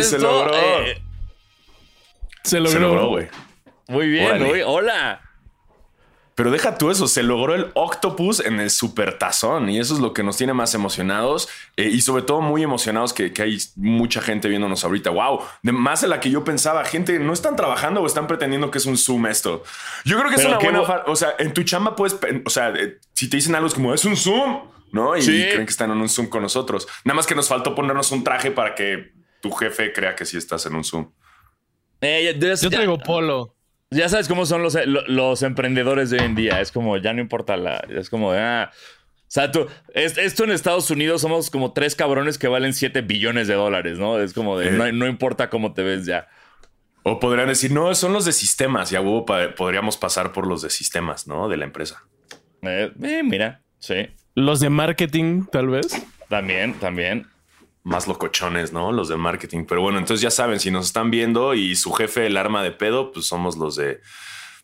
esto. 0.00 0.16
Se 0.16 0.22
logró. 0.22 0.54
Eh, 0.54 1.02
Se 2.42 2.58
logró. 2.60 2.72
Se 2.72 2.80
logró, 2.80 3.08
güey. 3.08 3.28
muy 3.88 4.08
bien, 4.08 4.26
Órale. 4.26 4.48
güey. 4.48 4.62
Hola. 4.64 5.20
Pero 6.34 6.52
deja 6.52 6.78
tú 6.78 6.88
eso, 6.92 7.08
se 7.08 7.24
logró 7.24 7.56
el 7.56 7.72
octopus 7.74 8.38
en 8.38 8.60
el 8.60 8.70
supertazón 8.70 9.68
y 9.70 9.80
eso 9.80 9.94
es 9.94 9.98
lo 9.98 10.12
que 10.14 10.22
nos 10.22 10.36
tiene 10.36 10.52
más 10.54 10.72
emocionados 10.72 11.48
eh, 11.76 11.88
y 11.92 12.00
sobre 12.00 12.22
todo 12.22 12.40
muy 12.40 12.62
emocionados 12.62 13.12
que, 13.12 13.32
que 13.32 13.42
hay 13.42 13.58
mucha 13.74 14.20
gente 14.20 14.48
viéndonos 14.48 14.84
ahorita. 14.84 15.10
Wow, 15.10 15.40
de 15.64 15.72
más 15.72 16.00
de 16.02 16.06
la 16.06 16.20
que 16.20 16.30
yo 16.30 16.44
pensaba, 16.44 16.84
gente, 16.84 17.18
no 17.18 17.32
están 17.32 17.56
trabajando 17.56 18.02
o 18.02 18.06
están 18.06 18.28
pretendiendo 18.28 18.70
que 18.70 18.78
es 18.78 18.86
un 18.86 18.96
Zoom 18.96 19.26
esto. 19.26 19.64
Yo 20.04 20.16
creo 20.16 20.30
que 20.30 20.36
es 20.36 20.44
una 20.44 20.58
buena, 20.58 20.82
o 21.06 21.16
sea, 21.16 21.34
en 21.40 21.52
tu 21.52 21.64
chamba 21.64 21.96
puedes, 21.96 22.16
o 22.46 22.50
sea, 22.50 22.68
eh, 22.68 22.98
si 23.14 23.28
te 23.28 23.38
dicen 23.38 23.56
algo 23.56 23.66
es 23.66 23.74
como 23.74 23.92
es 23.92 24.04
un 24.04 24.16
Zoom, 24.16 24.60
¿no? 24.92 25.16
Y 25.16 25.22
Sí. 25.22 25.32
creen 25.50 25.66
que 25.66 25.70
están 25.72 25.90
en 25.90 25.98
un 25.98 26.08
Zoom 26.08 26.28
con 26.28 26.42
nosotros. 26.42 26.86
Nada 27.04 27.16
más 27.16 27.26
que 27.26 27.34
nos 27.34 27.48
faltó 27.48 27.74
ponernos 27.74 28.12
un 28.12 28.22
traje 28.22 28.52
para 28.52 28.76
que 28.76 29.10
tu 29.40 29.50
jefe 29.52 29.92
crea 29.92 30.14
que 30.14 30.24
sí 30.24 30.36
estás 30.36 30.66
en 30.66 30.74
un 30.74 30.84
Zoom. 30.84 31.12
Eh, 32.00 32.32
ya, 32.38 32.38
ya- 32.48 32.54
Yo 32.54 32.70
traigo 32.70 32.98
polo. 32.98 33.54
ya 33.90 34.08
sabes 34.08 34.28
cómo 34.28 34.46
son 34.46 34.62
los, 34.62 34.74
lo- 34.86 35.06
los 35.08 35.42
emprendedores 35.42 36.10
de 36.10 36.18
hoy 36.20 36.26
en 36.26 36.34
día. 36.34 36.60
Es 36.60 36.70
como, 36.72 36.96
ya 36.96 37.12
no 37.12 37.20
importa 37.20 37.56
la. 37.56 37.78
Es 37.88 38.08
como, 38.10 38.32
ah. 38.32 38.70
O 38.72 39.30
sea, 39.30 39.50
tú, 39.52 39.66
es- 39.94 40.16
esto 40.16 40.44
en 40.44 40.50
Estados 40.52 40.90
Unidos 40.90 41.20
somos 41.20 41.50
como 41.50 41.72
tres 41.72 41.94
cabrones 41.94 42.38
que 42.38 42.48
valen 42.48 42.72
7 42.72 43.02
billones 43.02 43.46
de 43.48 43.54
dólares, 43.54 43.98
¿no? 43.98 44.18
Es 44.18 44.32
como 44.32 44.58
de, 44.58 44.68
Eh. 44.68 44.70
no, 44.72 44.90
no 44.92 45.06
importa 45.06 45.50
cómo 45.50 45.74
te 45.74 45.82
ves 45.82 46.06
ya. 46.06 46.28
O 47.02 47.20
podrían 47.20 47.48
decir, 47.48 47.72
no, 47.72 47.94
son 47.94 48.12
los 48.12 48.24
de 48.24 48.32
sistemas 48.32 48.90
y 48.92 48.96
a 48.96 49.00
huevo 49.00 49.24
pa- 49.26 49.54
podríamos 49.54 49.96
pasar 49.96 50.32
por 50.32 50.46
los 50.46 50.62
de 50.62 50.70
sistemas, 50.70 51.26
¿no? 51.26 51.48
De 51.48 51.56
la 51.56 51.64
empresa. 51.64 52.04
Eh, 52.62 52.90
eh, 53.02 53.22
mira, 53.22 53.62
sí. 53.78 54.08
Los 54.34 54.60
de 54.60 54.70
marketing, 54.70 55.44
tal 55.50 55.68
vez. 55.68 55.88
También, 56.28 56.74
también. 56.74 57.26
Más 57.88 58.06
locochones, 58.06 58.72
¿no? 58.72 58.92
Los 58.92 59.08
de 59.08 59.16
marketing. 59.16 59.64
Pero 59.66 59.80
bueno, 59.80 59.98
entonces 59.98 60.20
ya 60.20 60.30
saben, 60.30 60.60
si 60.60 60.70
nos 60.70 60.86
están 60.86 61.10
viendo 61.10 61.54
y 61.54 61.74
su 61.74 61.92
jefe 61.92 62.26
el 62.26 62.36
arma 62.36 62.62
de 62.62 62.70
pedo, 62.72 63.12
pues 63.12 63.26
somos 63.26 63.56
los 63.56 63.76
de 63.76 64.00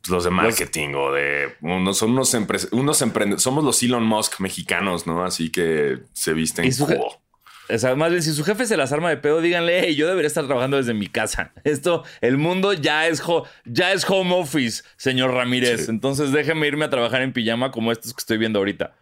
pues 0.03 0.11
los 0.11 0.25
de 0.25 0.30
marketing 0.30 0.92
o 0.94 1.11
de 1.12 1.55
unos 1.62 1.97
son 1.97 2.11
unos 2.11 2.34
empre- 2.34 2.69
unos 2.72 3.00
emprendedores, 3.00 3.42
somos 3.42 3.64
los 3.64 3.83
Elon 3.83 4.05
Musk 4.05 4.39
mexicanos, 4.41 5.06
¿no? 5.06 5.25
Así 5.25 5.50
que 5.50 6.00
se 6.12 6.34
visten 6.34 6.70
como- 6.77 7.22
O 7.70 7.78
sea, 7.78 7.95
más 7.97 8.11
bien, 8.11 8.22
si 8.22 8.34
su 8.34 8.45
jefe 8.45 8.67
se 8.67 8.77
las 8.77 8.92
arma 8.92 9.08
de 9.08 9.17
pedo, 9.17 9.41
díganle, 9.41 9.80
hey, 9.80 9.95
yo 9.95 10.06
debería 10.06 10.27
estar 10.27 10.45
trabajando 10.45 10.77
desde 10.77 10.92
mi 10.92 11.06
casa. 11.06 11.52
Esto, 11.64 12.05
el 12.20 12.36
mundo 12.36 12.75
ya 12.75 13.06
es, 13.06 13.22
ho- 13.27 13.47
ya 13.64 13.92
es 13.95 14.05
home 14.06 14.34
office, 14.34 14.83
señor 14.98 15.30
Ramírez. 15.33 15.86
Sí. 15.86 15.91
Entonces 15.91 16.30
déjeme 16.33 16.67
irme 16.67 16.84
a 16.84 16.91
trabajar 16.91 17.22
en 17.22 17.33
pijama 17.33 17.70
como 17.70 17.91
estos 17.91 18.12
que 18.12 18.20
estoy 18.20 18.36
viendo 18.36 18.58
ahorita. 18.58 18.95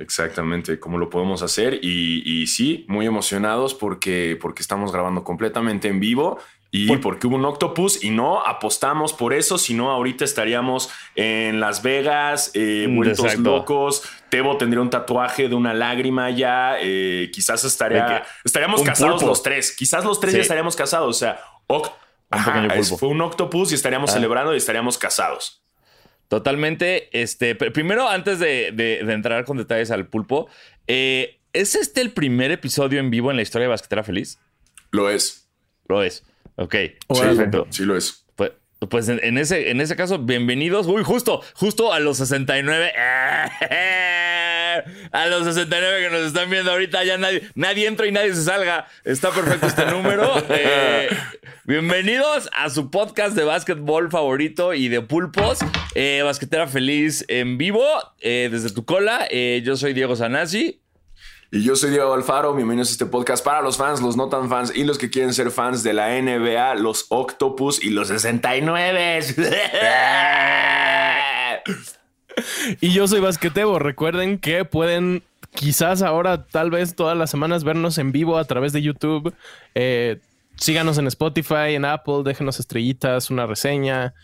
Exactamente 0.00 0.78
cómo 0.80 0.98
lo 0.98 1.10
podemos 1.10 1.42
hacer 1.42 1.78
y, 1.82 2.22
y 2.24 2.46
sí, 2.46 2.84
muy 2.88 3.06
emocionados 3.06 3.74
porque 3.74 4.36
porque 4.40 4.62
estamos 4.62 4.92
grabando 4.92 5.24
completamente 5.24 5.88
en 5.88 6.00
vivo. 6.00 6.38
Y 6.70 6.98
porque 6.98 7.26
hubo 7.26 7.36
un 7.36 7.46
octopus 7.46 8.04
y 8.04 8.10
no 8.10 8.44
apostamos 8.44 9.14
por 9.14 9.32
eso, 9.32 9.56
sino 9.56 9.90
ahorita 9.90 10.22
estaríamos 10.26 10.90
en 11.14 11.60
Las 11.60 11.80
Vegas, 11.82 12.50
eh, 12.52 12.84
Mm, 12.86 12.94
vueltos 12.96 13.24
exacto. 13.24 13.56
locos. 13.56 14.02
Tebo 14.28 14.58
tendría 14.58 14.82
un 14.82 14.90
tatuaje 14.90 15.48
de 15.48 15.54
una 15.54 15.72
lágrima 15.72 16.28
ya. 16.28 16.76
eh, 16.78 17.30
quizás 17.32 17.64
estaría, 17.64 18.22
estaríamos 18.44 18.82
casados 18.82 19.14
pulpo. 19.14 19.28
los 19.28 19.42
tres. 19.42 19.74
Quizás 19.74 20.04
los 20.04 20.20
tres 20.20 20.32
Sí. 20.32 20.36
ya 20.36 20.42
estaríamos 20.42 20.76
casados. 20.76 21.08
O 21.16 21.18
sea, 21.18 21.40
oc- 21.68 21.90
Ajá, 22.30 22.68
fue 22.98 23.08
un 23.08 23.22
octopus 23.22 23.72
y 23.72 23.74
estaríamos 23.74 24.10
Ah. 24.10 24.14
celebrando 24.14 24.52
y 24.52 24.58
estaríamos 24.58 24.98
casados. 24.98 25.62
Totalmente. 26.28 27.08
Este, 27.20 27.56
pr- 27.58 27.72
primero, 27.72 28.08
antes 28.08 28.38
de, 28.38 28.70
de- 28.72 29.02
de 29.04 29.12
entrar 29.12 29.44
con 29.44 29.56
detalles 29.56 29.90
al 29.90 30.06
pulpo, 30.06 30.48
eh, 30.86 31.40
¿es 31.52 31.74
este 31.74 32.00
el 32.00 32.12
primer 32.12 32.50
episodio 32.50 33.00
en 33.00 33.10
vivo 33.10 33.30
en 33.30 33.36
la 33.36 33.42
historia 33.42 33.64
de 33.64 33.70
Basquetera 33.70 34.04
Feliz? 34.04 34.38
Lo 34.90 35.08
es. 35.10 35.48
Lo 35.88 36.02
es. 36.02 36.24
Ok. 36.56 36.74
Sí, 36.74 37.20
Perfecto. 37.20 37.66
sí 37.70 37.84
lo 37.84 37.96
es. 37.96 38.26
Pues, 38.86 39.08
en, 39.08 39.18
en 39.24 39.38
ese, 39.38 39.70
en 39.70 39.80
ese 39.80 39.96
caso, 39.96 40.18
bienvenidos. 40.20 40.86
Uy, 40.86 41.02
justo, 41.02 41.42
justo 41.54 41.92
a 41.92 41.98
los 41.98 42.18
69. 42.18 42.92
A 45.10 45.26
los 45.26 45.44
69 45.44 46.02
que 46.04 46.10
nos 46.10 46.26
están 46.26 46.50
viendo 46.50 46.70
ahorita, 46.70 47.02
ya 47.02 47.18
nadie, 47.18 47.42
nadie 47.56 47.88
entra 47.88 48.06
y 48.06 48.12
nadie 48.12 48.32
se 48.32 48.44
salga. 48.44 48.86
Está 49.02 49.32
perfecto 49.32 49.66
este 49.66 49.86
número. 49.90 50.32
Eh, 50.50 51.08
bienvenidos 51.64 52.48
a 52.54 52.70
su 52.70 52.88
podcast 52.88 53.34
de 53.34 53.42
básquetbol 53.42 54.08
favorito 54.10 54.74
y 54.74 54.86
de 54.86 55.00
pulpos. 55.00 55.58
Eh, 55.96 56.20
Basquetera 56.22 56.68
Feliz 56.68 57.24
en 57.26 57.58
vivo, 57.58 57.84
eh, 58.20 58.48
desde 58.52 58.70
tu 58.70 58.84
cola. 58.84 59.26
Yo 59.30 59.76
soy 59.76 59.94
Diego 59.94 60.14
Sanasi. 60.14 60.80
Y 61.50 61.62
yo 61.62 61.76
soy 61.76 61.88
Diego 61.88 62.12
Alfaro, 62.12 62.54
bienvenidos 62.54 62.90
a 62.90 62.92
este 62.92 63.06
podcast 63.06 63.42
para 63.42 63.62
los 63.62 63.78
fans, 63.78 64.02
los 64.02 64.18
no 64.18 64.28
tan 64.28 64.50
fans 64.50 64.70
y 64.76 64.84
los 64.84 64.98
que 64.98 65.08
quieren 65.08 65.32
ser 65.32 65.50
fans 65.50 65.82
de 65.82 65.94
la 65.94 66.10
NBA, 66.20 66.74
los 66.74 67.06
Octopus 67.08 67.82
y 67.82 67.88
los 67.88 68.08
69. 68.08 69.20
Y 72.80 72.92
yo 72.92 73.08
soy 73.08 73.18
Basquetebo. 73.20 73.80
Recuerden 73.80 74.38
que 74.38 74.64
pueden 74.64 75.24
quizás 75.54 76.02
ahora, 76.02 76.46
tal 76.46 76.70
vez 76.70 76.94
todas 76.94 77.16
las 77.16 77.30
semanas, 77.30 77.64
vernos 77.64 77.98
en 77.98 78.12
vivo 78.12 78.38
a 78.38 78.44
través 78.44 78.72
de 78.72 78.82
YouTube. 78.82 79.34
Eh, 79.74 80.20
síganos 80.56 80.98
en 80.98 81.08
Spotify, 81.08 81.74
en 81.74 81.84
Apple, 81.84 82.22
déjenos 82.24 82.60
estrellitas, 82.60 83.30
una 83.30 83.46
reseña. 83.46 84.14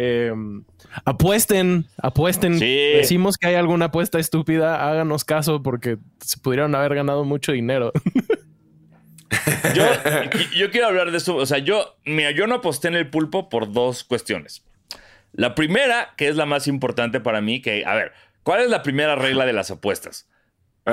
Eh, 0.00 0.32
apuesten, 1.04 1.86
apuesten. 2.00 2.56
Sí. 2.60 2.76
Decimos 2.94 3.36
que 3.36 3.48
hay 3.48 3.56
alguna 3.56 3.86
apuesta 3.86 4.20
estúpida, 4.20 4.88
háganos 4.88 5.24
caso 5.24 5.60
porque 5.60 5.98
se 6.20 6.38
pudieron 6.38 6.72
haber 6.76 6.94
ganado 6.94 7.24
mucho 7.24 7.50
dinero. 7.50 7.92
Yo, 9.74 9.84
yo 10.56 10.70
quiero 10.70 10.86
hablar 10.86 11.10
de 11.10 11.18
eso. 11.18 11.36
O 11.36 11.44
sea, 11.44 11.58
yo, 11.58 11.98
mira, 12.06 12.30
yo 12.30 12.46
no 12.46 12.54
aposté 12.56 12.88
en 12.88 12.94
el 12.94 13.10
pulpo 13.10 13.50
por 13.50 13.70
dos 13.70 14.02
cuestiones. 14.02 14.64
La 15.32 15.54
primera, 15.54 16.14
que 16.16 16.28
es 16.28 16.36
la 16.36 16.46
más 16.46 16.66
importante 16.66 17.20
para 17.20 17.42
mí, 17.42 17.60
que, 17.60 17.84
a 17.84 17.94
ver, 17.94 18.12
¿cuál 18.42 18.62
es 18.62 18.70
la 18.70 18.82
primera 18.82 19.16
regla 19.16 19.44
de 19.44 19.52
las 19.52 19.70
apuestas? 19.70 20.30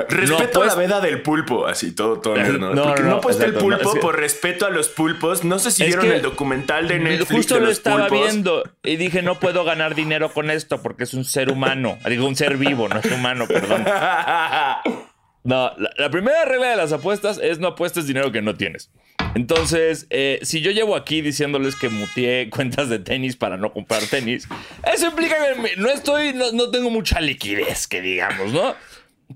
Respeto 0.08 0.60
pues- 0.60 0.72
a 0.72 0.74
la 0.76 0.80
veda 0.80 1.00
del 1.00 1.22
pulpo, 1.22 1.66
así 1.66 1.92
todo, 1.92 2.20
todo. 2.20 2.36
¿no? 2.36 2.58
No, 2.58 2.74
no, 2.74 2.94
no, 2.94 3.02
no, 3.02 3.20
puesto 3.20 3.44
el 3.44 3.54
no, 3.54 3.58
pulpo 3.60 3.94
que- 3.94 4.00
por 4.00 4.16
respeto 4.18 4.66
a 4.66 4.70
los 4.70 4.88
pulpos. 4.88 5.44
No 5.44 5.58
sé 5.58 5.70
si 5.70 5.84
vieron 5.84 6.06
que 6.06 6.16
el 6.16 6.22
documental 6.22 6.88
de 6.88 6.98
Netflix. 6.98 7.30
Justo 7.32 7.54
de 7.54 7.60
lo 7.60 7.66
los 7.66 7.76
estaba 7.78 8.08
pulpos. 8.08 8.26
viendo 8.26 8.62
y 8.82 8.96
dije, 8.96 9.22
no 9.22 9.38
puedo 9.40 9.64
ganar 9.64 9.94
dinero 9.94 10.32
con 10.32 10.50
esto 10.50 10.82
porque 10.82 11.04
es 11.04 11.14
un 11.14 11.24
ser 11.24 11.50
humano. 11.50 11.98
Digo, 12.08 12.26
un 12.26 12.36
ser 12.36 12.56
vivo, 12.56 12.88
no 12.88 12.98
es 13.00 13.06
humano, 13.10 13.46
perdón. 13.46 13.84
No, 15.44 15.70
la, 15.78 15.90
la 15.96 16.10
primera 16.10 16.44
regla 16.44 16.70
de 16.70 16.76
las 16.76 16.90
apuestas 16.90 17.38
es 17.40 17.60
no 17.60 17.68
apuestes 17.68 18.08
dinero 18.08 18.32
que 18.32 18.42
no 18.42 18.56
tienes. 18.56 18.90
Entonces, 19.36 20.08
eh, 20.10 20.40
si 20.42 20.60
yo 20.60 20.72
llevo 20.72 20.96
aquí 20.96 21.20
diciéndoles 21.20 21.76
que 21.76 21.88
muteé 21.88 22.50
cuentas 22.50 22.88
de 22.88 22.98
tenis 22.98 23.36
para 23.36 23.56
no 23.56 23.72
comprar 23.72 24.02
tenis, 24.10 24.48
eso 24.92 25.06
implica 25.06 25.36
que 25.36 25.76
no 25.76 25.88
estoy, 25.88 26.32
no, 26.32 26.50
no 26.50 26.70
tengo 26.72 26.90
mucha 26.90 27.20
liquidez, 27.20 27.86
que 27.86 28.00
digamos, 28.00 28.52
¿no? 28.52 28.74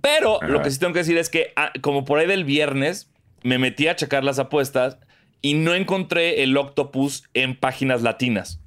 Pero 0.00 0.40
lo 0.42 0.62
que 0.62 0.70
sí 0.70 0.78
tengo 0.78 0.92
que 0.92 1.00
decir 1.00 1.18
es 1.18 1.28
que, 1.28 1.52
ah, 1.56 1.72
como 1.80 2.04
por 2.04 2.18
ahí 2.18 2.26
del 2.26 2.44
viernes, 2.44 3.10
me 3.42 3.58
metí 3.58 3.88
a 3.88 3.96
checar 3.96 4.24
las 4.24 4.38
apuestas 4.38 4.98
y 5.42 5.54
no 5.54 5.74
encontré 5.74 6.42
el 6.42 6.56
octopus 6.56 7.24
en 7.34 7.56
páginas 7.56 8.02
latinas. 8.02 8.60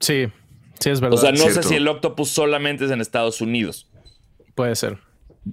sí, 0.00 0.28
sí 0.80 0.90
es 0.90 1.00
verdad. 1.00 1.18
O 1.18 1.20
sea, 1.20 1.32
no 1.32 1.50
sé 1.50 1.62
si 1.62 1.74
el 1.76 1.88
octopus 1.88 2.30
solamente 2.30 2.84
es 2.84 2.90
en 2.90 3.00
Estados 3.00 3.40
Unidos. 3.40 3.88
Puede 4.54 4.76
ser. 4.76 4.98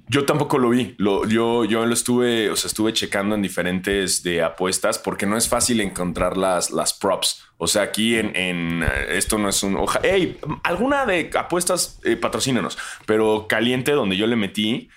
Yo 0.07 0.25
tampoco 0.25 0.57
lo 0.57 0.69
vi. 0.69 0.95
Lo, 0.97 1.27
yo, 1.27 1.65
yo 1.65 1.85
lo 1.85 1.93
estuve, 1.93 2.49
o 2.49 2.55
sea, 2.55 2.67
estuve 2.69 2.93
checando 2.93 3.35
en 3.35 3.41
diferentes 3.41 4.23
de 4.23 4.41
apuestas 4.41 4.97
porque 4.99 5.25
no 5.25 5.35
es 5.37 5.49
fácil 5.49 5.81
encontrar 5.81 6.37
las, 6.37 6.71
las 6.71 6.93
props. 6.93 7.43
O 7.57 7.67
sea, 7.67 7.81
aquí 7.83 8.15
en, 8.17 8.35
en, 8.35 8.83
eh, 8.83 8.87
esto 9.17 9.37
no 9.37 9.49
es 9.49 9.61
un 9.63 9.75
hoja. 9.75 9.99
Hey, 10.03 10.37
alguna 10.63 11.05
de 11.05 11.29
apuestas, 11.37 11.99
eh, 12.05 12.15
patrocínanos. 12.15 12.77
Pero 13.05 13.47
caliente, 13.49 13.91
donde 13.91 14.15
yo 14.15 14.27
le 14.27 14.35
metí, 14.37 14.89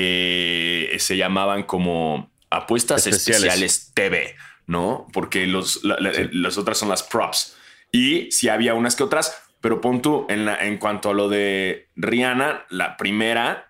eh, 0.00 0.96
se 0.98 1.16
llamaban 1.16 1.62
como 1.62 2.30
apuestas 2.50 3.06
Especiales. 3.06 3.42
especiales, 3.44 3.92
TV, 3.94 4.36
¿no? 4.66 5.06
Porque 5.12 5.46
los, 5.46 5.82
la- 5.84 5.98
la- 6.00 6.12
las 6.32 6.58
otras 6.58 6.78
son 6.78 6.88
las 6.88 7.02
props. 7.02 7.56
Y 7.92 8.30
si 8.30 8.48
había 8.48 8.74
unas 8.74 8.96
que 8.96 9.02
otras, 9.02 9.42
Pero 9.62 9.80
pon 9.80 10.00
tú, 10.02 10.26
en, 10.28 10.44
la, 10.44 10.64
en 10.64 10.76
cuanto 10.76 11.10
a 11.10 11.14
lo 11.14 11.28
de 11.28 11.88
Rihanna, 11.96 12.66
la 12.68 12.96
primera, 12.98 13.65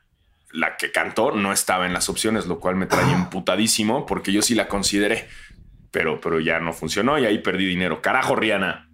la 0.57 0.77
que 0.77 0.91
cantó, 0.91 1.33
no 1.33 1.53
estaba 1.53 1.87
en 1.87 1.93
las 1.93 2.09
opciones, 2.09 2.47
lo 2.47 2.59
cual 2.61 2.77
me 2.77 2.87
trae 2.87 3.11
imputadísimo 3.13 4.07
porque 4.07 4.33
yo 4.33 4.43
sí 4.43 4.55
la 4.55 4.69
consideré. 4.69 5.29
Pero, 5.91 6.21
pero 6.21 6.41
ya 6.41 6.61
no 6.61 6.73
funcionó 6.73 7.19
y 7.19 7.25
ahí 7.27 7.39
perdí 7.39 7.67
dinero. 7.67 8.03
Carajo, 8.03 8.35
Rihanna. 8.37 8.89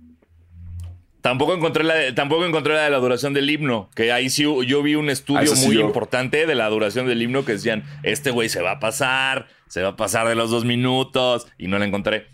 Tampoco 1.21 1.55
encontré 1.55 1.85
la 1.85 1.95
de, 1.95 2.13
tampoco 2.13 2.45
encontré 2.45 2.75
la 2.75 2.83
de 2.83 2.91
la 2.91 2.99
duración 2.99 3.33
del 3.33 3.49
himno, 3.49 3.89
que 3.95 4.11
ahí 4.11 4.29
sí 4.29 4.43
yo 4.43 4.83
vi 4.83 4.97
un 4.97 5.09
estudio 5.09 5.53
Ah, 5.53 5.57
sí 5.57 5.67
muy 5.67 5.77
yo. 5.77 5.83
importante 5.83 6.47
de 6.47 6.55
la 6.57 6.69
duración 6.69 7.07
del 7.07 7.23
himno 7.23 7.45
que 7.45 7.53
decían, 7.53 7.85
este 8.03 8.33
güey 8.33 8.49
se 8.49 8.61
va 8.61 8.73
a 8.73 8.81
pasar, 8.81 9.47
se 9.69 9.83
va 9.83 9.91
a 9.91 9.97
pasar 9.97 10.27
de 10.27 10.35
los 10.35 10.51
dos 10.51 10.65
minutos 10.65 11.47
y 11.59 11.69
no 11.69 11.79
la 11.79 11.85
encontré. 11.87 12.27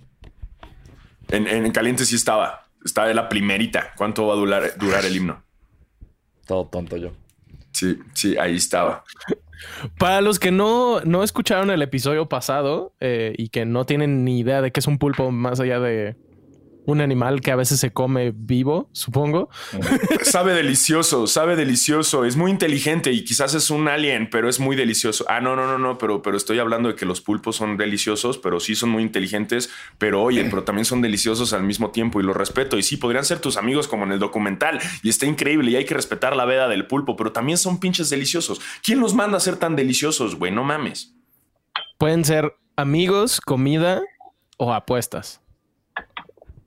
En, 1.28 1.46
en 1.46 1.70
caliente 1.72 2.06
sí 2.06 2.14
estaba. 2.14 2.64
Estaba 2.82 3.08
de 3.08 3.14
la 3.14 3.28
primerita. 3.28 3.92
¿Cuánto 3.96 4.26
va 4.26 4.32
a 4.34 4.36
durar, 4.36 4.78
durar 4.78 5.04
el 5.04 5.14
himno? 5.14 5.42
Todo 6.46 6.66
tonto 6.68 6.96
yo. 6.96 7.12
Sí, 7.78 7.96
sí, 8.12 8.36
ahí 8.38 8.56
estaba. 8.56 9.04
Para 9.98 10.20
los 10.20 10.40
que 10.40 10.50
no, 10.50 11.00
no 11.02 11.22
escucharon 11.22 11.70
el 11.70 11.80
episodio 11.80 12.28
pasado 12.28 12.92
eh, 12.98 13.34
y 13.38 13.50
que 13.50 13.66
no 13.66 13.86
tienen 13.86 14.24
ni 14.24 14.40
idea 14.40 14.60
de 14.62 14.72
qué 14.72 14.80
es 14.80 14.88
un 14.88 14.98
pulpo 14.98 15.30
más 15.30 15.60
allá 15.60 15.78
de 15.78 16.16
un 16.88 17.02
animal 17.02 17.42
que 17.42 17.50
a 17.50 17.56
veces 17.56 17.80
se 17.80 17.92
come 17.92 18.32
vivo, 18.34 18.88
supongo. 18.92 19.50
Sabe 20.22 20.54
delicioso, 20.54 21.26
sabe 21.26 21.54
delicioso. 21.54 22.24
Es 22.24 22.34
muy 22.34 22.50
inteligente 22.50 23.12
y 23.12 23.24
quizás 23.24 23.52
es 23.52 23.68
un 23.68 23.88
alien, 23.88 24.30
pero 24.30 24.48
es 24.48 24.58
muy 24.58 24.74
delicioso. 24.74 25.26
Ah, 25.28 25.42
no, 25.42 25.54
no, 25.54 25.66
no, 25.66 25.78
no, 25.78 25.98
pero, 25.98 26.22
pero 26.22 26.38
estoy 26.38 26.60
hablando 26.60 26.88
de 26.88 26.94
que 26.94 27.04
los 27.04 27.20
pulpos 27.20 27.56
son 27.56 27.76
deliciosos, 27.76 28.38
pero 28.38 28.58
sí 28.58 28.74
son 28.74 28.88
muy 28.88 29.02
inteligentes. 29.02 29.68
Pero 29.98 30.22
oye, 30.22 30.46
pero 30.46 30.64
también 30.64 30.86
son 30.86 31.02
deliciosos 31.02 31.52
al 31.52 31.62
mismo 31.62 31.90
tiempo 31.90 32.20
y 32.20 32.22
los 32.22 32.34
respeto. 32.34 32.78
Y 32.78 32.82
sí, 32.82 32.96
podrían 32.96 33.26
ser 33.26 33.38
tus 33.38 33.58
amigos 33.58 33.86
como 33.86 34.04
en 34.04 34.12
el 34.12 34.18
documental 34.18 34.80
y 35.02 35.10
está 35.10 35.26
increíble 35.26 35.70
y 35.70 35.76
hay 35.76 35.84
que 35.84 35.92
respetar 35.92 36.36
la 36.36 36.46
veda 36.46 36.68
del 36.68 36.86
pulpo, 36.86 37.16
pero 37.16 37.32
también 37.32 37.58
son 37.58 37.80
pinches 37.80 38.08
deliciosos. 38.08 38.62
¿Quién 38.82 39.00
los 39.00 39.12
manda 39.12 39.36
a 39.36 39.40
ser 39.40 39.56
tan 39.56 39.76
deliciosos, 39.76 40.36
güey? 40.36 40.52
No 40.52 40.64
mames. 40.64 41.14
Pueden 41.98 42.24
ser 42.24 42.56
amigos, 42.76 43.42
comida 43.42 44.00
o 44.56 44.72
apuestas. 44.72 45.42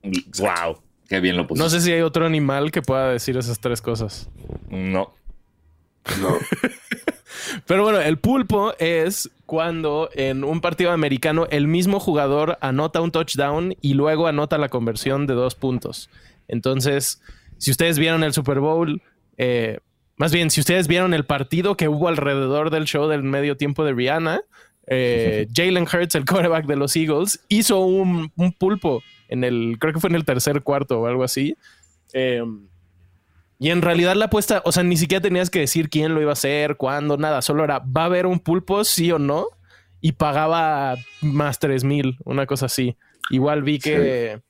Wow, 0.02 0.80
qué 1.08 1.20
bien 1.20 1.36
lo 1.36 1.46
puse. 1.46 1.62
No 1.62 1.68
sé 1.68 1.80
si 1.80 1.92
hay 1.92 2.00
otro 2.00 2.26
animal 2.26 2.70
que 2.70 2.82
pueda 2.82 3.10
decir 3.10 3.36
esas 3.36 3.60
tres 3.60 3.80
cosas. 3.80 4.28
No. 4.68 5.14
No. 6.20 6.38
Pero 7.66 7.82
bueno, 7.82 8.00
el 8.00 8.18
pulpo 8.18 8.74
es 8.78 9.30
cuando 9.46 10.10
en 10.14 10.44
un 10.44 10.60
partido 10.60 10.90
americano 10.90 11.46
el 11.50 11.66
mismo 11.66 12.00
jugador 12.00 12.58
anota 12.60 13.00
un 13.00 13.10
touchdown 13.10 13.74
y 13.80 13.94
luego 13.94 14.26
anota 14.26 14.58
la 14.58 14.68
conversión 14.68 15.26
de 15.26 15.34
dos 15.34 15.54
puntos. 15.54 16.10
Entonces, 16.48 17.20
si 17.58 17.70
ustedes 17.70 17.98
vieron 17.98 18.24
el 18.24 18.32
Super 18.32 18.60
Bowl, 18.60 19.02
eh, 19.38 19.78
más 20.16 20.32
bien, 20.32 20.50
si 20.50 20.60
ustedes 20.60 20.88
vieron 20.88 21.14
el 21.14 21.24
partido 21.24 21.76
que 21.76 21.88
hubo 21.88 22.08
alrededor 22.08 22.70
del 22.70 22.84
show 22.84 23.08
del 23.08 23.22
medio 23.22 23.56
tiempo 23.56 23.84
de 23.84 23.92
Rihanna, 23.92 24.42
eh, 24.86 25.46
Jalen 25.54 25.84
Hurts, 25.84 26.14
el 26.14 26.24
quarterback 26.24 26.66
de 26.66 26.76
los 26.76 26.96
Eagles, 26.96 27.44
hizo 27.48 27.80
un, 27.80 28.32
un 28.36 28.52
pulpo 28.52 29.02
en 29.32 29.44
el, 29.44 29.76
creo 29.80 29.92
que 29.92 30.00
fue 30.00 30.10
en 30.10 30.16
el 30.16 30.24
tercer 30.24 30.62
cuarto 30.62 31.00
o 31.00 31.06
algo 31.06 31.24
así. 31.24 31.56
Eh, 32.12 32.42
y 33.58 33.70
en 33.70 33.80
realidad 33.80 34.16
la 34.16 34.24
apuesta, 34.24 34.60
o 34.64 34.72
sea, 34.72 34.82
ni 34.82 34.96
siquiera 34.96 35.22
tenías 35.22 35.48
que 35.48 35.60
decir 35.60 35.88
quién 35.88 36.14
lo 36.14 36.20
iba 36.20 36.30
a 36.30 36.34
hacer, 36.34 36.76
cuándo, 36.76 37.16
nada. 37.16 37.42
Solo 37.42 37.62
era, 37.62 37.78
¿va 37.78 38.02
a 38.02 38.06
haber 38.06 38.26
un 38.26 38.40
pulpo, 38.40 38.82
sí 38.82 39.12
o 39.12 39.20
no? 39.20 39.46
Y 40.00 40.12
pagaba 40.12 40.96
más 41.20 41.60
3 41.60 41.84
mil, 41.84 42.18
una 42.24 42.46
cosa 42.46 42.66
así. 42.66 42.96
Igual 43.30 43.62
vi 43.62 43.78
que... 43.78 44.40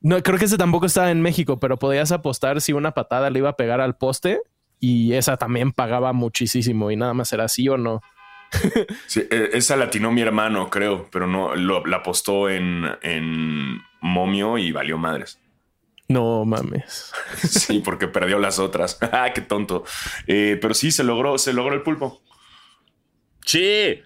No, 0.00 0.22
creo 0.22 0.38
que 0.38 0.46
ese 0.46 0.56
tampoco 0.56 0.86
estaba 0.86 1.10
en 1.10 1.20
México, 1.20 1.60
pero 1.60 1.78
podías 1.78 2.12
apostar 2.12 2.62
si 2.62 2.72
una 2.72 2.92
patada 2.92 3.28
le 3.28 3.40
iba 3.40 3.50
a 3.50 3.56
pegar 3.56 3.82
al 3.82 3.98
poste 3.98 4.40
y 4.78 5.12
esa 5.12 5.36
también 5.36 5.72
pagaba 5.72 6.14
muchísimo 6.14 6.90
y 6.90 6.96
nada 6.96 7.12
más 7.12 7.32
era 7.34 7.46
sí 7.48 7.68
o 7.68 7.76
no. 7.76 8.00
Sí, 9.06 9.20
eh, 9.30 9.50
esa 9.52 9.76
latinó 9.76 10.10
mi 10.10 10.22
hermano, 10.22 10.70
creo, 10.70 11.08
pero 11.12 11.26
no, 11.26 11.54
lo, 11.54 11.84
la 11.84 11.98
apostó 11.98 12.48
en, 12.48 12.86
en 13.02 13.82
momio 14.00 14.58
y 14.58 14.72
valió 14.72 14.98
madres. 14.98 15.38
No 16.08 16.44
mames. 16.44 17.12
Sí, 17.48 17.80
porque 17.84 18.08
perdió 18.08 18.38
las 18.38 18.58
otras. 18.58 18.98
Ah, 19.12 19.32
Qué 19.34 19.40
tonto. 19.40 19.84
Eh, 20.26 20.58
pero 20.60 20.74
sí, 20.74 20.90
se 20.90 21.04
logró, 21.04 21.38
se 21.38 21.52
logró 21.52 21.74
el 21.74 21.82
pulpo. 21.82 22.20
Sí, 23.46 24.00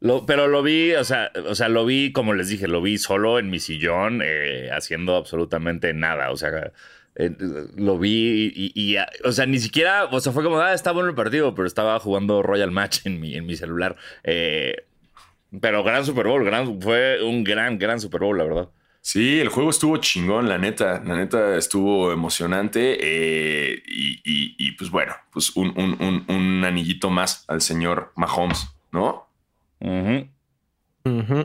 lo- 0.00 0.26
pero 0.26 0.48
lo 0.48 0.62
vi, 0.62 0.92
o 0.94 1.04
sea, 1.04 1.30
o 1.46 1.54
sea, 1.54 1.68
lo 1.68 1.84
vi, 1.86 2.12
como 2.12 2.34
les 2.34 2.48
dije, 2.48 2.68
lo 2.68 2.82
vi 2.82 2.98
solo 2.98 3.38
en 3.38 3.50
mi 3.50 3.60
sillón, 3.60 4.20
eh, 4.24 4.70
haciendo 4.72 5.16
absolutamente 5.16 5.92
nada. 5.94 6.30
O 6.30 6.36
sea, 6.36 6.72
eh, 7.16 7.30
lo 7.76 7.98
vi 7.98 8.52
y, 8.54 8.72
y- 8.74 8.94
y, 8.94 8.96
o 9.24 9.32
sea, 9.32 9.46
ni 9.46 9.58
siquiera, 9.58 10.04
o 10.06 10.20
sea, 10.20 10.32
fue 10.32 10.42
como, 10.42 10.58
ah, 10.60 10.72
está 10.74 10.92
bueno 10.92 11.08
el 11.08 11.14
partido, 11.14 11.54
pero 11.54 11.66
estaba 11.66 11.98
jugando 12.00 12.42
Royal 12.42 12.70
Match 12.70 13.00
en 13.06 13.20
mi, 13.20 13.34
en 13.36 13.46
mi 13.46 13.56
celular. 13.56 13.96
Eh, 14.24 14.86
pero 15.60 15.82
gran 15.82 16.04
Super 16.04 16.26
Bowl, 16.26 16.44
gran, 16.44 16.80
fue 16.80 17.22
un 17.22 17.42
gran, 17.44 17.78
gran 17.78 18.00
Super 18.00 18.20
Bowl, 18.20 18.38
la 18.38 18.44
verdad. 18.44 18.68
Sí, 19.02 19.40
el 19.40 19.48
juego 19.48 19.70
estuvo 19.70 19.96
chingón, 19.96 20.48
la 20.48 20.58
neta. 20.58 21.02
La 21.04 21.16
neta 21.16 21.56
estuvo 21.56 22.12
emocionante. 22.12 22.98
eh, 23.00 23.82
y, 23.86 24.20
y- 24.24 24.54
y, 24.58 24.72
pues 24.72 24.90
bueno, 24.90 25.14
pues 25.32 25.56
un, 25.56 25.68
un- 25.76 25.96
un- 26.00 26.24
un 26.28 26.64
anillito 26.64 27.08
más 27.10 27.44
al 27.48 27.60
señor 27.62 28.12
Mahomes, 28.16 28.68
¿no? 28.92 29.26
Ujú. 29.80 30.28
Ujú. 31.04 31.44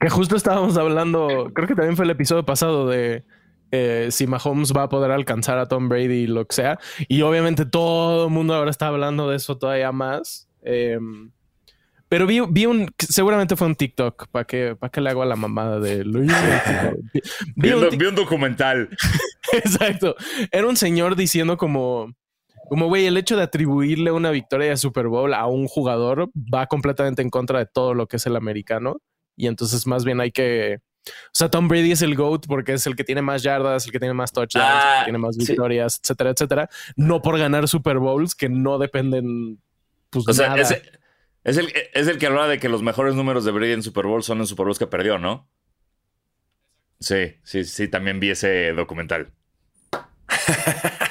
Que 0.00 0.08
justo 0.10 0.36
estábamos 0.36 0.76
hablando, 0.76 1.50
creo 1.54 1.68
que 1.68 1.74
también 1.74 1.96
fue 1.96 2.04
el 2.04 2.10
episodio 2.10 2.44
pasado 2.44 2.88
de 2.88 3.24
eh, 3.72 4.08
si 4.10 4.26
Mahomes 4.26 4.72
va 4.72 4.84
a 4.84 4.88
poder 4.88 5.10
alcanzar 5.10 5.58
a 5.58 5.66
Tom 5.66 5.88
Brady 5.88 6.22
y 6.22 6.26
lo 6.26 6.46
que 6.46 6.54
sea. 6.54 6.78
Y 7.08 7.22
obviamente 7.22 7.64
todo 7.66 8.26
el 8.26 8.32
mundo 8.32 8.54
ahora 8.54 8.70
está 8.70 8.88
hablando 8.88 9.28
de 9.28 9.36
eso 9.36 9.56
todavía 9.58 9.90
más. 9.92 10.48
Eh, 10.62 10.98
pero 12.08 12.26
vi, 12.26 12.40
vi 12.48 12.66
un, 12.66 12.88
seguramente 12.98 13.56
fue 13.56 13.66
un 13.66 13.74
TikTok, 13.74 14.28
¿para 14.28 14.44
qué, 14.44 14.76
para 14.78 14.90
qué 14.90 15.00
le 15.00 15.10
hago 15.10 15.22
a 15.22 15.26
la 15.26 15.34
mamada 15.36 15.80
de 15.80 16.04
lo 16.04 16.20
Vi, 16.20 16.30
vi 17.56 17.72
un 17.72 17.98
vi 17.98 18.10
documental. 18.12 18.88
Exacto. 19.52 20.14
Era 20.52 20.66
un 20.68 20.76
señor 20.76 21.16
diciendo 21.16 21.56
como, 21.56 22.14
como, 22.68 22.86
güey, 22.86 23.06
el 23.06 23.16
hecho 23.16 23.36
de 23.36 23.42
atribuirle 23.42 24.12
una 24.12 24.30
victoria 24.30 24.70
de 24.70 24.76
Super 24.76 25.08
Bowl 25.08 25.34
a 25.34 25.46
un 25.46 25.66
jugador 25.66 26.30
va 26.34 26.66
completamente 26.66 27.22
en 27.22 27.30
contra 27.30 27.58
de 27.58 27.66
todo 27.66 27.94
lo 27.94 28.06
que 28.06 28.16
es 28.16 28.26
el 28.26 28.36
americano. 28.36 28.98
Y 29.36 29.48
entonces 29.48 29.86
más 29.86 30.04
bien 30.04 30.20
hay 30.20 30.30
que... 30.30 30.78
O 31.06 31.32
sea, 31.32 31.48
Tom 31.48 31.68
Brady 31.68 31.92
es 31.92 32.02
el 32.02 32.16
GOAT 32.16 32.46
porque 32.48 32.72
es 32.72 32.86
el 32.86 32.96
que 32.96 33.04
tiene 33.04 33.22
más 33.22 33.42
yardas, 33.42 33.86
el 33.86 33.92
que 33.92 34.00
tiene 34.00 34.14
más 34.14 34.32
touchdowns, 34.32 34.66
el 34.66 34.72
Ah, 34.72 34.96
que 35.00 35.04
tiene 35.04 35.18
más 35.18 35.36
sí. 35.36 35.44
victorias, 35.46 36.00
etcétera, 36.02 36.30
etcétera. 36.30 36.68
No 36.96 37.22
por 37.22 37.38
ganar 37.38 37.68
Super 37.68 37.98
Bowls 37.98 38.34
que 38.34 38.48
no 38.48 38.78
dependen, 38.78 39.60
pues, 40.10 40.26
O 40.26 40.32
sea, 40.32 40.48
nada. 40.56 40.68
Es, 41.46 41.56
el, 41.58 41.72
es 41.94 42.08
el 42.08 42.18
que 42.18 42.26
hablaba 42.26 42.48
de 42.48 42.58
que 42.58 42.68
los 42.68 42.82
mejores 42.82 43.14
números 43.14 43.44
de 43.44 43.52
Brady 43.52 43.72
en 43.72 43.82
Super 43.84 44.06
Bowl 44.06 44.24
son 44.24 44.40
en 44.40 44.46
Super 44.48 44.64
Bowls 44.64 44.80
que 44.80 44.88
perdió, 44.88 45.16
¿no? 45.16 45.48
Sí, 46.98 47.36
sí, 47.44 47.64
sí, 47.64 47.86
también 47.86 48.18
vi 48.18 48.30
ese 48.30 48.72
documental. 48.72 49.32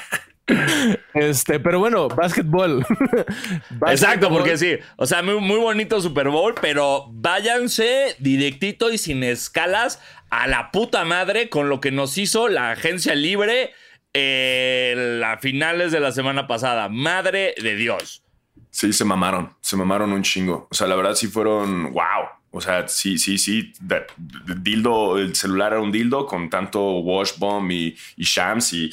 Este, 1.14 1.58
pero 1.58 1.78
bueno, 1.80 2.08
básquetbol. 2.08 2.86
Exacto, 3.88 4.28
porque 4.28 4.58
sí. 4.58 4.76
O 4.96 5.06
sea, 5.06 5.22
muy, 5.22 5.40
muy 5.40 5.58
bonito 5.58 6.00
Super 6.00 6.28
Bowl, 6.28 6.54
pero 6.60 7.06
váyanse 7.10 8.14
directito 8.18 8.92
y 8.92 8.98
sin 8.98 9.24
escalas 9.24 10.00
a 10.28 10.46
la 10.46 10.70
puta 10.70 11.04
madre 11.04 11.48
con 11.48 11.70
lo 11.70 11.80
que 11.80 11.90
nos 11.90 12.18
hizo 12.18 12.48
la 12.48 12.72
agencia 12.72 13.14
libre 13.14 13.72
eh, 14.12 15.22
a 15.24 15.38
finales 15.38 15.90
de 15.90 16.00
la 16.00 16.12
semana 16.12 16.46
pasada. 16.46 16.90
Madre 16.90 17.54
de 17.60 17.74
Dios. 17.74 18.25
Sí, 18.70 18.92
se 18.92 19.04
mamaron, 19.04 19.50
se 19.60 19.76
mamaron 19.76 20.12
un 20.12 20.22
chingo. 20.22 20.68
O 20.70 20.74
sea, 20.74 20.86
la 20.86 20.96
verdad 20.96 21.14
sí 21.14 21.28
fueron 21.28 21.92
wow. 21.92 22.28
O 22.50 22.60
sea, 22.60 22.88
sí, 22.88 23.18
sí, 23.18 23.38
sí. 23.38 23.72
dildo, 24.62 25.18
el 25.18 25.34
celular 25.34 25.72
era 25.72 25.82
un 25.82 25.92
dildo 25.92 26.26
con 26.26 26.48
tanto 26.48 27.00
wash 27.00 27.32
bomb 27.38 27.70
y, 27.70 27.96
y 28.16 28.24
shams 28.24 28.72
y, 28.72 28.90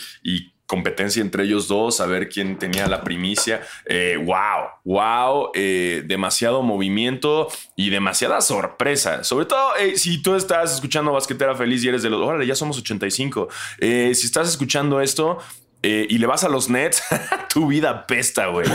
competencia 0.65 1.21
entre 1.21 1.43
ellos 1.43 1.67
dos, 1.67 2.01
a 2.01 2.07
ver 2.07 2.29
quién 2.29 2.57
tenía 2.57 2.87
la 2.87 3.03
primicia. 3.03 3.61
Eh, 3.85 4.17
wow, 4.17 4.69
wow, 4.85 5.51
eh, 5.53 6.03
demasiado 6.07 6.63
movimiento 6.63 7.47
y 7.75 7.89
demasiada 7.89 8.41
sorpresa. 8.41 9.23
Sobre 9.23 9.45
todo 9.45 9.75
eh, 9.75 9.97
si 9.97 10.23
tú 10.23 10.33
estás 10.33 10.73
escuchando 10.73 11.11
Basquetera 11.11 11.53
Feliz 11.53 11.83
y 11.83 11.89
eres 11.89 12.01
de 12.01 12.09
los, 12.09 12.21
órale, 12.21 12.47
ya 12.47 12.55
somos 12.55 12.77
85. 12.79 13.49
Eh, 13.79 14.13
si 14.15 14.25
estás 14.25 14.49
escuchando 14.49 14.99
esto 14.99 15.37
eh, 15.83 16.07
y 16.09 16.17
le 16.17 16.25
vas 16.25 16.43
a 16.43 16.49
los 16.49 16.69
Nets, 16.69 17.03
tu 17.53 17.67
vida 17.67 18.07
pesta, 18.07 18.47
güey. 18.47 18.65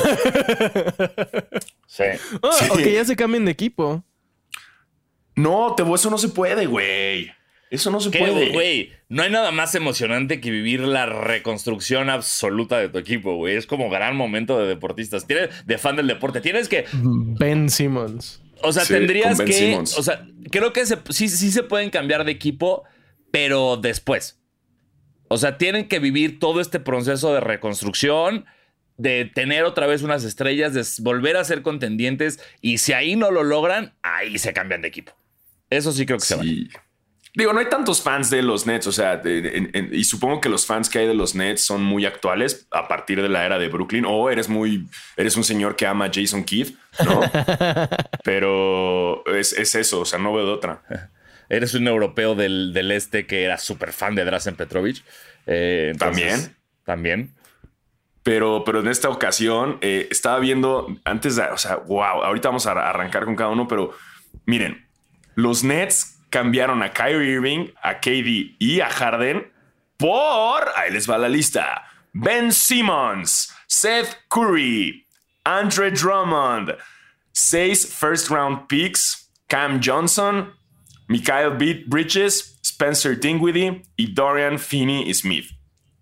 Sí. 1.87 2.05
Ah, 2.43 2.51
Sí. 2.59 2.67
O 2.71 2.77
que 2.77 2.93
ya 2.93 3.05
se 3.05 3.17
cambien 3.17 3.45
de 3.45 3.51
equipo. 3.51 4.05
No, 5.35 5.75
te, 5.77 5.83
eso 5.95 6.11
no 6.11 6.19
se 6.19 6.29
puede, 6.29 6.67
güey. 6.67 7.31
Eso 7.71 7.91
no 7.91 8.01
se 8.01 8.11
¿Qué, 8.11 8.19
puede. 8.21 8.51
güey? 8.51 8.93
No 9.09 9.23
hay 9.23 9.31
nada 9.31 9.51
más 9.51 9.75
emocionante 9.75 10.41
que 10.41 10.51
vivir 10.51 10.81
la 10.81 11.05
reconstrucción 11.07 12.09
absoluta 12.09 12.79
de 12.79 12.89
tu 12.89 12.99
equipo, 12.99 13.37
güey. 13.37 13.57
Es 13.57 13.67
como 13.67 13.91
gran 13.91 14.17
momento 14.17 14.59
de 14.59 14.67
deportistas. 14.67 15.27
Tienes, 15.27 15.51
de 15.67 15.77
fan 15.79 15.95
del 15.97 16.07
deporte. 16.07 16.41
Tienes 16.41 16.69
que. 16.69 16.87
Ben 16.93 17.69
Simmons. 17.69 18.43
O 18.63 18.73
sea, 18.73 18.85
Sí, 18.85 18.95
tendrías 18.95 19.29
con 19.37 19.39
Ben 19.39 19.47
que. 19.47 19.53
Simmons. 19.53 19.99
O 19.99 20.03
sea, 20.03 20.27
creo 20.51 20.73
que 20.73 20.87
se- 20.87 20.99
sí, 21.11 21.29
sí 21.29 21.51
se 21.53 21.63
pueden 21.63 21.91
cambiar 21.91 22.25
de 22.25 22.33
equipo, 22.33 22.85
pero 23.31 23.77
después. 23.77 24.41
O 25.29 25.37
sea, 25.39 25.59
tienen 25.59 25.89
que 25.89 25.99
vivir 25.99 26.39
todo 26.39 26.61
este 26.61 26.81
proceso 26.81 27.33
de 27.33 27.41
reconstrucción, 27.41 28.47
de 28.97 29.31
tener 29.33 29.65
otra 29.65 29.87
vez 29.87 30.03
unas 30.03 30.25
estrellas, 30.25 30.75
de 30.75 30.85
volver 31.03 31.37
a 31.37 31.45
ser 31.45 31.63
contendientes. 31.63 32.41
Y 32.61 32.79
si 32.79 32.93
ahí 32.93 33.17
no 33.17 33.31
lo 33.31 33.45
logran, 33.45 33.95
ahí 34.03 34.39
se 34.39 34.53
cambian 34.53 34.83
de 34.83 34.89
equipo. 34.89 35.13
Eso 35.71 35.93
sí 35.93 36.07
creo 36.07 36.19
que 36.19 36.25
se 36.25 36.37
va. 36.37 36.43
Digo, 37.35 37.53
no 37.53 37.61
hay 37.61 37.69
tantos 37.69 38.03
fans 38.03 38.31
de 38.31 38.43
los 38.43 38.67
Nets, 38.67 38.87
o 38.87 38.93
sea, 38.93 39.23
y 39.93 40.03
supongo 40.05 40.41
que 40.41 40.49
los 40.49 40.67
fans 40.67 40.89
que 40.89 40.99
hay 40.99 41.07
de 41.07 41.15
los 41.15 41.35
Nets 41.35 41.61
son 41.61 41.85
muy 41.85 42.07
actuales 42.07 42.67
a 42.71 42.89
partir 42.89 43.23
de 43.23 43.29
la 43.29 43.45
era 43.45 43.59
de 43.59 43.69
Brooklyn, 43.69 44.05
o 44.07 44.31
eres 44.31 44.49
muy, 44.49 44.89
eres 45.17 45.37
un 45.37 45.45
señor 45.45 45.77
que 45.77 45.87
ama 45.87 46.07
a 46.07 46.11
Jason 46.13 46.43
Keith, 46.43 46.77
¿no? 47.05 47.21
Pero 48.25 49.25
es, 49.27 49.53
eso, 49.53 50.01
o 50.01 50.05
sea, 50.05 50.19
no 50.19 50.33
veo 50.33 50.47
de 50.47 50.53
otra. 50.53 50.83
Eres 51.49 51.75
un 51.75 51.89
europeo 51.89 52.35
del, 52.35 52.91
este 52.91 53.27
que 53.27 53.45
era 53.45 53.59
súper 53.59 53.93
fan 53.93 54.15
de 54.15 54.25
Drazen 54.25 54.57
Petrovic. 54.57 55.03
Eh, 55.47 55.95
también. 55.99 56.57
También. 56.85 57.35
Pero, 58.23 58.63
pero 58.65 58.81
en 58.81 58.89
esta 58.89 59.09
ocasión 59.09 59.79
eh, 59.81 60.09
estaba 60.11 60.39
viendo 60.39 60.87
antes 61.05 61.37
de, 61.37 61.43
o 61.45 61.57
sea, 61.57 61.77
wow, 61.77 62.23
ahorita 62.25 62.49
vamos 62.49 62.67
a 62.67 62.73
arrancar 62.73 63.25
con 63.25 63.37
cada 63.37 63.51
uno, 63.51 63.67
pero 63.67 63.93
miren, 64.45 64.87
los 65.35 65.65
Nets 65.65 66.19
cambiaron 66.29 66.83
a 66.83 66.93
Kyrie 66.93 67.33
Irving, 67.33 67.69
a 67.83 68.01
KD 68.01 68.57
y 68.59 68.81
a 68.81 68.91
Harden 68.91 69.51
por, 69.99 70.69
ahí 70.77 70.93
les 70.93 71.11
va 71.11 71.19
la 71.19 71.29
lista, 71.29 71.85
Ben 72.13 72.53
Simmons, 72.53 73.53
Seth 73.67 74.17
Curry, 74.29 75.05
Andre 75.45 75.91
Drummond, 75.91 76.77
seis 77.33 77.85
first 77.85 78.31
round 78.31 78.69
picks, 78.69 79.29
Cam 79.49 79.81
Johnson, 79.83 80.53
Mikael 81.09 81.51
Bridges, 81.87 82.59
Spencer 82.63 83.19
Dinwiddie 83.19 83.83
y 83.97 84.13
Dorian 84.13 84.59
Finney 84.59 85.13
Smith. 85.13 85.51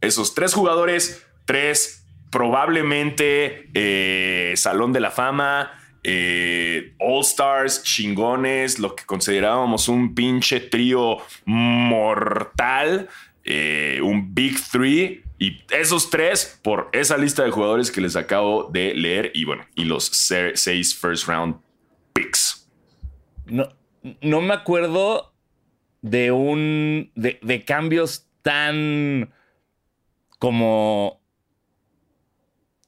Esos 0.00 0.34
tres 0.34 0.52
jugadores, 0.52 1.25
tres 1.44 2.06
probablemente 2.30 3.70
eh, 3.72 4.52
Salón 4.56 4.92
de 4.92 5.00
la 5.00 5.10
Fama, 5.10 5.72
eh, 6.02 6.94
All 6.98 7.22
Stars, 7.22 7.82
chingones, 7.82 8.78
lo 8.78 8.94
que 8.94 9.04
considerábamos 9.04 9.88
un 9.88 10.14
pinche 10.14 10.60
trío 10.60 11.18
mortal, 11.44 13.08
eh, 13.44 14.00
un 14.02 14.34
Big 14.34 14.60
Three. 14.70 15.22
Y 15.38 15.62
esos 15.70 16.10
tres 16.10 16.58
por 16.62 16.88
esa 16.92 17.16
lista 17.16 17.44
de 17.44 17.50
jugadores 17.50 17.90
que 17.90 18.00
les 18.00 18.16
acabo 18.16 18.70
de 18.72 18.94
leer 18.94 19.32
y 19.34 19.44
bueno, 19.44 19.66
y 19.75 19.84
los 19.84 20.06
seis 20.06 20.94
first 20.94 21.28
round 21.28 21.56
picks. 22.12 22.68
No, 23.44 23.68
no 24.20 24.40
me 24.40 24.54
acuerdo 24.54 25.34
de 26.02 26.32
un. 26.32 27.12
de, 27.14 27.38
de 27.42 27.64
cambios 27.64 28.28
tan. 28.42 29.32
como 30.38 31.20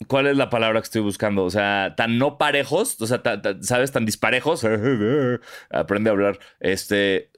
¿Cuál 0.07 0.29
es 0.29 0.37
la 0.37 0.49
palabra 0.49 0.81
que 0.81 0.85
estoy 0.85 1.03
buscando? 1.03 1.45
O 1.45 1.51
sea, 1.51 1.95
tan 1.97 2.19
no 2.19 2.39
parejos, 2.39 3.01
o 3.01 3.07
sea, 3.07 3.21
¿sabes? 3.63 3.91
Tan 3.91 4.07
disparejos. 4.07 4.65
Aprende 5.71 6.11
a 6.11 6.13
hablar. 6.13 6.39
Este. 6.61 7.31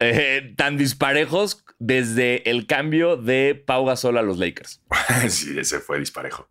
Eh, 0.00 0.54
tan 0.56 0.76
disparejos 0.76 1.64
desde 1.78 2.50
el 2.50 2.66
cambio 2.66 3.16
de 3.16 3.54
Pau 3.54 3.86
Gasol 3.86 4.18
a 4.18 4.22
los 4.22 4.38
Lakers. 4.38 4.82
sí, 5.28 5.56
ese 5.56 5.78
fue 5.78 6.00
disparejo. 6.00 6.48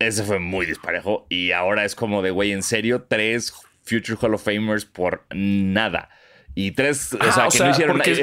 Ese 0.00 0.24
fue 0.24 0.40
muy 0.40 0.66
disparejo. 0.66 1.26
Y 1.30 1.52
ahora 1.52 1.84
es 1.84 1.94
como 1.94 2.20
de, 2.20 2.32
güey, 2.32 2.50
en 2.50 2.64
serio, 2.64 3.06
tres 3.08 3.54
Future 3.86 4.18
Hall 4.20 4.34
of 4.34 4.44
Famers 4.44 4.84
por 4.84 5.24
nada. 5.30 6.10
Y 6.54 6.72
tres, 6.72 7.12
o 7.14 7.32
sea, 7.32 7.48
que 7.48 7.58
no 7.58 7.70
hicieron 7.70 7.98
nada. 7.98 8.14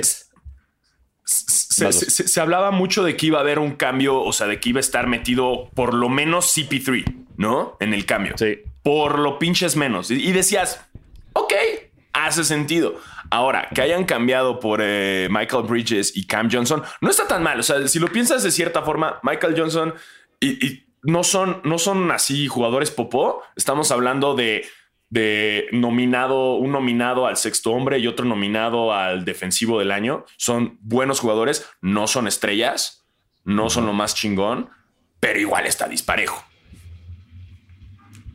Se, 1.25 2.41
hablaba 2.41 2.71
mucho 2.71 3.03
de 3.03 3.15
que 3.15 3.27
iba 3.27 3.37
a 3.37 3.41
haber 3.41 3.59
un 3.59 3.75
cambio, 3.75 4.21
o 4.21 4.33
sea, 4.33 4.47
de 4.47 4.59
que 4.59 4.69
iba 4.69 4.79
a 4.79 4.81
estar 4.81 5.07
metido 5.07 5.69
por 5.73 5.93
lo 5.93 6.09
menos 6.09 6.57
CP3, 6.57 7.27
¿no? 7.37 7.77
En 7.79 7.93
el 7.93 8.05
cambio. 8.05 8.35
Sí. 8.37 8.59
Por 8.83 9.19
lo 9.19 9.39
pinches 9.39 9.77
menos. 9.77 10.11
Y, 10.11 10.31
decías, 10.33 10.85
ok, 11.33 11.53
hace 12.11 12.43
sentido. 12.43 12.99
Ahora, 13.29 13.69
que 13.73 13.81
hayan 13.81 14.03
cambiado 14.03 14.59
por 14.59 14.81
eh, 14.83 15.27
Michael 15.31 15.63
Bridges 15.63 16.15
y 16.15 16.25
Cam 16.27 16.49
Johnson, 16.51 16.83
no 16.99 17.09
está 17.09 17.25
tan 17.27 17.41
mal. 17.41 17.59
O 17.59 17.63
sea, 17.63 17.87
si 17.87 17.99
lo 17.99 18.07
piensas 18.07 18.43
de 18.43 18.51
cierta 18.51 18.81
forma, 18.81 19.19
Michael 19.23 19.55
Johnson 19.57 19.93
y, 20.39 20.83
no, 21.03 21.23
son, 21.23 21.61
no 21.63 21.79
son 21.79 22.11
así 22.11 22.47
jugadores 22.47 22.91
popó. 22.91 23.41
Estamos 23.55 23.91
hablando 23.91 24.35
de 24.35 24.65
de 25.13 25.67
nominado, 25.71 26.55
un 26.55 26.71
nominado 26.71 27.27
al 27.27 27.37
sexto 27.37 27.69
hombre 27.71 27.99
y 27.99 28.07
otro 28.07 28.25
nominado 28.25 28.93
al 28.93 29.25
defensivo 29.25 29.77
del 29.77 29.91
año. 29.91 30.25
Son 30.37 30.79
buenos 30.81 31.19
jugadores, 31.19 31.69
no 31.81 32.07
son 32.07 32.27
estrellas, 32.27 33.05
no 33.43 33.69
son 33.69 33.85
lo 33.85 33.93
más 33.93 34.15
chingón, 34.15 34.71
pero 35.19 35.39
igual 35.39 35.67
está 35.67 35.87
disparejo. 35.87 36.43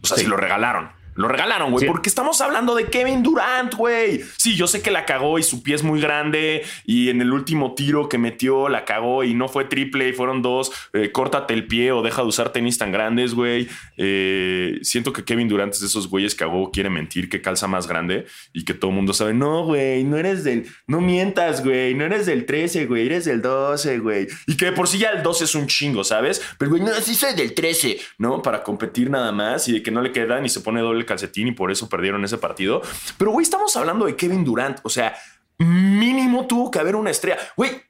O 0.05 0.07
sea, 0.07 0.19
si 0.19 0.27
lo 0.27 0.37
regalaron. 0.37 0.93
Lo 1.19 1.27
regalaron, 1.27 1.73
güey, 1.73 1.85
porque 1.85 2.09
estamos 2.09 2.41
hablando 2.41 2.77
de 2.77 2.85
Kevin 2.85 3.25
Durant, 3.25 3.75
güey. 3.75 4.21
Sí, 4.37 4.55
yo 4.55 4.69
sé 4.69 4.83
que 4.83 4.93
la 4.93 5.05
cagó 5.05 5.41
y 5.41 5.43
su 5.43 5.65
pie 5.65 5.75
es 5.75 5.83
muy 5.83 6.01
grande 6.01 6.63
y 6.87 7.09
en 7.09 7.21
el 7.21 7.33
último 7.33 7.75
tiro 7.75 8.09
que 8.09 8.19
metió 8.19 8.69
la 8.69 8.85
cagó 8.85 9.25
y 9.25 9.35
no 9.35 9.49
fue 9.49 9.65
triple 9.65 10.09
y 10.09 10.13
fueron 10.13 10.43
dos. 10.43 10.71
Eh, 10.93 11.11
córtate 11.11 11.55
el 11.55 11.67
pie 11.67 11.91
o 11.91 12.03
deja 12.03 12.23
de 12.23 12.29
usar 12.29 12.53
tenis 12.53 12.79
tan 12.79 12.93
grandes, 12.93 13.35
güey. 13.35 13.67
Eh, 13.97 14.79
siento 14.83 15.13
que 15.13 15.25
Kevin 15.25 15.49
Durant 15.49 15.75
es 15.75 15.81
de 15.81 15.89
esos 15.89 16.09
güeyes 16.09 16.37
que 16.37 16.45
hago 16.45 16.71
quiere 16.71 16.89
mentir, 16.89 17.29
que 17.29 17.43
calza 17.43 17.67
más 17.67 17.89
grande 17.89 18.27
y 18.53 18.65
que 18.65 18.75
todo 18.75 18.93
el 18.93 18.97
mundo 18.97 19.13
sabe, 19.13 19.35
no, 19.35 19.65
güey, 19.65 20.05
no 20.05 20.19
eres 20.19 20.45
del, 20.45 20.69
no 20.87 21.01
mientas, 21.01 21.65
güey, 21.65 21.95
no 21.95 22.05
eres 22.05 22.27
del 22.27 22.47
13, 22.47 22.87
güey, 22.87 23.07
eres 23.07 23.25
del 23.25 23.43
12, 23.43 23.99
güey. 23.99 24.29
Y 24.47 24.57
que 24.57 24.71
por 24.71 24.87
sí 24.87 24.99
ya 24.99 25.11
el 25.11 25.25
12 25.25 25.43
es 25.43 25.57
un 25.57 25.67
chingo, 25.67 26.05
¿sabes? 26.05 26.41
Pero, 26.59 26.71
güey, 26.71 26.81
no, 26.81 26.95
sí 27.01 27.17
soy 27.17 27.35
del 27.35 27.55
13, 27.55 27.99
¿no? 28.19 28.41
Para 28.41 28.63
competir 28.63 29.11
nada 29.11 29.33
más 29.33 29.67
y 29.67 29.73
de 29.73 29.83
que 29.83 29.91
no 29.91 30.01
le 30.01 30.13
quedan 30.13 30.47
y 30.47 30.49
se 30.49 30.61
pone 30.61 30.81
doble 30.81 31.08
calcetín 31.09 31.49
y 31.49 31.53
por 31.53 31.73
eso 31.73 31.89
perdieron 31.89 32.25
ese 32.25 32.39
partido. 32.39 32.83
Pero, 33.17 33.33
güey, 33.33 33.43
estamos 33.43 33.77
hablando 33.77 34.07
de 34.07 34.15
Kevin 34.15 34.45
Durant. 34.45 34.79
O 34.85 34.89
sea, 34.89 35.17
mínimo 35.59 36.47
tuvo 36.47 36.71
que 36.71 36.79
haber 36.79 36.95
una 36.95 37.11
estrella. 37.11 37.39
Güey, 37.57 37.83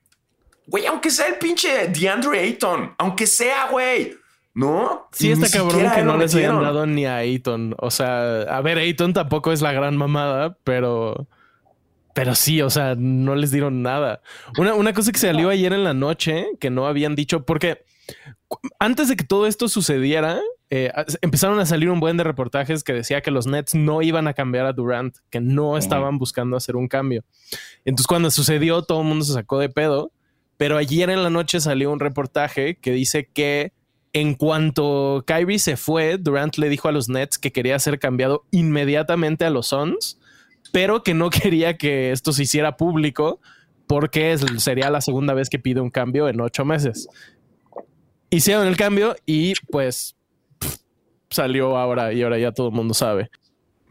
güey, 0.66 0.86
aunque 0.86 1.10
sea 1.10 1.26
el 1.26 1.34
pinche 1.34 1.88
DeAndre 1.88 2.40
Ayton, 2.40 2.94
aunque 2.96 3.26
sea, 3.26 3.68
güey. 3.70 4.16
¿No? 4.54 5.08
Sí, 5.12 5.30
está 5.30 5.48
cabrón 5.50 5.88
que 5.94 6.02
no 6.02 6.16
les 6.16 6.34
hayan 6.34 6.60
dado 6.60 6.86
ni 6.86 7.06
a 7.06 7.16
Ayton. 7.18 7.76
O 7.78 7.90
sea, 7.90 8.42
a 8.42 8.60
ver, 8.60 8.78
Ayton 8.78 9.12
tampoco 9.12 9.52
es 9.52 9.60
la 9.60 9.72
gran 9.72 9.96
mamada, 9.96 10.56
pero. 10.64 11.28
Pero 12.14 12.34
sí, 12.34 12.60
o 12.62 12.70
sea, 12.70 12.96
no 12.98 13.36
les 13.36 13.52
dieron 13.52 13.82
nada. 13.82 14.22
Una, 14.56 14.74
una 14.74 14.92
cosa 14.92 15.12
que 15.12 15.20
salió 15.20 15.50
ayer 15.50 15.72
en 15.72 15.84
la 15.84 15.94
noche 15.94 16.48
que 16.58 16.70
no 16.70 16.88
habían 16.88 17.14
dicho, 17.14 17.44
porque 17.44 17.84
antes 18.80 19.08
de 19.08 19.16
que 19.16 19.24
todo 19.24 19.46
esto 19.46 19.68
sucediera, 19.68 20.40
eh, 20.70 20.92
empezaron 21.22 21.58
a 21.60 21.66
salir 21.66 21.88
un 21.90 22.00
buen 22.00 22.18
de 22.18 22.24
reportajes 22.24 22.84
que 22.84 22.92
decía 22.92 23.22
que 23.22 23.30
los 23.30 23.46
Nets 23.46 23.74
no 23.74 24.02
iban 24.02 24.28
a 24.28 24.34
cambiar 24.34 24.66
a 24.66 24.74
Durant, 24.74 25.16
que 25.30 25.40
no 25.40 25.78
estaban 25.78 26.18
buscando 26.18 26.56
hacer 26.56 26.76
un 26.76 26.88
cambio. 26.88 27.24
Entonces 27.84 28.06
cuando 28.06 28.30
sucedió 28.30 28.82
todo 28.82 29.00
el 29.00 29.08
mundo 29.08 29.24
se 29.24 29.32
sacó 29.32 29.58
de 29.58 29.70
pedo, 29.70 30.12
pero 30.58 30.76
ayer 30.76 31.08
en 31.08 31.22
la 31.22 31.30
noche 31.30 31.60
salió 31.60 31.90
un 31.90 32.00
reportaje 32.00 32.76
que 32.76 32.92
dice 32.92 33.28
que 33.32 33.72
en 34.12 34.34
cuanto 34.34 35.24
Kyrie 35.26 35.58
se 35.58 35.76
fue, 35.76 36.18
Durant 36.18 36.56
le 36.56 36.68
dijo 36.68 36.88
a 36.88 36.92
los 36.92 37.08
Nets 37.08 37.38
que 37.38 37.52
quería 37.52 37.78
ser 37.78 37.98
cambiado 37.98 38.44
inmediatamente 38.50 39.44
a 39.44 39.50
los 39.50 39.68
Suns, 39.68 40.18
pero 40.72 41.02
que 41.02 41.14
no 41.14 41.30
quería 41.30 41.78
que 41.78 42.10
esto 42.10 42.32
se 42.32 42.42
hiciera 42.42 42.76
público 42.76 43.40
porque 43.86 44.36
sería 44.58 44.90
la 44.90 45.00
segunda 45.00 45.32
vez 45.32 45.48
que 45.48 45.58
pide 45.58 45.80
un 45.80 45.90
cambio 45.90 46.28
en 46.28 46.42
ocho 46.42 46.66
meses. 46.66 47.08
Hicieron 48.28 48.66
el 48.66 48.76
cambio 48.76 49.16
y 49.24 49.54
pues 49.70 50.17
salió 51.30 51.76
ahora 51.76 52.12
y 52.12 52.22
ahora 52.22 52.38
ya 52.38 52.52
todo 52.52 52.68
el 52.68 52.74
mundo 52.74 52.94
sabe. 52.94 53.30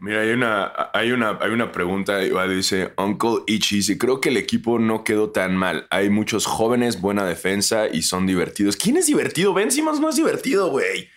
Mira, 0.00 0.20
hay 0.20 0.30
una, 0.30 0.72
hay 0.92 1.10
una, 1.10 1.38
hay 1.40 1.50
una 1.50 1.72
pregunta, 1.72 2.22
igual 2.22 2.54
dice 2.54 2.92
Uncle 2.96 3.42
Ichi, 3.48 3.98
creo 3.98 4.20
que 4.20 4.28
el 4.28 4.36
equipo 4.36 4.78
no 4.78 5.02
quedó 5.02 5.30
tan 5.30 5.56
mal. 5.56 5.88
Hay 5.90 6.08
muchos 6.08 6.46
jóvenes, 6.46 7.00
buena 7.00 7.24
defensa 7.24 7.88
y 7.88 8.02
son 8.02 8.24
divertidos. 8.24 8.76
¿Quién 8.76 8.96
es 8.96 9.06
divertido? 9.06 9.52
Ben 9.52 9.72
Simmons 9.72 9.98
no 9.98 10.08
es 10.08 10.16
divertido, 10.16 10.70
güey. 10.70 11.08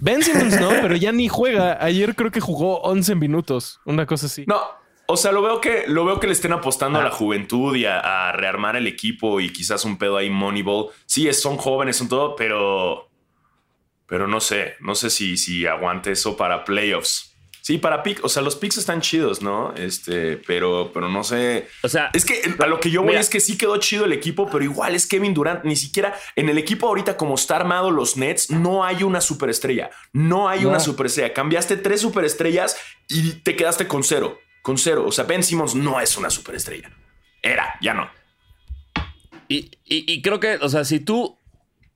Ben 0.00 0.22
Simmons 0.22 0.60
no, 0.60 0.68
pero 0.82 0.94
ya 0.94 1.10
ni 1.10 1.26
juega. 1.26 1.82
Ayer 1.84 2.14
creo 2.14 2.30
que 2.30 2.40
jugó 2.40 2.80
11 2.82 3.16
minutos, 3.16 3.80
una 3.84 4.06
cosa 4.06 4.26
así. 4.26 4.44
No, 4.46 4.60
o 5.06 5.16
sea, 5.16 5.32
lo 5.32 5.42
veo 5.42 5.60
que, 5.60 5.84
lo 5.88 6.04
veo 6.04 6.20
que 6.20 6.28
le 6.28 6.32
estén 6.32 6.52
apostando 6.52 7.00
a 7.00 7.02
la 7.02 7.08
ah. 7.08 7.12
juventud 7.12 7.74
y 7.74 7.86
a, 7.86 8.28
a, 8.28 8.32
rearmar 8.32 8.76
el 8.76 8.86
equipo 8.86 9.40
y 9.40 9.52
quizás 9.52 9.84
un 9.84 9.98
pedo 9.98 10.16
ahí 10.16 10.30
Moneyball. 10.30 10.90
Sí, 11.06 11.32
son 11.32 11.56
jóvenes, 11.56 11.96
son 11.96 12.08
todo, 12.08 12.36
pero 12.36 13.07
pero 14.08 14.26
no 14.26 14.40
sé, 14.40 14.74
no 14.80 14.94
sé 14.94 15.10
si, 15.10 15.36
si 15.36 15.66
aguante 15.66 16.12
eso 16.12 16.36
para 16.36 16.64
playoffs. 16.64 17.28
Sí, 17.68 17.76
para 17.76 18.02
pick, 18.02 18.24
o 18.24 18.30
sea, 18.30 18.40
los 18.40 18.56
picks 18.56 18.78
están 18.78 19.02
chidos, 19.02 19.42
¿no? 19.42 19.74
Este, 19.74 20.38
pero, 20.38 20.90
pero 20.94 21.10
no 21.10 21.22
sé. 21.22 21.68
O 21.82 21.88
sea, 21.90 22.08
es 22.14 22.24
que 22.24 22.40
a 22.58 22.66
lo 22.66 22.80
que 22.80 22.90
yo 22.90 23.02
voy 23.02 23.16
es 23.16 23.28
que 23.28 23.40
sí 23.40 23.58
quedó 23.58 23.76
chido 23.76 24.06
el 24.06 24.14
equipo, 24.14 24.48
pero 24.50 24.64
igual 24.64 24.94
es 24.94 25.06
Kevin 25.06 25.34
Durant. 25.34 25.64
Ni 25.64 25.76
siquiera 25.76 26.18
en 26.34 26.48
el 26.48 26.56
equipo 26.56 26.88
ahorita, 26.88 27.18
como 27.18 27.34
está 27.34 27.56
armado 27.56 27.90
los 27.90 28.16
Nets, 28.16 28.50
no 28.50 28.86
hay 28.86 29.02
una 29.02 29.20
superestrella. 29.20 29.90
No 30.14 30.48
hay 30.48 30.64
una 30.64 30.80
superestrella. 30.80 31.34
Cambiaste 31.34 31.76
tres 31.76 32.00
superestrellas 32.00 32.78
y 33.06 33.32
te 33.32 33.54
quedaste 33.54 33.86
con 33.86 34.02
cero. 34.02 34.38
Con 34.62 34.78
cero. 34.78 35.04
O 35.06 35.12
sea, 35.12 35.24
Ben 35.24 35.42
Simmons 35.42 35.74
no 35.74 36.00
es 36.00 36.16
una 36.16 36.30
superestrella. 36.30 36.90
Era, 37.42 37.74
ya 37.82 37.92
no. 37.92 38.08
Y, 39.48 39.70
y, 39.84 40.20
creo 40.22 40.40
que, 40.40 40.56
o 40.56 40.68
sea, 40.68 40.84
si 40.84 41.00
tú. 41.00 41.37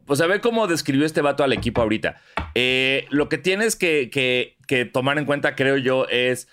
O 0.07 0.17
sea, 0.17 0.27
ve 0.27 0.41
cómo 0.41 0.67
describió 0.67 1.07
este 1.07 1.21
vato 1.21 1.45
al 1.45 1.53
equipo 1.53 1.81
ahorita. 1.81 2.21
Eh, 2.55 3.07
lo 3.11 3.29
que 3.29 3.39
tienes 3.39 3.77
que, 3.77 4.11
que, 4.11 4.85
tomar 4.87 5.19
en 5.19 5.25
cuenta, 5.25 5.55
creo 5.55 5.77
yo, 5.77 6.07
es. 6.09 6.49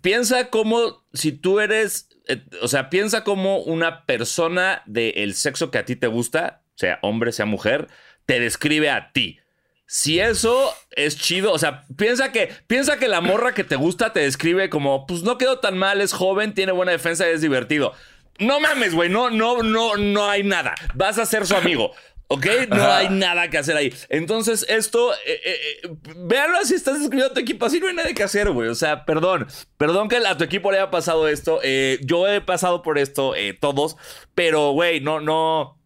Piensa 0.00 0.50
como 0.50 1.04
si 1.12 1.32
tú 1.32 1.60
eres. 1.60 2.08
eh, 2.28 2.42
o 2.62 2.68
sea, 2.68 2.90
piensa 2.90 3.24
como 3.24 3.58
una 3.58 4.04
persona 4.06 4.82
del 4.86 5.34
sexo 5.34 5.70
que 5.70 5.78
a 5.78 5.84
ti 5.84 5.96
te 5.96 6.06
gusta, 6.06 6.62
sea 6.74 6.98
hombre, 7.02 7.32
sea 7.32 7.46
mujer, 7.46 7.88
te 8.26 8.40
describe 8.40 8.90
a 8.90 9.12
ti. 9.12 9.38
Si 9.86 10.18
eso 10.18 10.74
es 10.90 11.18
chido, 11.18 11.52
o 11.52 11.58
sea, 11.58 11.84
piensa 11.96 12.32
que, 12.32 12.50
piensa 12.66 12.98
que 12.98 13.06
la 13.06 13.20
morra 13.20 13.52
que 13.52 13.64
te 13.64 13.76
gusta 13.76 14.12
te 14.12 14.20
describe 14.20 14.70
como, 14.70 15.06
pues 15.06 15.22
no 15.22 15.36
quedó 15.36 15.58
tan 15.58 15.76
mal, 15.76 16.00
es 16.00 16.12
joven, 16.12 16.54
tiene 16.54 16.72
buena 16.72 16.92
defensa 16.92 17.28
es 17.28 17.42
divertido. 17.42 17.92
No 18.38 18.60
mames, 18.60 18.94
güey, 18.94 19.10
no, 19.10 19.30
no, 19.30 19.62
no, 19.62 19.96
no 19.96 20.28
hay 20.28 20.42
nada. 20.42 20.74
Vas 20.94 21.18
a 21.18 21.26
ser 21.26 21.46
su 21.46 21.54
amigo. 21.54 21.92
¿Ok? 22.28 22.46
No 22.68 22.90
hay 22.90 23.10
nada 23.10 23.50
que 23.50 23.58
hacer 23.58 23.76
ahí. 23.76 23.92
Entonces, 24.08 24.64
esto, 24.68 25.12
eh, 25.12 25.40
eh, 25.44 25.56
eh, 25.84 25.88
véanlo 26.16 26.58
así, 26.58 26.74
estás 26.74 26.94
escribiendo 26.94 27.26
a 27.26 27.34
tu 27.34 27.40
equipo, 27.40 27.66
así 27.66 27.80
no 27.80 27.88
hay 27.88 27.94
nada 27.94 28.12
que 28.12 28.22
hacer, 28.22 28.50
güey. 28.50 28.68
O 28.68 28.74
sea, 28.74 29.04
perdón, 29.04 29.46
perdón 29.76 30.08
que 30.08 30.16
a 30.16 30.36
tu 30.36 30.44
equipo 30.44 30.70
le 30.72 30.78
haya 30.78 30.90
pasado 30.90 31.28
esto. 31.28 31.60
Eh, 31.62 31.98
yo 32.02 32.26
he 32.26 32.40
pasado 32.40 32.82
por 32.82 32.98
esto, 32.98 33.34
eh, 33.34 33.56
todos, 33.58 33.96
pero, 34.34 34.72
güey, 34.72 35.00
no, 35.00 35.20
no. 35.20 35.78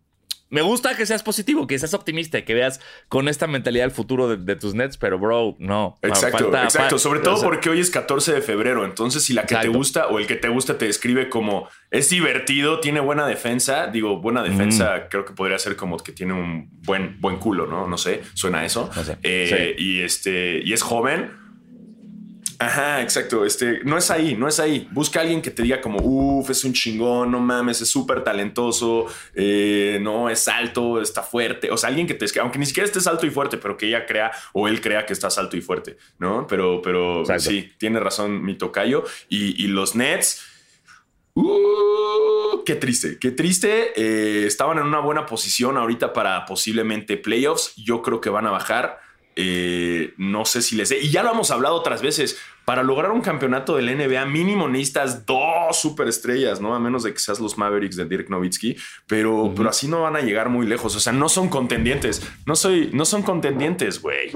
Me 0.50 0.62
gusta 0.62 0.96
que 0.96 1.04
seas 1.04 1.22
positivo, 1.22 1.66
que 1.66 1.78
seas 1.78 1.92
optimista, 1.94 2.42
que 2.44 2.54
veas 2.54 2.80
con 3.08 3.28
esta 3.28 3.46
mentalidad 3.46 3.84
el 3.84 3.90
futuro 3.90 4.28
de, 4.28 4.36
de 4.38 4.56
tus 4.56 4.74
Nets, 4.74 4.96
pero, 4.96 5.18
bro, 5.18 5.56
no. 5.58 5.98
Exacto, 6.02 6.38
Falta- 6.44 6.64
exacto. 6.64 6.98
Sobre 6.98 7.20
todo 7.20 7.34
o 7.34 7.38
sea, 7.38 7.48
porque 7.48 7.68
hoy 7.68 7.80
es 7.80 7.90
14 7.90 8.32
de 8.32 8.40
febrero. 8.40 8.84
Entonces, 8.84 9.22
si 9.24 9.34
la 9.34 9.42
que 9.46 9.54
te 9.56 9.68
gusta 9.68 10.06
o 10.06 10.18
el 10.18 10.26
que 10.26 10.36
te 10.36 10.48
gusta 10.48 10.78
te 10.78 10.86
describe 10.86 11.28
como 11.28 11.68
es 11.90 12.08
divertido, 12.08 12.80
tiene 12.80 13.00
buena 13.00 13.26
defensa. 13.26 13.88
Digo, 13.88 14.20
buena 14.20 14.42
defensa, 14.42 15.08
creo 15.10 15.24
que 15.24 15.32
podría 15.34 15.58
ser 15.58 15.76
como 15.76 15.96
que 15.98 16.12
tiene 16.12 16.32
un 16.32 16.70
buen, 16.84 17.20
buen 17.20 17.36
culo, 17.36 17.66
¿no? 17.66 17.86
No 17.86 17.98
sé, 17.98 18.22
suena 18.34 18.60
a 18.60 18.64
eso. 18.64 18.90
No 18.96 19.04
sé. 19.04 19.18
Eh, 19.22 19.74
Y 19.78 20.00
este, 20.00 20.62
y 20.64 20.72
es 20.72 20.82
joven. 20.82 21.30
Ajá, 22.60 23.02
exacto. 23.02 23.44
Este, 23.44 23.84
no 23.84 23.96
es 23.96 24.10
ahí, 24.10 24.34
no 24.34 24.48
es 24.48 24.58
ahí. 24.58 24.88
Busca 24.90 25.20
a 25.20 25.22
alguien 25.22 25.40
que 25.40 25.50
te 25.50 25.62
diga 25.62 25.80
como, 25.80 26.00
uff, 26.00 26.50
es 26.50 26.64
un 26.64 26.72
chingón, 26.72 27.30
no 27.30 27.38
mames, 27.38 27.80
es 27.80 27.88
súper 27.88 28.24
talentoso, 28.24 29.06
eh, 29.34 29.98
no, 30.02 30.28
es 30.28 30.48
alto, 30.48 31.00
está 31.00 31.22
fuerte. 31.22 31.70
O 31.70 31.76
sea, 31.76 31.88
alguien 31.88 32.08
que 32.08 32.14
te 32.14 32.26
aunque 32.40 32.58
ni 32.58 32.66
siquiera 32.66 32.86
estés 32.86 33.06
alto 33.06 33.26
y 33.26 33.30
fuerte, 33.30 33.58
pero 33.58 33.76
que 33.76 33.86
ella 33.86 34.06
crea 34.06 34.32
o 34.52 34.66
él 34.66 34.80
crea 34.80 35.06
que 35.06 35.12
estás 35.12 35.38
alto 35.38 35.56
y 35.56 35.60
fuerte, 35.60 35.98
¿no? 36.18 36.46
Pero, 36.48 36.82
pero 36.82 37.20
Exacto. 37.20 37.44
sí, 37.44 37.72
tiene 37.78 38.00
razón 38.00 38.42
mi 38.44 38.56
tocayo. 38.56 39.04
Y, 39.28 39.64
y 39.64 39.68
los 39.68 39.94
Nets, 39.94 40.44
Uh, 41.40 42.64
qué 42.64 42.74
triste, 42.74 43.16
qué 43.20 43.30
triste. 43.30 43.92
Eh, 43.94 44.44
estaban 44.44 44.78
en 44.78 44.86
una 44.86 44.98
buena 44.98 45.24
posición 45.24 45.76
ahorita 45.76 46.12
para 46.12 46.44
posiblemente 46.46 47.16
playoffs. 47.16 47.76
Yo 47.76 48.02
creo 48.02 48.20
que 48.20 48.28
van 48.28 48.46
a 48.46 48.50
bajar. 48.50 48.98
Eh, 49.40 50.14
no 50.16 50.45
sé 50.45 50.62
si 50.62 50.75
les 50.75 50.88
dé. 50.88 50.99
Y 50.99 51.11
ya 51.11 51.23
lo 51.23 51.30
hemos 51.30 51.52
hablado 51.52 51.76
otras 51.76 52.02
veces. 52.02 52.40
Para 52.64 52.83
lograr 52.83 53.12
un 53.12 53.21
campeonato 53.21 53.76
del 53.76 53.97
NBA, 53.97 54.26
mínimo 54.26 54.68
necesitas 54.68 55.25
dos 55.25 55.78
superestrellas, 55.78 56.61
¿no? 56.61 56.75
A 56.75 56.80
menos 56.80 57.04
de 57.04 57.12
que 57.12 57.21
seas 57.21 57.38
los 57.38 57.57
Mavericks 57.57 57.95
de 57.95 58.04
Dirk 58.07 58.30
Nowitzki. 58.30 58.76
Pero, 59.07 59.52
pero 59.57 59.68
así 59.71 59.87
no 59.87 60.02
van 60.02 60.16
a 60.16 60.23
llegar 60.23 60.49
muy 60.49 60.66
lejos. 60.66 60.97
O 60.97 61.00
sea, 61.00 61.12
no 61.12 61.28
son 61.28 61.49
contendientes. 61.49 62.28
No, 62.47 62.57
soy, 62.57 62.90
no 62.92 63.04
son 63.04 63.23
contendientes, 63.23 64.02
güey. 64.02 64.33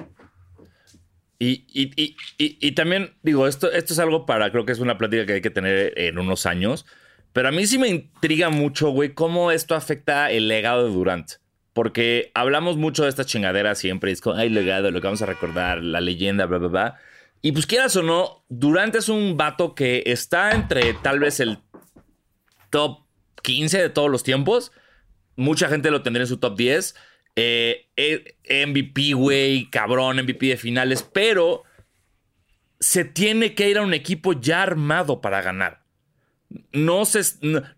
Y, 1.41 1.67
y, 1.67 1.91
y, 2.01 2.17
y, 2.39 2.59
y 2.61 2.73
también, 2.73 3.17
digo, 3.25 3.49
esto, 3.49 3.73
esto 3.73 3.95
es 3.95 3.99
algo 3.99 4.25
para, 4.25 4.53
creo 4.53 4.65
que 4.65 4.71
es 4.71 4.79
una 4.79 4.99
plática 4.99 5.27
que 5.27 5.33
hay 5.33 5.41
que 5.41 5.51
tener 5.51 5.99
en 5.99 6.17
unos 6.17 6.47
años. 6.47 6.87
Pero 7.33 7.49
a 7.49 7.51
mí 7.51 7.67
sí 7.67 7.77
me 7.77 7.89
intriga 7.89 8.51
mucho, 8.51 8.91
güey, 8.91 9.15
cómo 9.15 9.51
esto 9.51 9.75
afecta 9.75 10.31
el 10.31 10.47
legado 10.47 10.87
de 10.87 10.93
Durant. 10.93 11.42
Porque 11.73 12.31
hablamos 12.35 12.77
mucho 12.77 13.05
de 13.05 13.09
esta 13.09 13.25
chingadera 13.25 13.75
siempre. 13.75 14.13
Es 14.13 14.21
como, 14.21 14.37
ay, 14.37 14.49
legado, 14.49 14.91
lo 14.91 15.01
que 15.01 15.07
vamos 15.07 15.23
a 15.23 15.27
recordar, 15.27 15.83
la 15.83 16.01
leyenda, 16.01 16.47
bla, 16.47 16.59
bla, 16.59 16.69
bla. 16.69 17.01
Y 17.41 17.53
pues 17.53 17.67
quieras 17.67 17.97
o 17.97 18.03
no, 18.03 18.45
Durant 18.49 18.95
es 18.95 19.09
un 19.09 19.37
vato 19.37 19.75
que 19.75 20.05
está 20.07 20.53
entre 20.53 20.95
tal 20.95 21.19
vez 21.19 21.41
el 21.41 21.59
top 22.71 23.01
15 23.43 23.81
de 23.81 23.89
todos 23.89 24.11
los 24.11 24.23
tiempos. 24.23 24.71
Mucha 25.35 25.69
gente 25.69 25.91
lo 25.91 26.03
tendría 26.03 26.23
en 26.23 26.29
su 26.29 26.39
top 26.39 26.57
10. 26.57 26.95
Eh, 27.35 27.89
eh, 27.97 28.67
MVP, 28.67 29.15
güey, 29.15 29.71
cabrón, 29.71 30.19
MVP 30.19 30.47
de 30.47 30.57
finales, 30.57 31.03
pero 31.03 31.65
se 32.79 33.05
tiene 33.05 33.55
que 33.55 33.71
ir 33.71 33.79
a 33.79 33.83
un 33.83 33.95
equipo 33.95 34.35
ya 34.35 34.63
armado 34.63 35.21
para 35.21 35.41
ganar. 35.41 35.82
No 36.73 37.05
se, 37.05 37.23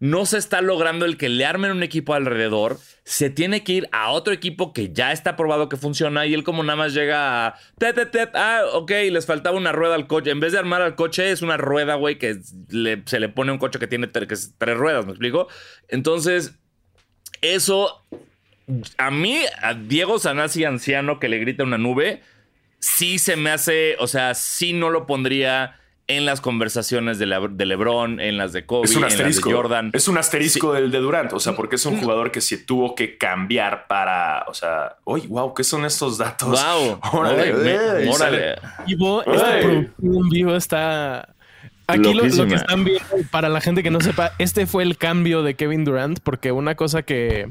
no, 0.01 0.27
se 0.27 0.39
está 0.39 0.61
logrando 0.61 1.05
el 1.05 1.17
que 1.17 1.29
le 1.29 1.45
armen 1.45 1.71
un 1.71 1.83
equipo 1.83 2.15
alrededor. 2.15 2.79
Se 3.05 3.31
tiene 3.31 3.65
que 3.65 3.73
ir 3.73 3.89
a 3.93 4.11
otro 4.11 4.33
equipo 4.33 4.73
que 4.73 4.93
ya 4.93 5.13
está 5.13 5.37
probado 5.37 5.69
que 5.69 5.77
funciona. 5.77 6.27
Y 6.27 6.35
él, 6.35 6.45
como 6.45 6.63
nada 6.63 6.77
más 6.77 6.95
llega 6.95 7.47
a. 7.47 7.55
"Te, 7.79 7.93
te, 7.93 8.07
te, 8.07 8.29
ah, 8.35 8.63
ok, 8.73 8.91
les 9.11 9.27
faltaba 9.27 9.57
una 9.57 9.73
rueda 9.73 9.95
al 9.95 10.07
coche. 10.07 10.31
En 10.31 10.41
vez 10.41 10.53
de 10.53 10.59
armar 10.59 10.83
al 10.83 10.95
coche, 10.95 11.31
es 11.31 11.43
una 11.43 11.57
rueda, 11.57 11.95
güey, 11.97 12.19
que 12.19 12.39
se 13.07 13.21
le 13.21 13.29
pone 13.29 13.53
un 13.53 13.59
coche 13.59 13.79
que 13.79 13.87
tiene 13.87 14.11
que 14.11 14.35
es 14.35 14.55
tres 14.59 14.77
ruedas, 14.77 15.05
¿me 15.05 15.13
explico? 15.13 15.49
Entonces, 15.89 16.55
eso 17.43 18.03
a 18.99 19.11
mí, 19.11 19.41
a 19.63 19.75
Diego 19.75 20.19
Sanasi 20.19 20.65
anciano 20.65 21.19
que 21.19 21.29
le 21.29 21.39
grita 21.39 21.65
una 21.65 21.79
nube, 21.79 22.23
sí 22.79 23.19
se 23.19 23.37
me 23.37 23.51
hace, 23.51 23.97
o 23.99 24.07
sea, 24.07 24.35
sí 24.35 24.73
no 24.73 24.91
lo 24.91 25.07
pondría 25.07 25.79
en 26.07 26.27
las 26.27 26.41
conversaciones 26.41 27.19
de, 27.19 27.27
la- 27.27 27.41
de 27.41 27.65
LeBron, 27.67 28.21
en 28.21 28.37
las 28.37 28.53
de 28.53 28.67
Kobe, 28.67 28.85
Es 28.85 28.91
un 28.97 29.05
en 29.05 29.19
las 29.19 29.37
de 29.37 29.41
Jordan. 29.43 29.91
Es 29.95 30.07
un 30.09 30.19
asterisco 30.19 30.73
del 30.75 30.91
de 30.91 30.99
Durant. 30.99 31.33
O 31.33 31.41
sea, 31.41 31.55
porque 31.57 31.77
es 31.77 31.87
un 31.87 31.99
jugador 32.01 32.31
que 32.31 32.41
se 32.41 32.59
tuvo 32.59 32.95
que 32.95 33.17
cambiar 33.17 33.87
para. 33.87 34.45
O 34.49 34.55
sea, 34.55 34.97
uy, 35.05 35.27
wow, 35.29 35.55
¿qué 35.55 35.65
son 35.65 35.85
estos 35.85 36.19
datos? 36.19 36.49
Wow. 36.51 37.01
Órale, 37.21 37.55
Órale, 37.55 38.09
órale. 38.11 38.55
Vivo, 38.87 39.23
esta 39.25 39.61
producción 39.61 40.29
vivo 40.29 40.55
está. 40.57 41.29
Aquí 41.87 42.15
lo, 42.15 42.25
lo 42.25 42.47
que 42.47 42.55
están 42.55 42.83
viendo, 42.85 43.05
para 43.31 43.49
la 43.51 43.61
gente 43.61 43.83
que 43.83 43.91
no 43.91 44.01
sepa, 44.01 44.33
este 44.39 44.67
fue 44.67 44.83
el 44.85 44.97
cambio 44.97 45.43
de 45.43 45.55
Kevin 45.55 45.85
Durant, 45.85 46.19
porque 46.23 46.51
una 46.53 46.75
cosa 46.77 47.03
que. 47.03 47.49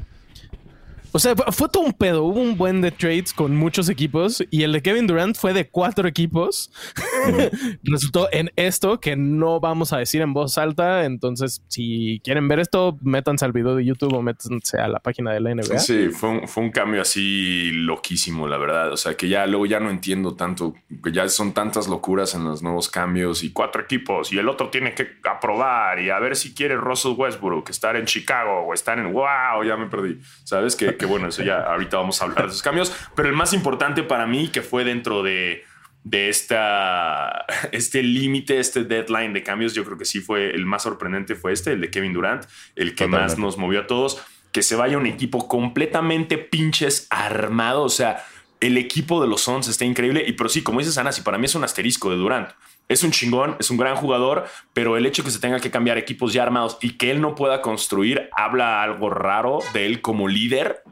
O 1.14 1.18
sea, 1.20 1.34
fue- 1.36 1.68
todo 1.68 1.84
un 1.84 1.92
pedo. 1.92 2.24
Hubo 2.24 2.40
un 2.40 2.56
buen 2.56 2.80
de 2.80 2.90
trades 2.90 3.32
con 3.32 3.56
muchos 3.56 3.88
equipos 3.88 4.42
y 4.50 4.64
el 4.64 4.72
de 4.72 4.82
Kevin 4.82 5.06
Durant 5.06 5.36
fue 5.36 5.52
de 5.52 5.68
cuatro 5.68 6.08
equipos. 6.08 6.72
Resultó 7.82 8.28
en 8.32 8.50
esto 8.56 9.00
que 9.00 9.16
no 9.16 9.60
vamos 9.60 9.92
a 9.92 9.98
decir 9.98 10.20
en 10.22 10.32
voz 10.32 10.58
alta. 10.58 11.04
Entonces, 11.04 11.62
si 11.68 12.20
quieren 12.24 12.48
ver 12.48 12.60
esto, 12.60 12.98
métanse 13.02 13.44
al 13.44 13.52
video 13.52 13.76
de 13.76 13.84
YouTube 13.84 14.12
o 14.14 14.22
métanse 14.22 14.78
a 14.78 14.88
la 14.88 14.98
página 15.00 15.32
de 15.32 15.40
la 15.40 15.54
NBA. 15.54 15.78
Sí, 15.78 16.08
fue 16.08 16.30
un, 16.30 16.48
fue 16.48 16.64
un 16.64 16.70
cambio 16.70 17.00
así 17.02 17.70
loquísimo, 17.72 18.48
la 18.48 18.58
verdad. 18.58 18.92
O 18.92 18.96
sea, 18.96 19.16
que 19.16 19.28
ya 19.28 19.46
luego 19.46 19.66
ya 19.66 19.80
no 19.80 19.90
entiendo 19.90 20.34
tanto, 20.34 20.74
que 21.02 21.12
ya 21.12 21.28
son 21.28 21.52
tantas 21.52 21.88
locuras 21.88 22.34
en 22.34 22.44
los 22.44 22.62
nuevos 22.62 22.88
cambios 22.88 23.44
y 23.44 23.52
cuatro 23.52 23.82
equipos 23.82 24.32
y 24.32 24.38
el 24.38 24.48
otro 24.48 24.68
tiene 24.70 24.94
que 24.94 25.06
aprobar 25.28 26.00
y 26.00 26.10
a 26.10 26.18
ver 26.18 26.36
si 26.36 26.54
quiere 26.54 26.76
Russell 26.76 27.12
Westbrook 27.16 27.70
estar 27.70 27.96
en 27.96 28.06
Chicago 28.06 28.60
o 28.66 28.74
estar 28.74 28.98
en 28.98 29.12
wow, 29.12 29.62
ya 29.66 29.76
me 29.76 29.86
perdí. 29.86 30.18
Sabes 30.44 30.76
que, 30.76 30.96
que 31.04 31.10
bueno, 31.10 31.28
eso 31.28 31.42
ya 31.42 31.60
ahorita 31.60 31.98
vamos 31.98 32.20
a 32.20 32.24
hablar 32.24 32.44
de 32.44 32.48
esos 32.48 32.62
cambios, 32.62 32.94
pero 33.14 33.28
el 33.28 33.34
más 33.34 33.52
importante 33.52 34.02
para 34.02 34.26
mí 34.26 34.48
que 34.48 34.62
fue 34.62 34.84
dentro 34.84 35.22
de 35.22 35.64
de 36.04 36.28
esta, 36.28 37.46
este 37.72 38.02
límite, 38.02 38.60
este 38.60 38.84
deadline 38.84 39.32
de 39.32 39.42
cambios, 39.42 39.74
yo 39.74 39.84
creo 39.84 39.96
que 39.96 40.04
sí 40.04 40.20
fue 40.20 40.50
el 40.50 40.66
más 40.66 40.82
sorprendente, 40.82 41.34
fue 41.34 41.52
este, 41.52 41.72
el 41.72 41.80
de 41.80 41.90
Kevin 41.90 42.12
Durant, 42.12 42.44
el 42.76 42.90
que 42.90 43.06
Totalmente. 43.06 43.36
más 43.36 43.38
nos 43.38 43.56
movió 43.56 43.80
a 43.80 43.86
todos, 43.86 44.22
que 44.52 44.62
se 44.62 44.76
vaya 44.76 44.98
un 44.98 45.06
equipo 45.06 45.48
completamente 45.48 46.36
pinches 46.36 47.06
armado, 47.08 47.82
o 47.82 47.88
sea, 47.88 48.22
el 48.60 48.76
equipo 48.76 49.20
de 49.20 49.28
los 49.28 49.42
Suns 49.42 49.66
está 49.66 49.84
increíble, 49.86 50.24
y 50.26 50.32
pero 50.32 50.48
sí, 50.48 50.62
como 50.62 50.78
dices 50.78 50.98
Ana, 50.98 51.10
sí, 51.10 51.22
para 51.22 51.38
mí 51.38 51.46
es 51.46 51.54
un 51.54 51.64
asterisco 51.64 52.10
de 52.10 52.16
Durant. 52.16 52.50
Es 52.86 53.02
un 53.02 53.10
chingón, 53.10 53.56
es 53.58 53.70
un 53.70 53.78
gran 53.78 53.96
jugador, 53.96 54.44
pero 54.74 54.98
el 54.98 55.06
hecho 55.06 55.24
que 55.24 55.30
se 55.30 55.38
tenga 55.38 55.58
que 55.58 55.70
cambiar 55.70 55.96
equipos 55.96 56.34
ya 56.34 56.42
armados 56.42 56.76
y 56.82 56.98
que 56.98 57.10
él 57.10 57.22
no 57.22 57.34
pueda 57.34 57.62
construir 57.62 58.28
habla 58.36 58.82
algo 58.82 59.08
raro 59.08 59.60
de 59.72 59.86
él 59.86 60.02
como 60.02 60.28
líder 60.28 60.82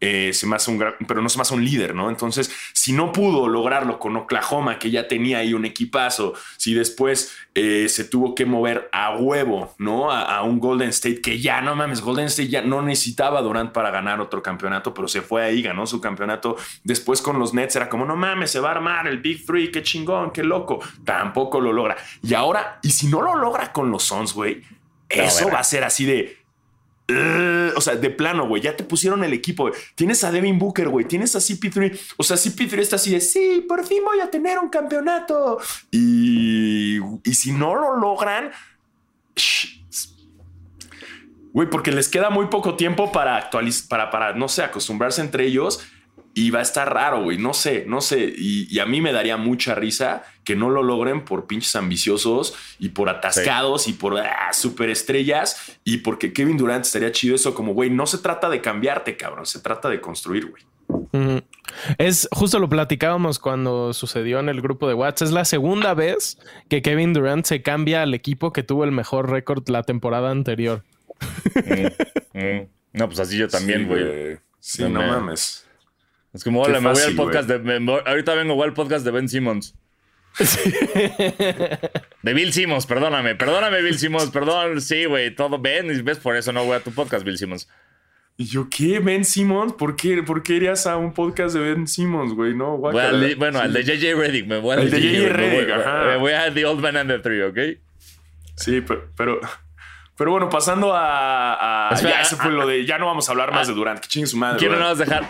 eh, 0.00 0.32
se 0.32 0.46
me 0.46 0.56
hace 0.56 0.70
un 0.70 0.78
gran, 0.78 0.94
pero 1.06 1.22
no 1.22 1.28
se 1.28 1.38
me 1.38 1.42
hace 1.42 1.54
un 1.54 1.64
líder, 1.64 1.94
¿no? 1.94 2.10
Entonces, 2.10 2.50
si 2.72 2.92
no 2.92 3.12
pudo 3.12 3.48
lograrlo 3.48 3.98
con 3.98 4.16
Oklahoma, 4.16 4.78
que 4.78 4.90
ya 4.90 5.08
tenía 5.08 5.38
ahí 5.38 5.54
un 5.54 5.64
equipazo, 5.64 6.34
si 6.56 6.74
después 6.74 7.34
eh, 7.54 7.88
se 7.88 8.04
tuvo 8.04 8.34
que 8.34 8.44
mover 8.44 8.88
a 8.92 9.16
huevo, 9.16 9.74
¿no? 9.78 10.10
A, 10.10 10.36
a 10.36 10.42
un 10.42 10.58
Golden 10.60 10.90
State 10.90 11.20
que 11.20 11.40
ya 11.40 11.60
no 11.60 11.74
mames, 11.74 12.00
Golden 12.00 12.26
State 12.26 12.48
ya 12.48 12.62
no 12.62 12.82
necesitaba 12.82 13.40
Durant 13.42 13.72
para 13.72 13.90
ganar 13.90 14.20
otro 14.20 14.42
campeonato, 14.42 14.92
pero 14.92 15.08
se 15.08 15.22
fue 15.22 15.42
ahí, 15.44 15.62
ganó 15.62 15.86
su 15.86 16.00
campeonato. 16.00 16.56
Después 16.84 17.22
con 17.22 17.38
los 17.38 17.54
Nets 17.54 17.76
era 17.76 17.88
como, 17.88 18.04
no 18.04 18.16
mames, 18.16 18.50
se 18.50 18.60
va 18.60 18.68
a 18.68 18.72
armar 18.72 19.06
el 19.06 19.18
Big 19.18 19.44
Three, 19.46 19.70
qué 19.70 19.82
chingón, 19.82 20.30
qué 20.30 20.44
loco. 20.44 20.80
Tampoco 21.04 21.60
lo 21.60 21.72
logra. 21.72 21.96
Y 22.22 22.34
ahora, 22.34 22.78
y 22.82 22.90
si 22.90 23.06
no 23.06 23.22
lo 23.22 23.34
logra 23.34 23.72
con 23.72 23.90
los 23.90 24.04
Suns, 24.04 24.34
güey, 24.34 24.62
eso 25.08 25.48
va 25.50 25.60
a 25.60 25.64
ser 25.64 25.84
así 25.84 26.04
de. 26.04 26.45
"Ugh", 27.08 27.72
o 27.76 27.80
sea, 27.80 27.96
de 27.96 28.10
plano, 28.10 28.48
güey, 28.48 28.62
ya 28.62 28.76
te 28.76 28.84
pusieron 28.84 29.24
el 29.24 29.32
equipo. 29.32 29.70
Tienes 29.94 30.24
a 30.24 30.30
Devin 30.30 30.58
Booker, 30.58 30.88
güey. 30.88 31.06
Tienes 31.06 31.36
a 31.36 31.40
CP3. 31.40 32.14
O 32.16 32.22
sea, 32.22 32.36
CP3 32.36 32.78
está 32.78 32.96
así 32.96 33.12
de, 33.12 33.20
sí, 33.20 33.64
por 33.68 33.84
fin 33.86 34.02
voy 34.04 34.20
a 34.20 34.30
tener 34.30 34.58
un 34.58 34.68
campeonato. 34.68 35.58
Y, 35.90 36.98
y 37.24 37.34
si 37.34 37.52
no 37.52 37.74
lo 37.74 37.96
logran, 37.96 38.50
Güey, 41.56 41.70
porque 41.70 41.90
les 41.90 42.10
queda 42.10 42.28
muy 42.28 42.48
poco 42.48 42.76
tiempo 42.76 43.12
para 43.12 43.36
actualizar, 43.36 43.88
para, 43.88 44.10
para, 44.10 44.34
no 44.34 44.46
sé, 44.46 44.62
acostumbrarse 44.62 45.22
entre 45.22 45.46
ellos. 45.46 45.80
Y 46.34 46.50
va 46.50 46.58
a 46.58 46.62
estar 46.62 46.92
raro, 46.92 47.22
güey. 47.22 47.38
No 47.38 47.54
sé, 47.54 47.84
no 47.86 48.02
sé. 48.02 48.30
Y, 48.36 48.78
a 48.78 48.84
mí 48.84 49.00
me 49.00 49.10
daría 49.10 49.38
mucha 49.38 49.74
risa 49.74 50.22
que 50.46 50.54
no 50.54 50.70
lo 50.70 50.84
logren 50.84 51.24
por 51.24 51.48
pinches 51.48 51.74
ambiciosos 51.74 52.54
y 52.78 52.90
por 52.90 53.08
atascados 53.08 53.88
y 53.88 53.94
por 53.94 54.16
ah, 54.16 54.52
superestrellas. 54.52 55.76
Y 55.82 55.98
porque 55.98 56.32
Kevin 56.32 56.56
Durant 56.56 56.84
estaría 56.84 57.10
chido 57.10 57.34
eso 57.34 57.52
como, 57.52 57.74
güey, 57.74 57.90
no 57.90 58.06
se 58.06 58.18
trata 58.18 58.48
de 58.48 58.60
cambiarte, 58.60 59.16
cabrón. 59.16 59.44
Se 59.44 59.58
trata 59.58 59.88
de 59.88 60.00
construir, 60.00 60.46
güey. 60.46 60.62
Es 61.98 62.28
justo 62.30 62.60
lo 62.60 62.68
platicábamos 62.68 63.40
cuando 63.40 63.92
sucedió 63.92 64.38
en 64.38 64.48
el 64.48 64.62
grupo 64.62 64.86
de 64.86 64.94
WhatsApp. 64.94 65.26
Es 65.26 65.32
la 65.32 65.44
segunda 65.44 65.94
vez 65.94 66.38
que 66.68 66.80
Kevin 66.80 67.12
Durant 67.12 67.44
se 67.44 67.62
cambia 67.62 68.02
al 68.02 68.14
equipo 68.14 68.52
que 68.52 68.62
tuvo 68.62 68.84
el 68.84 68.92
mejor 68.92 69.28
récord 69.28 69.68
la 69.68 69.82
temporada 69.82 70.30
anterior. 70.30 70.84
Mm, 71.56 72.38
mm. 72.38 72.68
No, 72.92 73.08
pues 73.08 73.18
así 73.18 73.36
yo 73.36 73.48
también, 73.48 73.88
güey. 73.88 74.38
Sí, 74.60 74.84
no, 74.84 75.02
mames. 75.02 75.66
Es 76.32 76.44
como, 76.44 76.62
hola, 76.62 76.80
me 76.80 76.92
voy 76.92 77.02
al 77.02 77.16
podcast 77.16 77.48
de. 77.48 78.02
ahorita 78.06 78.34
vengo 78.36 78.62
al 78.62 78.74
podcast 78.74 79.04
de 79.04 79.10
Ben 79.10 79.28
Simmons. 79.28 79.74
De 82.22 82.34
Bill 82.34 82.52
Simmons, 82.52 82.86
perdóname, 82.86 83.34
perdóname, 83.34 83.82
Bill 83.82 83.98
Simmons, 83.98 84.30
perdón, 84.30 84.80
sí, 84.80 85.06
güey, 85.06 85.34
todo 85.34 85.58
Ben, 85.58 85.90
y 85.90 86.02
ves, 86.02 86.18
por 86.18 86.36
eso 86.36 86.52
no 86.52 86.64
voy 86.64 86.76
a 86.76 86.80
tu 86.80 86.92
podcast, 86.92 87.24
Bill 87.24 87.38
Simmons. 87.38 87.68
Y 88.38 88.44
yo, 88.44 88.68
¿qué? 88.68 88.98
¿Ben 88.98 89.24
Simmons? 89.24 89.72
¿Por 89.72 89.96
qué, 89.96 90.22
¿Por 90.22 90.42
qué 90.42 90.54
irías 90.54 90.86
a 90.86 90.98
un 90.98 91.14
podcast 91.14 91.54
de 91.54 91.60
Ben 91.60 91.86
Simmons, 91.86 92.34
güey? 92.34 92.54
No, 92.54 92.76
bueno, 92.76 93.60
al 93.60 93.72
de 93.72 93.82
JJ 93.82 94.14
Reddick. 94.14 94.46
Me 94.46 94.58
voy 94.58 94.76
al 94.76 94.90
de 94.90 95.00
JJ 95.00 95.32
Reddick, 95.32 95.74
Me 96.06 96.16
voy 96.18 96.32
a 96.32 96.52
The 96.52 96.66
Old 96.66 96.80
Man 96.80 96.98
and 96.98 97.10
the 97.10 97.18
Three, 97.20 97.42
¿ok? 97.42 97.58
Sí, 98.56 98.82
pero, 98.82 99.08
pero, 99.16 99.40
bueno, 100.18 100.48
pasando 100.48 100.92
a. 100.94 101.90
ya, 102.02 102.22
ese 102.22 102.36
fue 102.36 102.50
lo 102.50 102.66
de. 102.66 102.86
Ya 102.86 102.98
no 102.98 103.06
vamos 103.06 103.28
a 103.28 103.32
hablar 103.32 103.52
más 103.52 103.68
de 103.68 103.74
Durant. 103.74 104.00
Que 104.00 104.08
chingue 104.08 104.26
su 104.26 104.36
madre. 104.36 104.58
Quiero 104.58 104.76
nada 104.76 104.90
más 104.90 104.98
dejar 104.98 105.26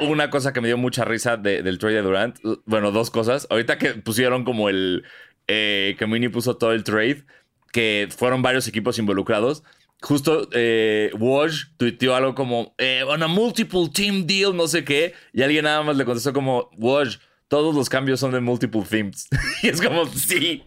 una 0.00 0.30
cosa 0.30 0.52
que 0.52 0.60
me 0.60 0.68
dio 0.68 0.76
mucha 0.76 1.04
risa 1.04 1.36
del 1.36 1.78
trade 1.78 1.96
de 1.96 2.02
Durant. 2.02 2.38
Bueno, 2.64 2.92
dos 2.92 3.10
cosas. 3.10 3.46
Ahorita 3.50 3.78
que 3.78 3.94
pusieron 3.94 4.44
como 4.44 4.68
el. 4.68 5.04
Eh, 5.48 5.96
que 5.98 6.06
Mini 6.06 6.28
puso 6.28 6.56
todo 6.56 6.72
el 6.72 6.84
trade, 6.84 7.24
que 7.72 8.08
fueron 8.14 8.42
varios 8.42 8.68
equipos 8.68 8.98
involucrados 8.98 9.64
justo 10.00 10.48
eh, 10.52 11.10
Woj 11.18 11.50
tuiteó 11.76 12.14
algo 12.14 12.34
como 12.34 12.74
eh, 12.78 13.02
on 13.06 13.22
a 13.22 13.28
multiple 13.28 13.88
team 13.92 14.26
deal, 14.26 14.56
no 14.56 14.68
sé 14.68 14.84
qué, 14.84 15.14
y 15.32 15.42
alguien 15.42 15.64
nada 15.64 15.82
más 15.82 15.96
le 15.96 16.04
contestó 16.04 16.32
como 16.32 16.70
Woj, 16.76 17.18
todos 17.48 17.74
los 17.74 17.88
cambios 17.88 18.20
son 18.20 18.32
de 18.32 18.40
multiple 18.40 18.82
themes. 18.88 19.28
y 19.62 19.68
es 19.68 19.80
como, 19.80 20.06
sí, 20.06 20.64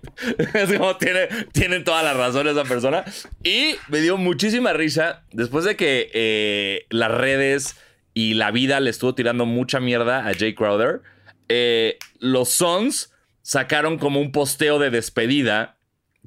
es 0.53 0.73
como 0.77 0.97
tiene, 0.97 1.27
tiene 1.53 1.79
toda 1.81 2.03
la 2.03 2.13
razón 2.13 2.47
esa 2.47 2.63
persona. 2.63 3.05
Y 3.43 3.75
me 3.87 3.99
dio 3.99 4.17
muchísima 4.17 4.73
risa 4.73 5.23
después 5.31 5.63
de 5.63 5.75
que 5.75 6.09
eh, 6.13 6.85
las 6.89 7.11
redes 7.11 7.75
y 8.13 8.33
la 8.33 8.51
vida 8.51 8.79
le 8.79 8.89
estuvo 8.89 9.15
tirando 9.15 9.45
mucha 9.45 9.79
mierda 9.79 10.27
a 10.27 10.33
Jay 10.33 10.53
Crowder. 10.53 11.01
Eh, 11.49 11.97
los 12.19 12.49
Sons 12.49 13.13
sacaron 13.41 13.97
como 13.97 14.19
un 14.19 14.31
posteo 14.31 14.79
de 14.79 14.89
despedida 14.89 15.77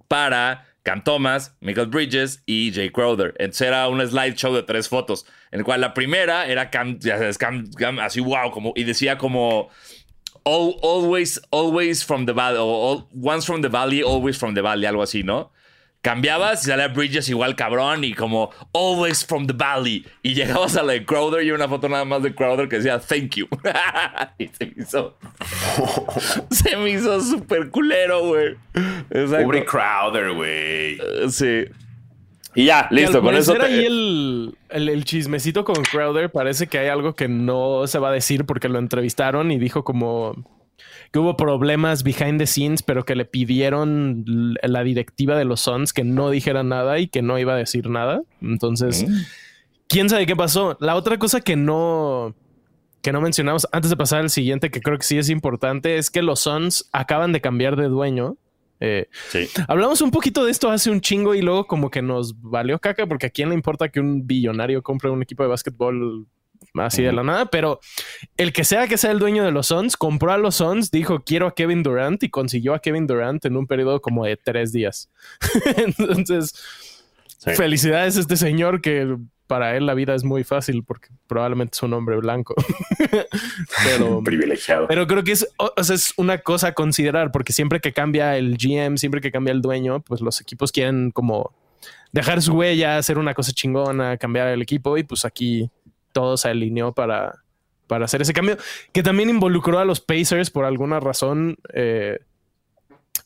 para 0.09 0.69
Cam 0.83 1.03
Thomas, 1.03 1.57
Michael 1.61 1.89
Bridges 1.89 2.43
y 2.47 2.73
Jay 2.73 2.91
Crowder. 2.91 3.35
Entonces 3.39 3.67
era 3.67 3.89
un 3.89 4.07
slideshow 4.07 4.55
de 4.55 4.63
tres 4.63 4.89
fotos, 4.89 5.27
en 5.51 5.61
el 5.61 5.65
cual 5.65 5.81
la 5.81 5.95
primera 5.95 6.47
era 6.47 6.71
Cam, 6.71 6.99
así 8.01 8.21
wow, 8.21 8.51
como, 8.51 8.73
y 8.77 8.85
decía 8.85 9.19
como 9.19 9.71
always, 10.45 11.39
always 11.51 12.03
from 12.03 12.27
the 12.27 12.35
valley, 12.35 12.59
o 12.59 13.07
once 13.13 13.45
from 13.45 13.63
the 13.63 13.69
valley, 13.69 14.03
always 14.03 14.37
from 14.37 14.55
the 14.55 14.63
valley, 14.63 14.87
algo 14.87 15.03
así, 15.03 15.25
¿no? 15.25 15.51
cambiabas 16.05 16.63
y 16.63 16.67
salía 16.67 16.89
Bridges 16.89 17.31
igual 17.31 17.57
cabrón 17.57 18.05
y 18.05 18.13
como 18.13 18.51
always 18.75 19.25
from 19.25 19.47
the 19.47 19.55
valley. 19.55 20.07
Y 20.23 20.35
llegabas 20.35 20.77
a 20.77 20.83
la 20.83 20.93
de 20.93 21.05
Crowder 21.05 21.43
y 21.43 21.51
una 21.51 21.67
foto 21.67 21.89
nada 21.89 22.05
más 22.05 22.23
de 22.23 22.35
Crowder 22.35 22.69
que 22.69 22.77
decía 22.77 23.01
thank 23.01 23.37
you. 23.37 23.49
y 24.39 24.47
se 24.49 24.67
me 24.67 24.75
hizo. 24.77 25.17
se 26.51 26.77
me 26.77 26.91
hizo 26.91 27.21
súper 27.23 27.71
culero, 27.71 28.21
güey. 28.27 28.57
Pobre 29.09 29.65
Crowder, 29.65 30.33
güey. 30.35 30.99
Eh, 31.01 31.27
sí. 31.31 31.65
Y 32.55 32.67
ya, 32.67 32.89
listo, 32.91 33.21
con 33.21 33.35
eso. 33.35 33.55
Te... 33.55 33.63
ahí 33.63 33.85
el, 33.85 34.57
el, 34.69 34.89
el, 34.89 35.05
chismecito 35.05 35.65
con 35.65 35.83
Crowder 35.83 36.31
parece 36.31 36.67
que 36.67 36.79
hay 36.79 36.89
algo 36.89 37.15
que 37.15 37.29
no 37.29 37.87
se 37.87 37.99
va 37.99 38.11
a 38.11 38.13
decir 38.13 38.45
porque 38.45 38.69
lo 38.69 38.79
entrevistaron 38.79 39.51
y 39.51 39.59
dijo 39.59 39.83
como 39.85 40.37
que 41.15 41.19
hubo 41.21 41.37
problemas 41.37 42.03
behind 42.03 42.39
the 42.41 42.47
scenes, 42.47 42.83
pero 42.83 43.05
que 43.05 43.15
le 43.15 43.25
pidieron 43.25 44.25
la 44.27 44.83
directiva 44.83 45.37
de 45.39 45.45
los 45.45 45.61
Suns 45.61 45.93
que 45.93 46.03
no 46.03 46.31
dijera 46.31 46.65
nada 46.65 46.99
y 46.99 47.07
que 47.07 47.23
no 47.23 47.39
iba 47.39 47.55
a 47.55 47.57
decir 47.57 47.89
nada. 47.89 48.23
Entonces, 48.41 49.09
mm. 49.09 49.15
quién 49.87 50.09
sabe 50.09 50.27
qué 50.27 50.35
pasó. 50.35 50.77
La 50.81 50.97
otra 50.97 51.19
cosa 51.19 51.41
que 51.41 51.55
no 51.55 52.35
que 53.01 53.13
no 53.13 53.21
mencionamos 53.21 53.69
antes 53.71 53.91
de 53.91 53.97
pasar 53.97 54.23
al 54.23 54.31
siguiente, 54.31 54.71
que 54.71 54.81
creo 54.81 54.97
que 54.97 55.05
sí 55.05 55.19
es 55.19 55.29
importante, 55.29 55.99
es 55.99 56.11
que 56.11 56.23
los 56.23 56.41
Suns 56.41 56.89
acaban 56.91 57.33
de 57.33 57.41
cambiar 57.41 57.77
de 57.77 57.89
dueño. 57.89 58.37
Eh, 58.81 59.09
sí. 59.29 59.49
Hablamos 59.69 60.01
un 60.01 60.11
poquito 60.11 60.45
de 60.45 60.51
esto 60.51 60.71
hace 60.71 60.91
un 60.91 61.01
chingo 61.01 61.35
y 61.35 61.43
luego 61.43 61.67
como 61.67 61.91
que 61.91 62.03
nos 62.03 62.41
valió 62.41 62.79
caca 62.79 63.07
porque 63.07 63.27
a 63.27 63.31
quién 63.31 63.49
le 63.49 63.55
importa 63.55 63.89
que 63.89 64.01
un 64.01 64.27
billonario 64.27 64.83
compre 64.83 65.11
un 65.11 65.23
equipo 65.23 65.43
de 65.43 65.49
básquetbol 65.49 66.27
así 66.75 67.03
de 67.03 67.13
la 67.13 67.23
nada, 67.23 67.47
pero 67.47 67.81
el 68.37 68.53
que 68.53 68.65
sea 68.65 68.89
que 68.89 68.99
sea 68.99 69.11
el 69.11 69.19
dueño 69.19 69.45
de 69.45 69.53
los 69.53 69.69
Suns, 69.69 69.97
compró 69.97 70.33
a 70.33 70.39
los 70.39 70.57
Suns, 70.57 70.91
dijo 70.91 71.23
quiero 71.25 71.47
a 71.47 71.55
Kevin 71.55 71.83
Durant 71.83 72.23
y 72.23 72.31
consiguió 72.31 72.75
a 72.75 72.81
Kevin 72.81 73.07
Durant 73.07 73.45
en 73.45 73.57
un 73.57 73.67
periodo 73.67 74.01
como 74.01 74.25
de 74.25 74.37
tres 74.37 74.73
días. 74.73 75.11
Entonces, 75.77 76.55
felicidades 77.39 78.17
a 78.17 78.21
este 78.21 78.37
señor 78.37 78.81
que 78.81 79.17
para 79.47 79.77
él 79.77 79.87
la 79.87 79.95
vida 79.95 80.15
es 80.15 80.25
muy 80.25 80.45
fácil 80.45 80.85
porque 80.85 81.09
probablemente 81.27 81.77
es 81.77 81.83
un 81.83 81.93
hombre 81.93 82.17
blanco. 82.17 82.55
pero 83.85 84.21
privilegiado. 84.25 84.87
Pero 84.89 85.07
creo 85.07 85.23
que 85.25 85.33
es, 85.33 85.47
es 85.77 86.15
una 86.17 86.39
cosa 86.39 86.69
a 86.69 86.73
considerar 86.73 87.31
porque 87.33 87.53
siempre 87.53 87.81
que 87.81 87.93
cambia 87.93 88.37
el 88.37 88.57
GM, 88.57 88.97
siempre 88.97 89.21
que 89.21 89.31
cambia 89.31 89.53
el 89.53 89.63
dueño, 89.63 90.01
pues 90.01 90.21
los 90.21 90.41
equipos 90.41 90.73
quieren 90.73 91.11
como 91.11 91.53
dejar 92.13 92.41
su 92.43 92.55
huella, 92.55 92.97
hacer 92.97 93.19
una 93.19 93.35
cosa 93.35 93.53
chingona, 93.53 94.17
cambiar 94.17 94.49
el 94.49 94.63
equipo 94.63 94.97
y 94.97 95.03
pues 95.03 95.25
aquí 95.25 95.71
todo 96.13 96.37
se 96.37 96.49
alineó 96.49 96.93
para, 96.93 97.41
para 97.87 98.05
hacer 98.05 98.23
ese 98.23 98.33
cambio, 98.33 98.57
que 98.93 99.03
también 99.03 99.31
involucró 99.31 99.81
a 99.81 99.85
los 99.85 100.01
Pacers 100.01 100.51
por 100.51 100.65
alguna 100.65 101.01
razón, 101.01 101.57
eh, 101.75 102.21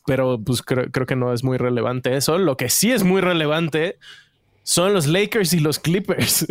pero 0.05 0.39
pues 0.43 0.63
creo, 0.63 0.89
creo, 0.91 1.05
que 1.05 1.15
no 1.15 1.33
es 1.33 1.43
muy 1.43 1.57
relevante 1.57 2.15
eso. 2.15 2.39
Lo 2.39 2.57
que 2.57 2.69
sí 2.69 2.91
es 2.91 3.03
muy 3.03 3.21
relevante 3.21 3.99
son 4.69 4.93
los 4.93 5.07
Lakers 5.07 5.53
y 5.53 5.61
los 5.61 5.79
Clippers, 5.79 6.45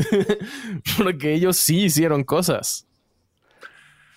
porque 0.98 1.34
ellos 1.34 1.56
sí 1.56 1.84
hicieron 1.84 2.24
cosas. 2.24 2.84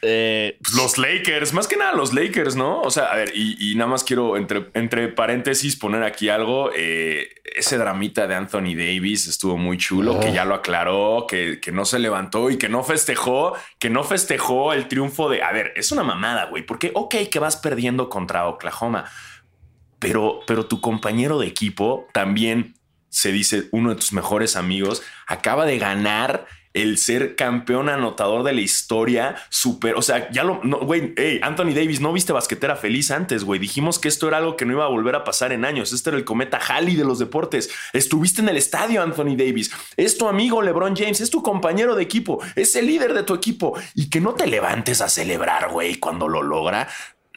Eh, 0.01 0.57
los 0.75 0.97
Lakers, 0.97 1.53
más 1.53 1.67
que 1.67 1.77
nada 1.77 1.93
los 1.93 2.11
Lakers, 2.11 2.55
¿no? 2.55 2.81
O 2.81 2.89
sea, 2.89 3.11
a 3.11 3.15
ver, 3.15 3.31
y, 3.35 3.75
nada 3.75 3.91
más 3.91 4.03
quiero 4.03 4.37
entre, 4.37 4.71
entre 4.73 5.07
paréntesis 5.09 5.75
poner 5.75 6.01
aquí 6.01 6.29
algo. 6.29 6.71
Eh, 6.75 7.29
ese 7.43 7.77
dramita 7.77 8.25
de 8.25 8.33
Anthony 8.33 8.73
Davis 8.75 9.27
estuvo 9.27 9.55
muy 9.55 9.77
chulo, 9.77 10.19
que 10.19 10.33
ya 10.33 10.45
lo 10.45 10.55
aclaró, 10.55 11.27
que, 11.27 11.59
que, 11.61 11.71
no 11.71 11.85
se 11.85 11.99
levantó 11.99 12.49
y 12.49 12.57
que 12.57 12.69
no 12.69 12.83
festejó, 12.83 13.53
que 13.77 13.91
no 13.91 14.03
festejó 14.03 14.73
el 14.73 14.87
triunfo 14.87 15.29
de. 15.29 15.43
A 15.43 15.51
ver, 15.51 15.73
es 15.75 15.91
una 15.91 16.01
mamada, 16.01 16.45
güey, 16.45 16.65
porque, 16.65 16.89
ok, 16.95 17.17
que 17.29 17.37
vas 17.37 17.57
perdiendo 17.57 18.09
contra 18.09 18.47
Oklahoma, 18.47 19.05
pero, 19.99 20.39
pero 20.47 20.65
tu 20.65 20.81
compañero 20.81 21.37
de 21.37 21.45
equipo 21.45 22.07
también 22.13 22.73
se 23.12 23.32
dice 23.32 23.67
uno 23.71 23.89
de 23.89 23.97
tus 23.97 24.13
mejores 24.13 24.56
amigos, 24.56 25.04
acaba 25.28 25.67
de 25.67 25.78
ganar 25.78 26.47
el 26.74 26.97
ser 26.97 27.36
campeón 27.36 27.89
anotador 27.89 28.43
de 28.43 28.54
la 28.54 28.62
historia, 28.62 29.36
super, 29.50 29.95
o 29.95 30.02
sea, 30.02 30.32
ya 30.32 30.45
lo, 30.45 30.62
güey, 30.62 31.13
hey, 31.17 31.41
Anthony 31.43 31.74
Davis, 31.74 32.00
no 32.00 32.13
viste 32.13 32.32
basquetera 32.32 32.78
feliz 32.78 33.12
antes, 33.12 33.43
güey, 33.43 33.60
dijimos 33.60 34.00
que 34.00 34.08
esto 34.08 34.30
era 34.30 34.38
algo 34.38 34.56
que 34.56 34.65
no 34.65 34.71
iba 34.71 34.86
a 34.86 34.89
volver 34.89 35.15
a 35.15 35.26
pasar 35.26 35.52
en 35.52 35.65
años, 35.65 35.91
este 35.91 36.12
era 36.12 36.17
el 36.17 36.24
cometa 36.24 36.58
Halley 36.58 36.95
de 36.95 37.04
los 37.04 37.19
deportes, 37.19 37.69
estuviste 37.91 38.41
en 38.41 38.47
el 38.47 38.56
estadio, 38.56 39.02
Anthony 39.02 39.36
Davis, 39.36 39.71
es 39.97 40.17
tu 40.17 40.30
amigo 40.30 40.62
LeBron 40.62 40.95
James, 40.95 41.19
es 41.19 41.30
tu 41.30 41.43
compañero 41.43 41.95
de 41.95 42.04
equipo, 42.04 42.41
es 42.56 42.74
el 42.78 42.88
líder 42.88 43.13
de 43.13 43.24
tu 43.24 43.34
equipo, 43.34 43.78
y 43.93 44.10
que 44.10 44.21
no 44.21 44.34
te 44.34 44.47
levantes 44.47 45.02
a 45.02 45.10
celebrar, 45.10 45.69
güey, 45.71 45.95
cuando 45.95 46.30
lo 46.30 46.41
logra, 46.41 46.88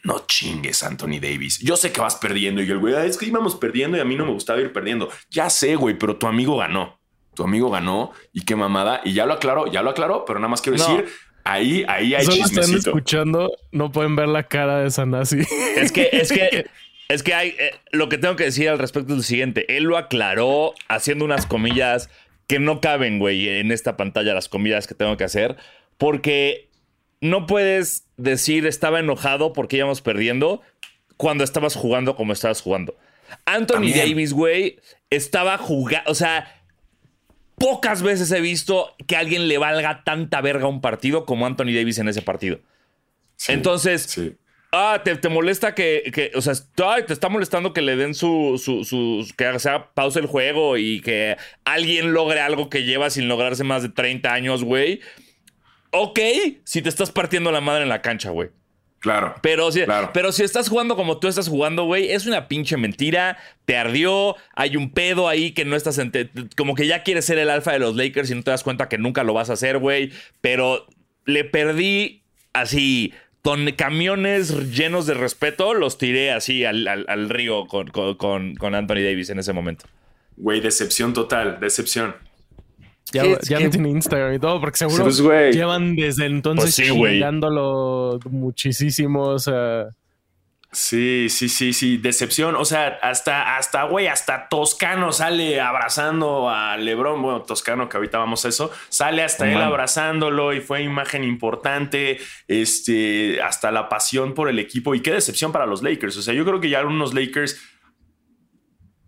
no 0.04 0.24
chingues, 0.26 0.82
Anthony 0.82 1.18
Davis. 1.20 1.58
Yo 1.58 1.76
sé 1.76 1.90
que 1.90 2.00
vas 2.00 2.16
perdiendo 2.16 2.62
y 2.62 2.70
el 2.70 2.78
güey, 2.78 2.94
es 2.94 3.18
que 3.18 3.26
íbamos 3.26 3.56
perdiendo 3.56 3.96
y 3.96 4.00
a 4.00 4.04
mí 4.04 4.16
no 4.16 4.24
me 4.24 4.32
gustaba 4.32 4.60
ir 4.60 4.72
perdiendo. 4.72 5.10
Ya 5.30 5.50
sé, 5.50 5.74
güey, 5.74 5.98
pero 5.98 6.16
tu 6.16 6.26
amigo 6.26 6.56
ganó 6.56 6.98
tu 7.34 7.42
amigo 7.42 7.70
ganó 7.70 8.12
y 8.32 8.42
qué 8.42 8.56
mamada. 8.56 9.00
Y 9.04 9.12
ya 9.12 9.26
lo 9.26 9.34
aclaró, 9.34 9.70
ya 9.70 9.82
lo 9.82 9.90
aclaró, 9.90 10.24
pero 10.24 10.38
nada 10.38 10.48
más 10.48 10.62
quiero 10.62 10.78
decir, 10.78 11.06
ahí, 11.44 11.84
ahí 11.88 12.14
hay 12.14 12.26
chismecito. 12.26 12.60
están 12.60 12.76
escuchando, 12.76 13.56
no 13.72 13.92
pueden 13.92 14.16
ver 14.16 14.28
la 14.28 14.44
cara 14.44 14.78
de 14.78 14.90
Sanasi. 14.90 15.40
Es 15.76 15.92
que, 15.92 16.08
es 16.12 16.32
que, 16.32 16.66
es 17.08 17.22
que 17.22 17.34
hay, 17.34 17.48
eh, 17.58 17.72
lo 17.90 18.08
que 18.08 18.18
tengo 18.18 18.36
que 18.36 18.44
decir 18.44 18.68
al 18.68 18.78
respecto 18.78 19.12
es 19.12 19.18
lo 19.18 19.22
siguiente. 19.22 19.76
Él 19.76 19.84
lo 19.84 19.98
aclaró 19.98 20.72
haciendo 20.88 21.24
unas 21.24 21.46
comillas 21.46 22.08
que 22.46 22.58
no 22.58 22.80
caben, 22.80 23.18
güey, 23.18 23.48
en 23.48 23.72
esta 23.72 23.96
pantalla, 23.96 24.34
las 24.34 24.48
comillas 24.48 24.86
que 24.86 24.94
tengo 24.94 25.16
que 25.16 25.24
hacer, 25.24 25.56
porque 25.98 26.68
no 27.24 27.46
puedes 27.46 28.06
decir 28.16 28.66
estaba 28.66 29.00
enojado 29.00 29.52
porque 29.52 29.76
íbamos 29.78 30.00
perdiendo 30.00 30.60
cuando 31.16 31.44
estabas 31.44 31.74
jugando 31.74 32.16
como 32.16 32.32
estabas 32.32 32.60
jugando. 32.60 32.96
Anthony 33.46 33.92
Davis, 33.96 34.32
güey, 34.32 34.78
estaba 35.10 35.58
jugando, 35.58 36.10
o 36.10 36.14
sea, 36.14 36.62
pocas 37.56 38.02
veces 38.02 38.30
he 38.32 38.40
visto 38.40 38.94
que 39.06 39.16
a 39.16 39.20
alguien 39.20 39.48
le 39.48 39.58
valga 39.58 40.02
tanta 40.04 40.40
verga 40.40 40.66
un 40.66 40.80
partido 40.80 41.24
como 41.24 41.46
Anthony 41.46 41.72
Davis 41.74 41.98
en 41.98 42.08
ese 42.08 42.22
partido. 42.22 42.60
Entonces, 43.48 44.02
Sí. 44.02 44.34
ah, 44.72 45.00
te, 45.04 45.16
te 45.16 45.28
molesta 45.28 45.74
que, 45.74 46.10
que, 46.12 46.32
o 46.34 46.40
sea, 46.42 46.54
te 47.06 47.12
está 47.12 47.28
molestando 47.28 47.72
que 47.72 47.82
le 47.82 47.96
den 47.96 48.14
su, 48.14 48.60
su, 48.62 48.84
su- 48.84 49.26
que 49.36 49.58
sea 49.58 49.90
pausa 49.94 50.18
el 50.20 50.26
juego 50.26 50.76
y 50.76 51.00
que 51.00 51.36
alguien 51.64 52.12
logre 52.12 52.40
algo 52.40 52.68
que 52.68 52.84
lleva 52.84 53.10
sin 53.10 53.28
lograrse 53.28 53.64
más 53.64 53.82
de 53.82 53.88
30 53.88 54.32
años, 54.32 54.64
güey. 54.64 55.00
Ok, 55.96 56.18
si 56.64 56.82
te 56.82 56.88
estás 56.88 57.10
partiendo 57.12 57.52
la 57.52 57.60
madre 57.60 57.84
en 57.84 57.88
la 57.88 58.02
cancha, 58.02 58.30
güey. 58.30 58.50
Claro. 58.98 59.34
Pero 59.42 59.70
si, 59.70 59.82
Claro. 59.84 60.10
pero 60.14 60.32
si 60.32 60.42
estás 60.42 60.68
jugando 60.70 60.96
como 60.96 61.18
tú 61.18 61.28
estás 61.28 61.48
jugando, 61.48 61.84
güey, 61.84 62.10
es 62.10 62.24
una 62.26 62.48
pinche 62.48 62.76
mentira. 62.78 63.36
Te 63.66 63.76
ardió. 63.76 64.34
Hay 64.54 64.76
un 64.76 64.90
pedo 64.90 65.28
ahí 65.28 65.52
que 65.52 65.64
no 65.66 65.76
estás. 65.76 65.98
en- 65.98 66.10
te- 66.10 66.30
como 66.56 66.74
que 66.74 66.86
ya 66.86 67.02
quieres 67.02 67.26
ser 67.26 67.38
el 67.38 67.50
alfa 67.50 67.72
de 67.72 67.78
los 67.80 67.96
Lakers 67.96 68.30
y 68.30 68.34
no 68.34 68.42
te 68.42 68.50
das 68.50 68.62
cuenta 68.64 68.88
que 68.88 68.96
nunca 68.98 69.22
lo 69.22 69.34
vas 69.34 69.50
a 69.50 69.52
hacer, 69.54 69.78
güey. 69.78 70.10
Pero 70.40 70.86
le 71.26 71.44
perdí 71.44 72.22
así. 72.54 73.12
Con 73.42 73.70
camiones 73.72 74.74
llenos 74.74 75.04
de 75.06 75.12
respeto, 75.12 75.74
los 75.74 75.98
tiré 75.98 76.32
así 76.32 76.64
al, 76.64 76.88
al- 76.88 77.04
al 77.06 77.28
río 77.28 77.66
con, 77.66 77.88
con- 77.88 78.14
con- 78.16 78.54
con 78.54 78.74
Anthony 78.74 79.02
Davis 79.04 79.28
en 79.28 79.38
ese 79.38 79.52
momento. 79.52 79.84
Güey, 80.38 80.60
decepción 80.62 81.12
total, 81.12 81.58
decepción. 81.60 82.16
Ya, 83.12 83.22
¿Qué- 83.22 83.38
ya 83.48 83.60
no 83.60 83.70
tiene 83.70 83.90
Instagram 83.90 84.34
y 84.34 84.38
todo, 84.38 84.60
porque 84.60 84.78
seguro 84.78 85.04
Pues, 85.04 85.54
llevan 85.54 85.94
desde 85.94 86.26
entonces 86.26 86.64
Pues 86.64 86.74
sí, 86.74 86.82
muchísimo. 88.30 89.22
O 89.22 89.38
sea, 89.38 89.86
Sí, 90.74 91.28
sí, 91.30 91.48
sí, 91.48 91.72
sí, 91.72 91.98
decepción. 91.98 92.56
O 92.56 92.64
sea, 92.64 92.98
hasta, 93.00 93.56
hasta, 93.56 93.84
güey, 93.84 94.08
hasta 94.08 94.48
Toscano 94.48 95.12
sale 95.12 95.60
abrazando 95.60 96.50
a 96.50 96.76
Lebron. 96.76 97.22
Bueno, 97.22 97.42
Toscano, 97.42 97.88
que 97.88 97.96
ahorita 97.96 98.18
vamos 98.18 98.44
a 98.44 98.48
eso, 98.48 98.72
sale 98.88 99.22
hasta 99.22 99.48
él 99.48 99.60
abrazándolo 99.62 100.52
y 100.52 100.60
fue 100.60 100.82
imagen 100.82 101.22
importante. 101.22 102.18
Este, 102.48 103.40
hasta 103.40 103.70
la 103.70 103.88
pasión 103.88 104.34
por 104.34 104.48
el 104.48 104.58
equipo. 104.58 104.96
Y 104.96 105.00
qué 105.00 105.12
decepción 105.12 105.52
para 105.52 105.64
los 105.66 105.80
Lakers. 105.84 106.16
O 106.16 106.22
sea, 106.22 106.34
yo 106.34 106.44
creo 106.44 106.60
que 106.60 106.68
ya 106.70 106.84
unos 106.84 107.14
Lakers. 107.14 107.60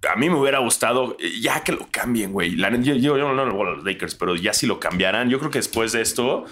A 0.08 0.16
mí 0.16 0.28
me 0.30 0.36
hubiera 0.36 0.58
gustado 0.58 1.16
eh, 1.18 1.40
ya 1.40 1.64
que 1.64 1.72
lo 1.72 1.88
cambien, 1.90 2.32
güey. 2.32 2.56
Yo 2.56 3.16
no 3.16 3.44
lo 3.44 3.54
voy 3.54 3.66
a 3.66 3.70
los 3.70 3.84
Lakers, 3.84 4.14
pero 4.14 4.36
ya 4.36 4.52
si 4.52 4.66
lo 4.66 4.78
cambiaran, 4.78 5.28
yo 5.28 5.38
creo 5.38 5.50
que 5.50 5.58
después 5.58 5.92
de 5.92 6.02
esto, 6.02 6.44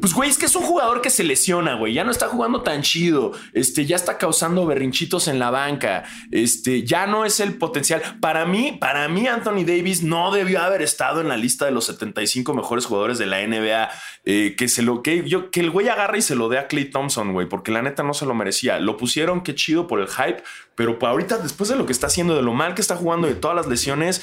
pues, 0.00 0.14
güey, 0.14 0.30
es 0.30 0.38
que 0.38 0.46
es 0.46 0.54
un 0.56 0.62
jugador 0.62 1.00
que 1.00 1.10
se 1.10 1.24
lesiona, 1.24 1.74
güey. 1.74 1.94
Ya 1.94 2.04
no 2.04 2.10
está 2.10 2.28
jugando 2.28 2.62
tan 2.62 2.82
chido. 2.82 3.32
Este, 3.52 3.86
ya 3.86 3.96
está 3.96 4.18
causando 4.18 4.66
berrinchitos 4.66 5.28
en 5.28 5.38
la 5.38 5.50
banca. 5.50 6.04
Este, 6.30 6.84
ya 6.84 7.06
no 7.06 7.24
es 7.24 7.40
el 7.40 7.56
potencial. 7.56 8.02
Para 8.20 8.46
mí, 8.46 8.76
para 8.80 9.08
mí, 9.08 9.26
Anthony 9.26 9.64
Davis 9.64 10.02
no 10.02 10.32
debió 10.32 10.60
haber 10.60 10.82
estado 10.82 11.20
en 11.20 11.28
la 11.28 11.36
lista 11.36 11.64
de 11.64 11.72
los 11.72 11.86
75 11.86 12.54
mejores 12.54 12.86
jugadores 12.86 13.18
de 13.18 13.26
la 13.26 13.46
NBA. 13.46 13.90
Eh, 14.24 14.54
que 14.56 14.68
se 14.68 14.82
lo 14.82 15.02
que 15.02 15.26
yo, 15.26 15.50
que 15.50 15.60
el 15.60 15.70
güey 15.70 15.88
agarre 15.88 16.18
y 16.18 16.22
se 16.22 16.34
lo 16.34 16.48
dé 16.48 16.58
a 16.58 16.68
Clay 16.68 16.90
Thompson, 16.90 17.32
güey, 17.32 17.48
porque 17.48 17.72
la 17.72 17.80
neta 17.80 18.02
no 18.02 18.12
se 18.12 18.26
lo 18.26 18.34
merecía. 18.34 18.78
Lo 18.78 18.96
pusieron, 18.96 19.42
qué 19.42 19.54
chido 19.54 19.86
por 19.86 20.00
el 20.00 20.08
hype, 20.08 20.42
pero 20.74 20.98
ahorita, 21.00 21.38
después 21.38 21.68
de 21.68 21.76
lo 21.76 21.86
que 21.86 21.92
está 21.92 22.08
haciendo, 22.08 22.36
de 22.36 22.42
lo 22.42 22.52
mal 22.52 22.74
que 22.74 22.82
está 22.82 22.96
jugando, 22.96 23.26
de 23.26 23.34
todas 23.34 23.56
las 23.56 23.66
lesiones, 23.66 24.22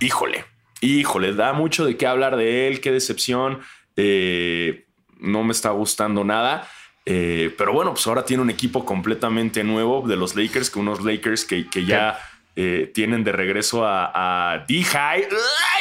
híjole, 0.00 0.44
híjole, 0.80 1.34
da 1.34 1.52
mucho 1.52 1.84
de 1.84 1.96
qué 1.96 2.06
hablar 2.06 2.36
de 2.36 2.68
él, 2.68 2.80
qué 2.80 2.90
decepción. 2.90 3.60
Eh, 3.96 4.84
no 5.20 5.42
me 5.42 5.52
está 5.52 5.70
gustando 5.70 6.24
nada. 6.24 6.68
Eh, 7.04 7.54
pero 7.56 7.72
bueno, 7.72 7.92
pues 7.94 8.06
ahora 8.06 8.24
tiene 8.24 8.42
un 8.42 8.50
equipo 8.50 8.84
completamente 8.84 9.62
nuevo 9.64 10.06
de 10.06 10.16
los 10.16 10.34
Lakers, 10.34 10.70
que 10.70 10.78
unos 10.78 11.02
Lakers 11.04 11.44
que, 11.44 11.68
que 11.68 11.84
ya 11.84 12.18
eh, 12.56 12.90
tienen 12.92 13.22
de 13.22 13.32
regreso 13.32 13.86
a, 13.86 14.52
a 14.54 14.58
D-High. 14.66 15.28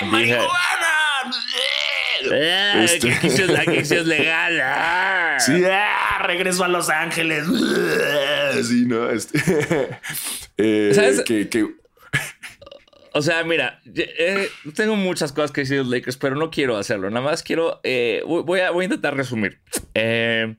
¡Ay, 0.02 0.08
marihuana! 0.08 0.48
Este- 2.84 3.12
sí 3.20 3.28
es, 3.28 3.92
es 3.92 4.06
legal. 4.06 4.62
ah. 4.64 5.38
Sí, 5.40 5.64
ah, 5.66 6.22
regreso 6.24 6.64
a 6.64 6.68
Los 6.68 6.90
Ángeles. 6.90 7.46
Sí, 8.64 8.86
¿no? 8.86 9.10
Este, 9.10 9.38
eh, 10.58 10.92
¿Sabes? 10.96 11.24
que, 11.24 11.50
que- 11.50 11.68
O 13.18 13.22
sea, 13.22 13.46
mira, 13.46 13.80
eh, 13.96 14.50
tengo 14.76 14.98
muchas 14.98 15.32
cosas 15.32 15.54
que 15.54 15.62
decir 15.62 15.78
de 15.78 15.84
los 15.84 15.92
Lakers, 15.92 16.18
pero 16.18 16.36
no 16.36 16.52
quiero 16.52 16.76
hacerlo. 16.76 17.10
Nada 17.10 17.26
más 17.26 17.44
quiero. 17.44 17.80
eh, 17.84 18.22
voy, 18.28 18.60
a, 18.60 18.72
voy 18.72 18.84
a 18.84 18.88
intentar 18.88 19.16
resumir. 19.16 19.62
Eh, 19.94 20.58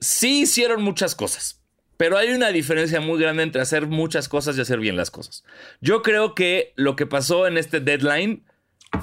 sí 0.00 0.40
hicieron 0.40 0.82
muchas 0.82 1.14
cosas, 1.14 1.62
pero 1.98 2.16
hay 2.16 2.30
una 2.30 2.48
diferencia 2.48 3.02
muy 3.02 3.20
grande 3.20 3.42
entre 3.42 3.60
hacer 3.60 3.88
muchas 3.88 4.26
cosas 4.26 4.56
y 4.56 4.62
hacer 4.62 4.78
bien 4.80 4.96
las 4.96 5.10
cosas. 5.10 5.44
Yo 5.82 6.00
creo 6.00 6.34
que 6.34 6.72
lo 6.76 6.96
que 6.96 7.04
pasó 7.04 7.46
en 7.46 7.58
este 7.58 7.80
deadline 7.80 8.46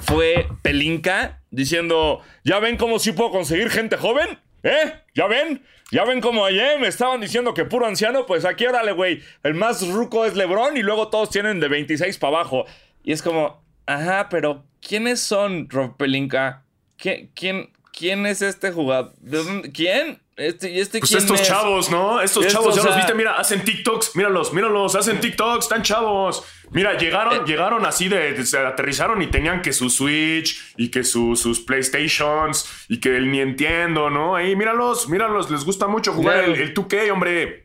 fue 0.00 0.48
Pelinka 0.62 1.44
diciendo: 1.52 2.22
¿Ya 2.42 2.58
ven 2.58 2.76
cómo 2.76 2.98
sí 2.98 3.12
puedo 3.12 3.30
conseguir 3.30 3.70
gente 3.70 3.96
joven? 3.96 4.40
¿Eh? 4.64 4.92
¿Ya 5.14 5.26
ven? 5.28 5.62
¿Ya 5.92 6.04
ven 6.04 6.20
cómo 6.20 6.44
ayer 6.44 6.80
me 6.80 6.88
estaban 6.88 7.20
diciendo 7.20 7.54
que 7.54 7.64
puro 7.64 7.86
anciano? 7.86 8.26
Pues 8.26 8.44
aquí, 8.44 8.66
órale, 8.66 8.90
güey. 8.92 9.22
El 9.44 9.54
más 9.54 9.86
ruco 9.88 10.24
es 10.24 10.34
LeBron 10.34 10.76
y 10.76 10.82
luego 10.82 11.08
todos 11.08 11.30
tienen 11.30 11.60
de 11.60 11.68
26 11.68 12.18
para 12.18 12.38
abajo. 12.38 12.64
Y 13.04 13.12
es 13.12 13.22
como, 13.22 13.62
ajá, 13.86 14.28
pero 14.30 14.64
¿quiénes 14.80 15.20
son 15.20 15.68
Rob 15.70 15.96
Pelinka? 15.96 16.64
¿Quién, 16.96 17.30
quién, 17.34 17.70
quién 17.96 18.26
es 18.26 18.42
este 18.42 18.72
jugador? 18.72 19.12
¿De 19.18 19.44
dónde- 19.44 19.70
¿Quién? 19.70 20.20
Este, 20.36 20.70
¿Y 20.72 20.80
este 20.80 20.98
Pues 20.98 21.12
estos 21.12 21.40
es? 21.40 21.46
chavos, 21.46 21.90
¿no? 21.92 22.20
Estos 22.20 22.46
Estos, 22.46 22.52
chavos, 22.60 22.74
ya 22.74 22.82
o 22.82 22.84
los 22.86 22.96
viste, 22.96 23.14
mira, 23.14 23.36
hacen 23.36 23.62
TikToks, 23.64 24.16
míralos, 24.16 24.52
míralos, 24.52 24.96
hacen 24.96 25.20
TikToks, 25.20 25.66
están 25.66 25.82
chavos. 25.82 26.42
Mira, 26.74 26.98
llegaron, 26.98 27.34
Eh. 27.34 27.40
llegaron 27.46 27.86
así 27.86 28.08
de, 28.08 28.44
se 28.44 28.58
aterrizaron 28.58 29.22
y 29.22 29.28
tenían 29.28 29.62
que 29.62 29.72
su 29.72 29.88
Switch 29.88 30.74
y 30.76 30.90
que 30.90 31.04
su- 31.04 31.36
sus 31.36 31.60
PlayStations 31.60 32.68
y 32.88 32.98
que 33.00 33.16
el 33.16 33.30
ni 33.30 33.40
entiendo, 33.40 34.10
¿no? 34.10 34.36
Ahí, 34.36 34.54
míralos, 34.56 35.08
míralos, 35.08 35.50
les 35.50 35.64
gusta 35.64 35.86
mucho 35.86 36.12
jugar 36.12 36.44
el, 36.44 36.54
el 36.56 36.74
2K, 36.74 37.10
hombre. 37.12 37.64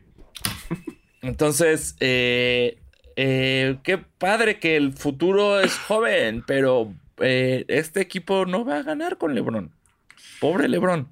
Entonces, 1.22 1.96
eh, 2.00 2.78
eh, 3.16 3.76
qué 3.82 3.98
padre 3.98 4.58
que 4.58 4.76
el 4.76 4.92
futuro 4.94 5.60
es 5.60 5.76
joven, 5.78 6.42
pero 6.46 6.92
eh, 7.18 7.64
este 7.68 8.00
equipo 8.00 8.46
no 8.46 8.64
va 8.64 8.78
a 8.78 8.82
ganar 8.82 9.18
con 9.18 9.34
LeBron. 9.34 9.70
Pobre 10.40 10.68
LeBron. 10.68 11.08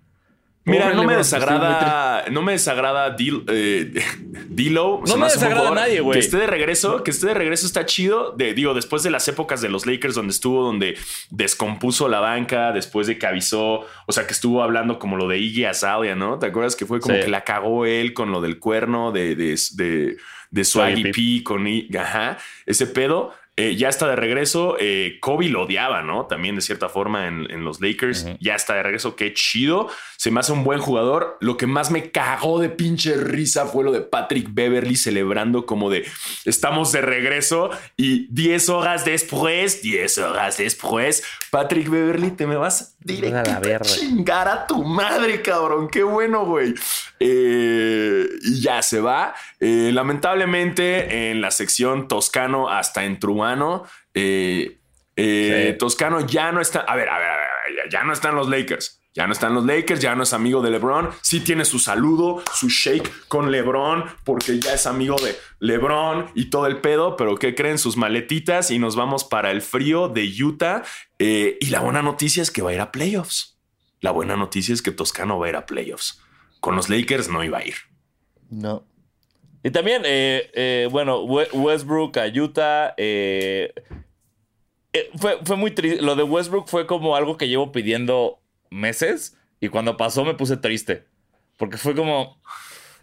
Mira, 0.69 0.93
no 0.95 1.05
me 1.05 1.17
desagrada, 1.17 2.25
no 2.31 2.43
me 2.43 2.53
desagrada 2.53 3.17
Dil- 3.17 3.45
eh, 3.49 3.93
No 5.07 5.17
me 5.17 5.27
desagrada 5.27 5.55
jugador 5.69 5.77
nadie, 5.77 6.01
güey. 6.01 6.15
Que 6.15 6.25
esté 6.25 6.37
de 6.37 6.47
regreso, 6.47 7.03
que 7.03 7.11
esté 7.11 7.27
de 7.29 7.35
regreso 7.35 7.67
está 7.67 7.87
chido. 7.87 8.33
De, 8.33 8.55
digo, 8.55 8.75
después 8.75 9.03
de 9.03 9.11
las 9.11 9.27
épocas 9.29 9.61
de 9.61 9.69
los 9.69 9.87
Lakers 9.87 10.15
donde 10.15 10.33
estuvo, 10.33 10.63
donde 10.65 10.97
descompuso 11.31 12.09
la 12.09 12.21
banca, 12.21 12.73
después 12.73 13.07
de 13.07 13.19
que 13.19 13.27
avisó, 13.27 13.87
o 14.07 14.13
sea, 14.13 14.27
que 14.27 14.33
estuvo 14.33 14.63
hablando 14.63 14.99
como 14.99 15.17
lo 15.17 15.29
de 15.29 15.39
Iggy 15.39 15.65
Azalea, 15.65 16.15
¿no? 16.15 16.39
¿Te 16.39 16.47
acuerdas 16.47 16.77
que 16.77 16.87
fue 16.87 17.01
como 17.01 17.15
Sí. 17.15 17.21
que 17.23 17.29
la 17.29 17.45
cagó 17.45 17.87
él 17.87 18.13
con 18.13 18.31
lo 18.33 18.41
del 18.41 18.59
cuerno 18.59 19.13
de, 19.13 19.35
de, 19.37 19.59
de, 19.75 20.17
de 20.51 20.65
Swaggy 20.65 21.13
P 21.13 21.45
con 21.45 21.67
I- 21.67 21.89
ajá, 21.99 22.39
ese 22.67 22.87
pedo. 22.87 23.33
Eh, 23.59 23.75
ya 23.77 23.89
está 23.89 24.07
de 24.09 24.15
regreso. 24.15 24.77
Eh, 24.79 25.19
Kobe 25.21 25.49
lo 25.49 25.63
odiaba, 25.65 26.03
¿no? 26.03 26.27
También 26.27 26.55
de 26.55 26.61
cierta 26.63 26.89
forma 26.89 27.27
en, 27.27 27.51
en 27.51 27.65
los 27.65 27.81
Lakers. 27.81 28.25
Ya 28.41 28.55
está 28.55 28.75
de 28.75 28.85
regreso. 28.85 29.17
Qué 29.17 29.35
chido. 29.35 29.89
Se 30.17 30.31
me 30.31 30.39
hace 30.41 30.53
un 30.53 30.63
buen 30.63 30.79
jugador. 30.81 31.37
Lo 31.41 31.57
que 31.57 31.67
más 31.67 31.91
me 31.91 32.11
cagó 32.13 32.61
de 32.61 32.69
pinche 32.69 33.17
risa 33.17 33.67
fue 33.67 33.83
lo 33.83 33.91
de 33.91 34.01
Patrick 34.01 34.47
Beverly 34.51 34.95
celebrando 34.95 35.67
como 35.67 35.91
de 35.91 36.05
estamos 36.45 36.93
de 36.93 37.01
regreso 37.01 37.71
y 37.97 38.27
10 38.33 38.69
horas 38.69 39.05
después, 39.05 39.83
10 39.83 40.19
horas 40.19 40.57
después, 40.59 41.25
Patrick 41.51 41.89
Beverly, 41.89 42.31
te 42.33 42.47
me 42.47 42.57
vas 42.57 42.97
directo 43.01 43.39
A 43.39 43.43
la 43.43 43.57
a 43.57 43.61
verga. 43.61 43.85
chingar 43.85 44.49
a 44.49 44.67
tu 44.67 44.85
madre, 44.85 45.41
cabrón. 45.43 45.89
Qué 45.89 46.03
bueno, 46.03 46.45
güey. 46.47 46.75
Eh, 47.21 48.27
y 48.43 48.61
ya 48.61 48.83
se 48.83 49.01
va. 49.01 49.35
Lamentablemente, 49.61 51.31
en 51.31 51.41
la 51.41 51.51
sección 51.51 52.09
Toscano 52.09 52.69
hasta 52.69 53.05
en 53.05 53.19
Eh, 54.15 54.81
eh, 55.17 55.71
Sí. 55.73 55.79
Toscano 55.79 56.27
ya 56.27 56.53
no 56.53 56.61
está. 56.61 56.81
A 56.81 56.95
ver, 56.95 57.09
a 57.09 57.19
ver, 57.19 57.29
a 57.29 57.37
ver, 57.37 57.47
ya, 57.77 57.99
ya 57.99 58.05
no 58.05 58.13
están 58.13 58.35
los 58.35 58.49
Lakers. 58.49 58.99
Ya 59.15 59.27
no 59.27 59.33
están 59.33 59.53
los 59.53 59.65
Lakers, 59.65 60.01
ya 60.01 60.15
no 60.15 60.23
es 60.23 60.33
amigo 60.33 60.63
de 60.63 60.71
LeBron. 60.71 61.11
Sí 61.23 61.41
tiene 61.41 61.65
su 61.65 61.81
saludo, 61.81 62.41
su 62.55 62.69
shake 62.69 63.27
con 63.27 63.51
LeBron, 63.51 64.05
porque 64.23 64.61
ya 64.61 64.75
es 64.75 64.87
amigo 64.87 65.17
de 65.17 65.37
LeBron 65.59 66.31
y 66.37 66.51
todo 66.51 66.69
el 66.69 66.81
pedo. 66.81 67.17
Pero 67.17 67.35
¿qué 67.37 67.57
creen? 67.57 67.79
Sus 67.79 67.97
maletitas 67.97 68.71
y 68.71 68.79
nos 68.79 68.95
vamos 68.95 69.25
para 69.25 69.51
el 69.51 69.61
frío 69.61 70.09
de 70.09 70.31
Utah. 70.41 70.85
Eh, 71.19 71.59
y 71.61 71.67
la 71.71 71.81
buena 71.81 72.01
noticia 72.01 72.43
es 72.45 72.53
que 72.53 72.63
va 72.63 72.71
a 72.71 72.75
ir 72.75 72.81
a 72.81 72.93
playoffs. 72.93 73.59
La 74.01 74.13
buena 74.13 74.37
noticia 74.37 74.73
es 74.73 74.83
que 74.83 74.93
Toscano 74.93 75.37
va 75.37 75.47
a 75.47 75.49
ir 75.49 75.57
a 75.57 75.67
playoffs. 75.67 76.23
Con 76.61 76.77
los 76.77 76.89
Lakers 76.89 77.29
no 77.29 77.43
iba 77.43 77.59
a 77.59 77.67
ir. 77.67 77.75
No. 78.51 78.87
Y 79.63 79.71
también, 79.71 80.03
eh, 80.05 80.51
eh, 80.55 80.89
bueno, 80.91 81.23
We- 81.25 81.49
Westbrook 81.53 82.17
a 82.19 82.27
Utah. 82.27 82.95
eh, 82.97 83.73
fue, 85.17 85.39
fue 85.45 85.57
muy 85.57 85.71
triste. 85.73 86.01
Lo 86.03 86.17
de 86.17 86.23
Westbrook 86.23 86.69
fue 86.69 86.87
como 86.87 87.17
algo 87.17 87.37
que 87.37 87.49
llevo 87.49 87.73
pidiendo 87.73 88.39
meses. 88.71 89.37
Y 89.61 89.69
cuando 89.69 89.97
pasó 89.97 90.25
me 90.25 90.35
puse 90.35 90.57
triste. 90.57 91.05
Porque 91.57 91.77
fue 91.77 91.95
como. 91.95 92.41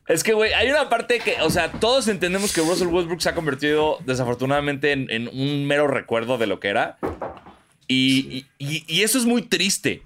Es 0.08 0.24
que, 0.24 0.34
güey, 0.34 0.54
hay 0.54 0.70
una 0.70 0.88
parte 0.88 1.20
que, 1.20 1.42
o 1.42 1.50
sea, 1.50 1.72
todos 1.72 2.08
entendemos 2.08 2.54
que 2.54 2.62
Russell 2.62 2.88
Westbrook 2.88 3.22
se 3.22 3.30
ha 3.30 3.36
convertido 3.36 3.98
desafortunadamente 4.06 4.92
en, 4.92 5.28
un 5.30 5.66
mero 5.66 5.88
recuerdo 5.88 6.38
de 6.38 6.48
lo 6.48 6.60
que 6.60 6.68
era. 6.70 6.98
Y- 7.88 8.46
y 8.60 9.02
eso 9.02 9.18
es 9.18 9.26
muy 9.26 9.42
triste. 9.42 10.04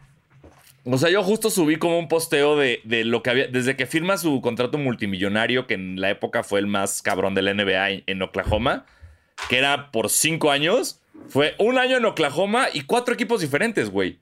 O 0.92 0.98
sea, 0.98 1.10
yo 1.10 1.24
justo 1.24 1.50
subí 1.50 1.76
como 1.76 2.00
un 2.00 2.08
posteo 2.08 2.58
de, 2.58 2.82
de 2.84 3.06
lo 3.06 3.22
que 3.22 3.30
había. 3.30 3.48
Desde 3.48 3.76
que 3.76 3.86
firma 3.86 4.18
su 4.18 4.42
contrato 4.42 4.78
multimillonario, 4.78 5.68
que 5.68 5.76
en 5.76 6.02
la 6.02 6.10
época 6.10 6.44
fue 6.44 6.60
el 6.60 6.68
más 6.68 7.02
cabrón 7.02 7.36
de 7.36 7.42
la 7.42 7.54
NBA 7.54 8.04
en, 8.08 8.22
Oklahoma, 8.22 8.86
que 9.50 9.58
era 9.58 9.92
por 9.92 10.10
cinco 10.10 10.52
años. 10.52 11.02
Fue 11.28 11.54
un 11.60 11.78
año 11.78 11.98
en 11.98 12.06
Oklahoma 12.06 12.68
y 12.74 12.82
cuatro 12.82 13.14
equipos 13.14 13.42
diferentes, 13.42 13.90
güey. 13.90 14.20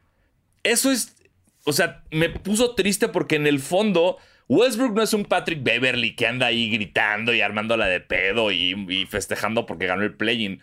Eso 0.64 0.92
es. 0.92 1.16
O 1.64 1.74
sea, 1.74 2.04
me 2.12 2.30
puso 2.30 2.76
triste 2.76 3.08
porque 3.08 3.36
en 3.36 3.48
el 3.48 3.60
fondo. 3.60 4.18
Westbrook 4.50 4.96
no 4.96 5.02
es 5.02 5.14
un 5.14 5.26
Patrick 5.26 5.62
Beverly 5.62 6.16
que 6.16 6.26
anda 6.26 6.46
ahí 6.46 6.70
gritando 6.70 7.34
y 7.34 7.42
armándola 7.42 7.88
de 7.88 8.00
pedo 8.00 8.50
y, 8.50 8.74
y 8.88 9.06
festejando 9.06 9.66
porque 9.66 9.88
ganó 9.88 10.04
el 10.04 10.16
play-in. 10.16 10.62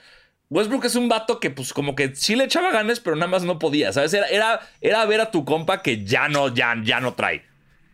Westbrook 0.50 0.84
es 0.84 0.94
un 0.94 1.08
vato 1.08 1.40
que, 1.40 1.50
pues, 1.50 1.72
como 1.72 1.96
que 1.96 2.14
sí 2.14 2.36
le 2.36 2.44
echaba 2.44 2.70
ganas, 2.70 3.00
pero 3.00 3.16
nada 3.16 3.30
más 3.30 3.44
no 3.44 3.58
podía, 3.58 3.92
¿sabes? 3.92 4.12
Era, 4.14 4.26
era, 4.28 4.60
era 4.80 5.04
ver 5.06 5.20
a 5.20 5.30
tu 5.30 5.44
compa 5.44 5.82
que 5.82 6.04
ya 6.04 6.28
no, 6.28 6.54
ya, 6.54 6.74
ya 6.84 7.00
no 7.00 7.14
trae. 7.14 7.44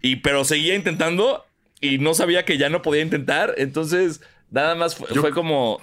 Y, 0.03 0.17
pero 0.17 0.45
seguía 0.45 0.75
intentando 0.75 1.45
y 1.81 1.99
no 1.99 2.13
sabía 2.15 2.45
que 2.45 2.59
ya 2.59 2.69
no 2.69 2.83
podía 2.83 3.03
intentar. 3.03 3.55
Entonces, 3.57 4.21
nada 4.51 4.75
más 4.75 4.97
fue, 4.97 5.09
Yo- 5.15 5.21
fue 5.21 5.33
como. 5.33 5.81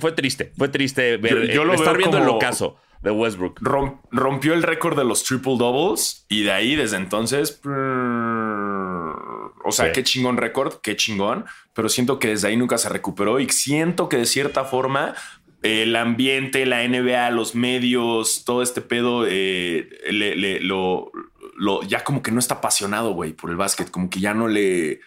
Fue 0.00 0.10
triste, 0.12 0.52
fue 0.58 0.68
triste 0.68 1.16
ver, 1.18 1.46
Yo- 1.46 1.52
yo 1.54 1.64
lo 1.64 1.72
estar 1.72 1.96
viendo 1.96 2.18
el 2.18 2.28
ocaso 2.28 2.76
de 3.00 3.12
Westbrook. 3.12 3.60
Rom- 3.60 4.00
rompió 4.10 4.52
el 4.54 4.64
récord 4.64 4.98
de 4.98 5.04
los 5.04 5.22
triple 5.22 5.56
doubles 5.56 6.26
y 6.28 6.42
de 6.42 6.50
ahí 6.52 6.74
desde 6.74 6.96
entonces. 6.96 7.52
prrr, 7.52 9.52
O 9.64 9.70
sea, 9.72 9.86
Sí. 9.86 9.92
qué 9.92 10.02
chingón 10.02 10.36
récord, 10.36 10.74
qué 10.82 10.96
chingón. 10.96 11.44
Pero 11.74 11.88
siento 11.88 12.18
que 12.18 12.28
desde 12.28 12.48
ahí 12.48 12.56
nunca 12.56 12.76
se 12.78 12.88
recuperó 12.88 13.38
y 13.38 13.48
siento 13.50 14.08
que 14.08 14.16
de 14.16 14.26
cierta 14.26 14.64
forma 14.64 15.14
el 15.62 15.96
ambiente, 15.96 16.66
la 16.66 16.82
NBA, 16.84 17.30
los 17.30 17.54
medios, 17.54 18.44
todo 18.44 18.62
este 18.62 18.80
pedo, 18.80 19.24
eh, 19.26 19.88
le- 20.10 20.36
le- 20.36 20.60
lo, 20.60 21.10
lo- 21.56 21.82
ya 21.82 22.04
como 22.04 22.22
que 22.22 22.30
no 22.30 22.38
está 22.38 22.56
apasionado, 22.56 23.12
güey, 23.12 23.32
por 23.32 23.50
el 23.50 23.56
básquet. 23.56 23.90
Como 23.90 24.08
que 24.10 24.20
ya 24.20 24.34
no 24.34 24.48
le. 24.48 25.00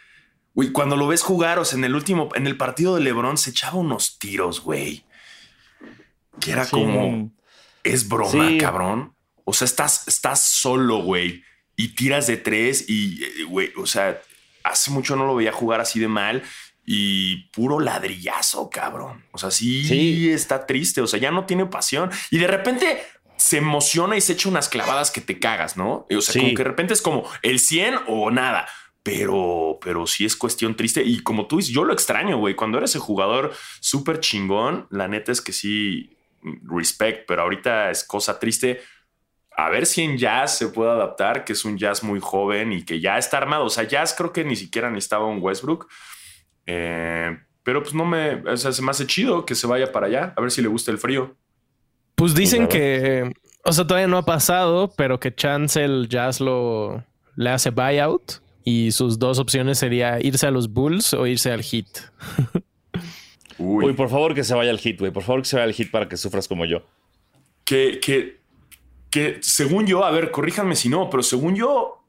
Güey, 0.53 0.71
cuando 0.71 0.97
lo 0.97 1.07
ves 1.07 1.21
jugar, 1.23 1.59
o 1.59 1.65
sea, 1.65 1.77
en 1.77 1.85
el 1.85 1.95
último, 1.95 2.29
en 2.35 2.45
el 2.47 2.57
partido 2.57 2.95
de 2.95 3.01
LeBron 3.01 3.37
se 3.37 3.51
echaba 3.51 3.77
unos 3.77 4.19
tiros, 4.19 4.59
güey. 4.61 5.05
Que 6.39 6.51
era 6.51 6.65
Sí, 6.65 6.71
como. 6.71 7.31
Es 7.83 8.07
broma, 8.07 8.49
Sí. 8.49 8.57
cabrón. 8.57 9.13
O 9.45 9.53
sea, 9.53 9.65
estás, 9.65 10.07
estás 10.07 10.43
solo, 10.43 10.97
güey. 10.97 11.43
Y 11.75 11.95
tiras 11.95 12.27
de 12.27 12.37
tres 12.37 12.85
y, 12.89 13.23
eh, 13.23 13.43
güey, 13.47 13.71
o 13.77 13.85
sea, 13.87 14.21
hace 14.63 14.91
mucho 14.91 15.15
no 15.15 15.25
lo 15.25 15.35
veía 15.35 15.51
jugar 15.51 15.81
así 15.81 15.99
de 15.99 16.07
mal 16.07 16.43
y 16.93 17.49
puro 17.51 17.79
ladrillazo, 17.79 18.69
cabrón. 18.69 19.23
O 19.31 19.37
sea, 19.37 19.49
sí, 19.49 19.85
Sí. 19.85 20.29
está 20.31 20.65
triste. 20.65 20.99
O 21.01 21.07
sea, 21.07 21.19
ya 21.19 21.31
no 21.31 21.45
tiene 21.45 21.65
pasión. 21.65 22.11
Y 22.31 22.37
de 22.37 22.47
repente 22.47 23.01
se 23.37 23.57
emociona 23.57 24.17
y 24.17 24.21
se 24.21 24.33
echa 24.33 24.49
unas 24.49 24.67
clavadas 24.67 25.09
que 25.09 25.21
te 25.21 25.39
cagas, 25.39 25.77
¿no? 25.77 26.05
O 26.15 26.21
sea, 26.21 26.33
Sí. 26.33 26.39
como 26.39 26.51
que 26.51 26.63
de 26.63 26.69
repente 26.69 26.93
es 26.93 27.01
como 27.01 27.23
el 27.43 27.59
100 27.59 27.95
o 28.07 28.29
nada. 28.29 28.67
Pero, 29.03 29.79
pero 29.81 30.05
sí 30.05 30.25
es 30.25 30.35
cuestión 30.35 30.75
triste. 30.75 31.01
Y 31.03 31.23
como 31.23 31.47
tú 31.47 31.57
dices, 31.57 31.73
yo 31.73 31.85
lo 31.85 31.93
extraño, 31.93 32.37
güey. 32.37 32.55
Cuando 32.55 32.77
eres 32.77 32.93
el 32.93 33.01
jugador 33.01 33.53
súper 33.79 34.19
chingón, 34.19 34.85
la 34.91 35.07
neta 35.07 35.31
es 35.31 35.41
que 35.41 35.53
sí, 35.53 36.17
respect, 36.63 37.25
pero 37.27 37.41
ahorita 37.43 37.89
es 37.89 38.03
cosa 38.03 38.37
triste. 38.37 38.81
A 39.57 39.69
ver 39.69 39.85
si 39.85 40.01
en 40.03 40.17
Jazz 40.17 40.57
se 40.57 40.67
puede 40.67 40.91
adaptar, 40.91 41.45
que 41.45 41.53
es 41.53 41.65
un 41.65 41.77
Jazz 41.77 42.03
muy 42.03 42.19
joven 42.19 42.73
y 42.73 42.83
que 42.83 42.99
ya 42.99 43.17
está 43.17 43.37
armado. 43.37 43.65
O 43.65 43.69
sea, 43.69 43.85
Jazz 43.85 44.13
creo 44.15 44.31
que 44.33 44.43
ni 44.43 44.55
siquiera 44.55 44.89
necesitaba 44.89 45.25
un 45.25 45.39
Westbrook. 45.41 45.87
Eh, 46.73 47.37
pero 47.63 47.83
pues 47.83 47.93
no 47.93 48.05
me, 48.05 48.35
o 48.49 48.57
sea, 48.57 48.71
se 48.71 48.81
me 48.81 48.91
hace 48.91 49.05
chido 49.05 49.45
que 49.45 49.55
se 49.55 49.67
vaya 49.67 49.91
para 49.91 50.07
allá, 50.07 50.33
a 50.37 50.41
ver 50.41 50.51
si 50.51 50.61
le 50.61 50.67
gusta 50.69 50.91
el 50.91 50.97
frío. 50.97 51.35
Pues 52.15 52.33
dicen 52.33 52.67
que, 52.67 53.31
o 53.63 53.73
sea, 53.73 53.85
todavía 53.85 54.07
no 54.07 54.17
ha 54.17 54.25
pasado, 54.25 54.91
pero 54.95 55.19
que 55.19 55.33
Chance 55.35 55.83
el 55.83 56.07
Jazz 56.07 56.39
lo 56.39 57.03
le 57.35 57.49
hace 57.49 57.71
buyout 57.71 58.41
y 58.63 58.91
sus 58.91 59.19
dos 59.19 59.39
opciones 59.39 59.79
sería 59.79 60.19
irse 60.21 60.47
a 60.47 60.51
los 60.51 60.71
Bulls 60.71 61.13
o 61.13 61.25
irse 61.27 61.51
al 61.51 61.63
Heat. 61.63 61.87
Uy, 63.57 63.85
Uy, 63.85 63.93
por 63.93 64.09
favor 64.09 64.33
que 64.33 64.43
se 64.43 64.55
vaya 64.55 64.71
al 64.71 64.79
hit, 64.79 64.99
güey. 64.99 65.11
Por 65.11 65.23
favor 65.23 65.41
que 65.41 65.47
se 65.49 65.55
vaya 65.55 65.65
al 65.65 65.73
hit 65.73 65.91
para 65.91 66.07
que 66.07 66.17
sufras 66.17 66.47
como 66.47 66.65
yo. 66.65 66.83
que, 67.63 67.99
que, 67.99 68.39
que 69.11 69.37
según 69.41 69.85
yo, 69.85 70.03
a 70.03 70.11
ver, 70.11 70.31
corríjanme 70.31 70.75
si 70.75 70.89
no, 70.89 71.09
pero 71.11 71.21
según 71.21 71.55
yo, 71.55 72.00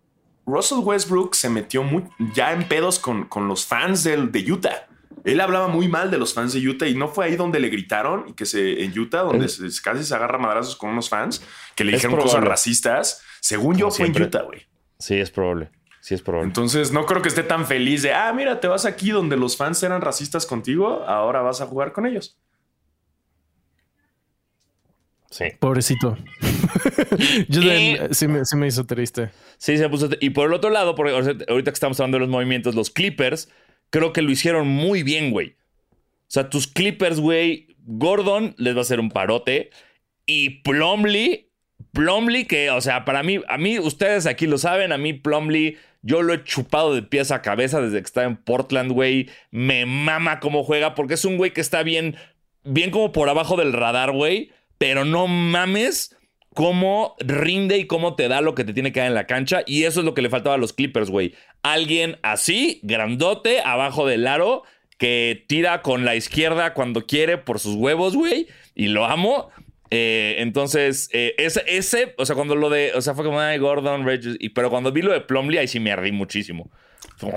Russell 0.46 0.78
Westbrook 0.78 1.34
se 1.34 1.48
metió 1.48 1.82
muy, 1.82 2.04
ya 2.34 2.52
en 2.52 2.66
pedos 2.68 2.98
con, 2.98 3.24
con 3.24 3.48
los 3.48 3.64
fans 3.66 4.02
del, 4.04 4.32
de 4.32 4.50
Utah. 4.52 4.86
Él 5.24 5.40
hablaba 5.40 5.68
muy 5.68 5.86
mal 5.88 6.10
de 6.10 6.18
los 6.18 6.34
fans 6.34 6.52
de 6.52 6.66
Utah 6.66 6.88
y 6.88 6.94
no 6.96 7.06
fue 7.08 7.26
ahí 7.26 7.36
donde 7.36 7.60
le 7.60 7.68
gritaron 7.68 8.24
y 8.28 8.32
que 8.32 8.44
se 8.44 8.82
en 8.84 8.98
Utah, 8.98 9.22
donde 9.22 9.46
Es- 9.46 9.54
se- 9.56 9.82
casi 9.82 10.02
se 10.02 10.14
agarra 10.14 10.38
madrazos 10.38 10.74
con 10.76 10.90
unos 10.90 11.08
fans 11.08 11.42
que 11.76 11.84
le 11.84 11.92
dijeron 11.92 12.16
cosas 12.24 12.40
racistas. 12.50 13.22
Según 13.40 13.76
yo, 13.76 13.90
fue 13.90 14.06
en. 14.06 14.12
Utah, 14.26 14.42
güey. 14.42 14.66
Sí, 14.98 15.14
es 15.20 15.30
probable. 15.30 15.70
Sí, 16.00 16.14
es 16.14 16.22
probable. 16.22 16.48
Entonces 16.48 16.90
no 16.92 17.06
creo 17.06 17.22
que 17.22 17.28
esté 17.28 17.44
tan 17.44 17.64
feliz 17.66 18.02
de, 18.02 18.12
ah, 18.12 18.32
mira, 18.32 18.58
te 18.58 18.66
vas 18.66 18.84
aquí 18.84 19.10
donde 19.10 19.36
los 19.36 19.56
fans 19.56 19.80
eran 19.84 20.00
racistas 20.00 20.46
contigo, 20.46 21.04
ahora 21.06 21.42
vas 21.42 21.60
a 21.60 21.66
jugar 21.66 21.92
con 21.92 22.04
ellos. 22.06 22.36
Sí. 25.32 25.46
Pobrecito. 25.58 26.16
Yo 27.48 27.60
también- 27.62 28.14
sí, 28.14 28.28
me, 28.28 28.44
sí 28.44 28.54
me 28.56 28.66
hizo 28.66 28.84
triste. 28.84 29.30
Sí, 29.56 29.78
se 29.78 29.88
puso. 29.88 30.10
Y 30.20 30.30
por 30.30 30.46
el 30.48 30.52
otro 30.52 30.68
lado, 30.70 30.94
porque 30.94 31.12
ahorita 31.48 31.70
que 31.70 31.74
estamos 31.74 31.98
hablando 31.98 32.16
de 32.16 32.20
los 32.20 32.28
movimientos, 32.28 32.74
los 32.74 32.90
Clippers, 32.90 33.48
creo 33.90 34.12
que 34.12 34.20
lo 34.22 34.30
hicieron 34.30 34.68
muy 34.68 35.02
bien, 35.02 35.30
güey. 35.30 35.56
O 35.90 36.28
sea, 36.34 36.50
tus 36.50 36.66
Clippers, 36.66 37.18
güey, 37.18 37.68
Gordon 37.84 38.54
les 38.58 38.74
va 38.74 38.80
a 38.80 38.82
hacer 38.82 39.00
un 39.00 39.10
parote. 39.10 39.70
Y 40.26 40.60
Plumlee, 40.62 41.48
Plumlee, 41.92 42.46
que, 42.46 42.70
o 42.70 42.80
sea, 42.82 43.04
para 43.06 43.22
mí, 43.22 43.40
a 43.48 43.56
mí, 43.58 43.78
ustedes 43.78 44.26
aquí 44.26 44.46
lo 44.46 44.58
saben, 44.58 44.92
a 44.92 44.98
mí 44.98 45.14
Plumlee, 45.14 45.78
yo 46.02 46.20
lo 46.22 46.34
he 46.34 46.44
chupado 46.44 46.94
de 46.94 47.02
pies 47.02 47.30
a 47.30 47.40
cabeza 47.42 47.80
desde 47.80 47.98
que 47.98 48.04
está 48.06 48.24
en 48.24 48.36
Portland, 48.36 48.92
güey. 48.92 49.30
Me 49.50 49.86
mama 49.86 50.40
cómo 50.40 50.62
juega, 50.62 50.94
porque 50.94 51.14
es 51.14 51.24
un 51.24 51.38
güey 51.38 51.52
que 51.52 51.60
está 51.62 51.82
bien, 51.82 52.16
bien 52.64 52.90
como 52.90 53.12
por 53.12 53.28
abajo 53.30 53.56
del 53.56 53.72
radar, 53.72 54.12
güey. 54.12 54.50
Pero 54.82 55.04
no 55.04 55.28
mames 55.28 56.16
cómo 56.54 57.14
rinde 57.20 57.78
y 57.78 57.86
cómo 57.86 58.16
te 58.16 58.26
da 58.26 58.40
lo 58.40 58.56
que 58.56 58.64
te 58.64 58.72
tiene 58.72 58.90
que 58.90 58.98
dar 58.98 59.06
en 59.06 59.14
la 59.14 59.28
cancha. 59.28 59.62
Y 59.64 59.84
eso 59.84 60.00
es 60.00 60.04
lo 60.04 60.12
que 60.12 60.22
le 60.22 60.28
faltaba 60.28 60.56
a 60.56 60.58
los 60.58 60.72
Clippers, 60.72 61.08
güey. 61.08 61.34
Alguien 61.62 62.18
así, 62.24 62.80
grandote, 62.82 63.60
abajo 63.60 64.08
del 64.08 64.26
aro, 64.26 64.64
que 64.98 65.44
tira 65.46 65.82
con 65.82 66.04
la 66.04 66.16
izquierda 66.16 66.74
cuando 66.74 67.06
quiere 67.06 67.38
por 67.38 67.60
sus 67.60 67.76
huevos, 67.76 68.16
güey. 68.16 68.48
Y 68.74 68.88
lo 68.88 69.04
amo. 69.04 69.50
Eh, 69.90 70.34
entonces, 70.38 71.08
eh, 71.12 71.36
ese, 71.38 71.62
ese, 71.68 72.16
o 72.18 72.26
sea, 72.26 72.34
cuando 72.34 72.56
lo 72.56 72.68
de, 72.68 72.90
o 72.96 73.02
sea, 73.02 73.14
fue 73.14 73.24
como, 73.24 73.38
ay, 73.38 73.58
Gordon, 73.58 74.04
Regis, 74.04 74.34
y, 74.40 74.48
pero 74.48 74.68
cuando 74.68 74.90
vi 74.90 75.02
lo 75.02 75.12
de 75.12 75.20
Plumlee, 75.20 75.60
ahí 75.60 75.68
sí 75.68 75.78
me 75.78 75.92
ardí 75.92 76.10
muchísimo. 76.10 76.72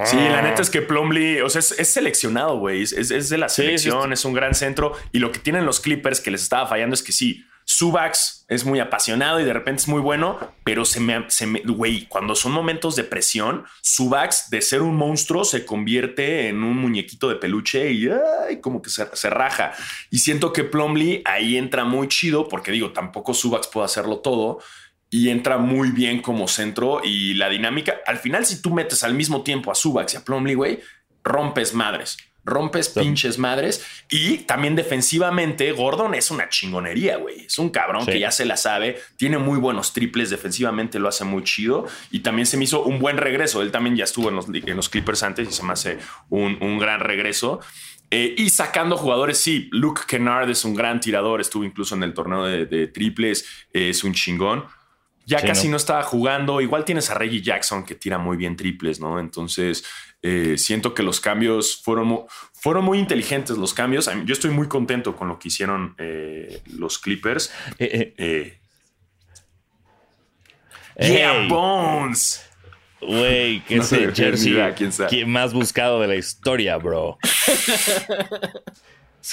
Sí, 0.06 0.18
la 0.18 0.42
neta 0.42 0.62
es 0.62 0.70
que 0.70 0.82
Plumlee, 0.82 1.42
o 1.44 1.50
sea, 1.50 1.60
es, 1.60 1.72
es 1.78 1.90
seleccionado, 1.90 2.58
güey. 2.58 2.82
Es, 2.82 3.30
de 3.30 3.38
la 3.38 3.50
Sí, 3.50 3.62
sí, 3.62 3.68
selección, 3.68 4.14
es 4.14 4.26
un 4.26 4.34
gran 4.34 4.56
centro. 4.56 4.94
Y 5.12 5.20
lo 5.20 5.32
que 5.32 5.40
tienen 5.40 5.66
los 5.66 5.80
Clippers 5.80 6.22
que 6.22 6.32
les 6.32 6.42
estaba 6.42 6.68
fallando 6.68 6.96
es 6.96 7.04
que 7.04 7.12
sí, 7.12 7.46
Subax 7.66 8.46
es 8.48 8.64
muy 8.64 8.80
apasionado 8.80 9.40
y 9.40 9.44
de 9.44 9.52
repente 9.52 9.82
es 9.82 9.88
muy 9.88 10.00
bueno, 10.00 10.38
pero 10.64 10.86
se 10.86 11.00
me, 11.00 11.26
se 11.30 11.48
me, 11.48 11.62
güey, 11.62 12.06
cuando 12.08 12.36
son 12.36 12.52
momentos 12.52 12.96
de 12.96 13.04
presión, 13.04 13.66
Subax 13.82 14.52
de 14.52 14.62
ser 14.62 14.84
un 14.84 14.96
monstruo 14.96 15.44
se 15.44 15.66
convierte 15.66 16.48
en 16.48 16.64
un 16.64 16.78
muñequito 16.78 17.28
de 17.28 17.36
peluche 17.36 17.92
y 17.92 18.08
ay, 18.08 18.62
como 18.62 18.84
que 18.84 18.92
se, 18.92 19.08
se 19.14 19.30
raja. 19.32 19.74
Y 20.12 20.20
siento 20.20 20.54
que 20.54 20.64
Plumlee 20.64 21.24
ahí 21.26 21.58
entra 21.58 21.86
muy 21.86 22.08
chido, 22.08 22.48
porque 22.48 22.72
digo, 22.72 22.92
tampoco 22.92 23.34
Subax 23.34 23.68
puede 23.68 23.86
hacerlo 23.86 24.20
todo 24.20 24.60
y 25.18 25.30
entra 25.30 25.58
muy 25.58 25.92
bien 25.92 26.22
como 26.22 26.48
centro 26.48 27.00
y 27.04 27.36
la 27.36 27.48
dinámica. 27.50 27.96
Al 28.06 28.18
final, 28.18 28.46
si 28.46 28.62
tú 28.62 28.70
metes 28.74 29.04
al 29.04 29.14
mismo 29.14 29.44
tiempo 29.44 29.72
a 29.72 29.76
Subax 29.76 30.14
y 30.14 30.18
a 30.18 30.26
Plumlee, 30.26 30.56
güey, 30.56 30.80
rompes 31.24 31.74
madres. 31.74 32.18
Rompes 32.44 32.90
pinches 32.90 33.40
madres. 33.40 33.84
Y 34.12 34.40
también 34.40 34.76
defensivamente, 34.76 35.72
Gordon 35.72 36.14
es 36.14 36.30
una 36.30 36.48
chingonería, 36.50 37.18
güey. 37.18 37.46
Es 37.46 37.58
un 37.58 37.70
cabrón 37.70 38.06
Sí. 38.06 38.12
que 38.12 38.20
ya 38.20 38.30
se 38.30 38.46
la 38.46 38.56
sabe. 38.58 39.02
Tiene 39.18 39.38
muy 39.40 39.58
buenos 39.58 39.94
triples. 39.94 40.30
Defensivamente 40.30 41.00
lo 41.00 41.08
hace 41.08 41.24
muy 41.24 41.44
chido. 41.44 41.88
Y 42.12 42.20
también 42.20 42.46
se 42.46 42.58
me 42.58 42.66
hizo 42.66 42.84
un 42.84 43.00
buen 43.00 43.18
regreso. 43.18 43.62
Él 43.64 43.72
también 43.72 43.96
ya 43.96 44.04
estuvo 44.04 44.30
en 44.30 44.36
los, 44.36 44.46
en 44.50 44.76
los 44.76 44.90
Clippers 44.90 45.24
antes 45.24 45.50
y 45.50 45.52
se 45.54 45.64
me 45.64 45.74
hace 45.74 45.98
un, 46.30 46.58
un 46.62 46.78
gran 46.78 47.00
regreso. 47.00 47.62
Eh, 48.12 48.36
y 48.38 48.52
sacando 48.52 48.96
jugadores, 48.98 49.40
sí, 49.40 49.68
Luke 49.72 50.04
Kennard 50.08 50.48
es 50.52 50.64
un 50.66 50.76
gran 50.76 51.00
tirador. 51.00 51.42
Estuvo 51.42 51.64
incluso 51.64 51.96
en 51.96 52.04
el 52.04 52.14
torneo 52.14 52.44
de, 52.46 52.68
de 52.68 52.88
triples. 52.88 53.44
eh, 53.74 53.90
es 53.90 54.04
un 54.04 54.14
chingón. 54.14 54.66
Ya 55.26 55.40
Sí, 55.40 55.48
casi 55.48 55.68
¿no? 55.68 55.72
¿no? 55.72 55.78
estaba 55.78 56.04
jugando. 56.04 56.62
Igual 56.62 56.86
tienes 56.86 57.10
a 57.10 57.16
Reggie 57.16 57.42
Jackson 57.42 57.84
que 57.84 57.96
tira 57.96 58.18
muy 58.18 58.38
bien 58.38 58.56
triples, 58.56 59.00
¿no? 59.00 59.20
Entonces 59.20 59.84
eh, 60.22 60.56
siento 60.58 60.94
que 60.94 61.02
los 61.04 61.20
cambios 61.20 61.82
fueron, 61.84 62.08
mu- 62.08 62.26
fueron 62.54 62.86
muy 62.86 63.00
inteligentes. 63.00 63.58
Los 63.58 63.74
cambios. 63.74 64.10
Yo 64.26 64.34
estoy 64.34 64.52
muy 64.52 64.68
contento 64.68 65.16
con 65.16 65.28
lo 65.28 65.40
que 65.40 65.48
hicieron 65.48 65.96
eh, 65.98 66.62
los 66.78 67.00
Clippers. 67.00 67.52
Eh, 67.80 68.14
Eh, 68.18 68.60
yeah, 71.18 71.48
Bones. 71.48 72.42
Güey, 73.02 73.60
que 73.68 73.76
No 73.76 73.84
ese 73.84 74.12
jersey 74.14 74.52
mira, 74.54 74.74
quién 74.74 74.92
sabe. 74.92 75.26
más 75.26 75.54
buscado 75.54 76.00
de 76.02 76.08
la 76.08 76.16
historia, 76.16 76.78
bro. 76.78 77.18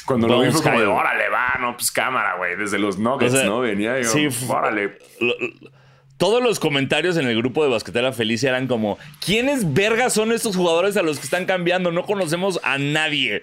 Cuando 0.07 0.27
lo 0.27 0.41
vi 0.41 0.51
fue 0.51 0.63
como 0.63 0.81
de, 0.81 0.87
órale, 0.87 1.29
va, 1.29 1.57
no, 1.61 1.77
pues 1.77 1.91
cámara, 1.93 2.37
güey. 2.37 2.57
Desde 2.57 2.79
los 2.79 2.99
Nuggets, 2.99 3.35
O 3.35 3.37
sea, 3.37 3.47
¿no? 3.47 3.61
Venía 3.61 4.01
yo, 4.01 4.09
sí, 4.09 4.27
órale. 4.49 4.99
Lo- 5.21 5.35
Todos 6.23 6.41
los 6.41 6.61
comentarios 6.61 7.17
en 7.17 7.27
el 7.27 7.37
grupo 7.37 7.65
de 7.65 7.71
Basquetera 7.71 8.13
Feliz 8.13 8.45
eran 8.45 8.69
como: 8.69 8.97
¿Quiénes 9.27 9.75
vergas 9.75 10.13
son 10.13 10.31
estos 10.31 10.55
jugadores 10.55 10.97
a 10.97 11.03
los 11.03 11.19
que 11.19 11.25
están 11.25 11.47
cambiando? 11.47 11.91
No 11.91 12.05
conocemos 12.05 12.61
a 12.63 12.79
nadie. 12.79 13.43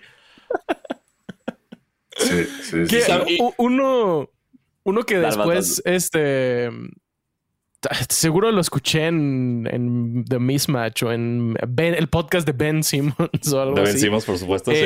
Sí, 2.16 2.46
sí, 2.64 2.86
sí. 2.88 3.38
Uno, 3.58 4.30
uno 4.84 5.04
que 5.06 5.20
después, 5.20 5.82
este. 5.84 6.70
Seguro 8.08 8.50
lo 8.52 8.62
escuché 8.62 9.08
en, 9.08 9.68
en 9.72 10.24
The 10.26 10.40
Mismatch 10.40 11.04
o 11.04 11.12
en 11.12 11.56
Ben- 11.68 11.96
el 11.96 12.08
podcast 12.08 12.46
de 12.46 12.54
Ben 12.54 12.84
Simmons 12.84 13.54
o 13.54 13.62
algo 13.62 13.76
Lo 13.76 13.84
así. 13.84 13.92
vencimos, 13.94 14.24
por 14.24 14.38
supuesto. 14.38 14.72
sí. 14.72 14.78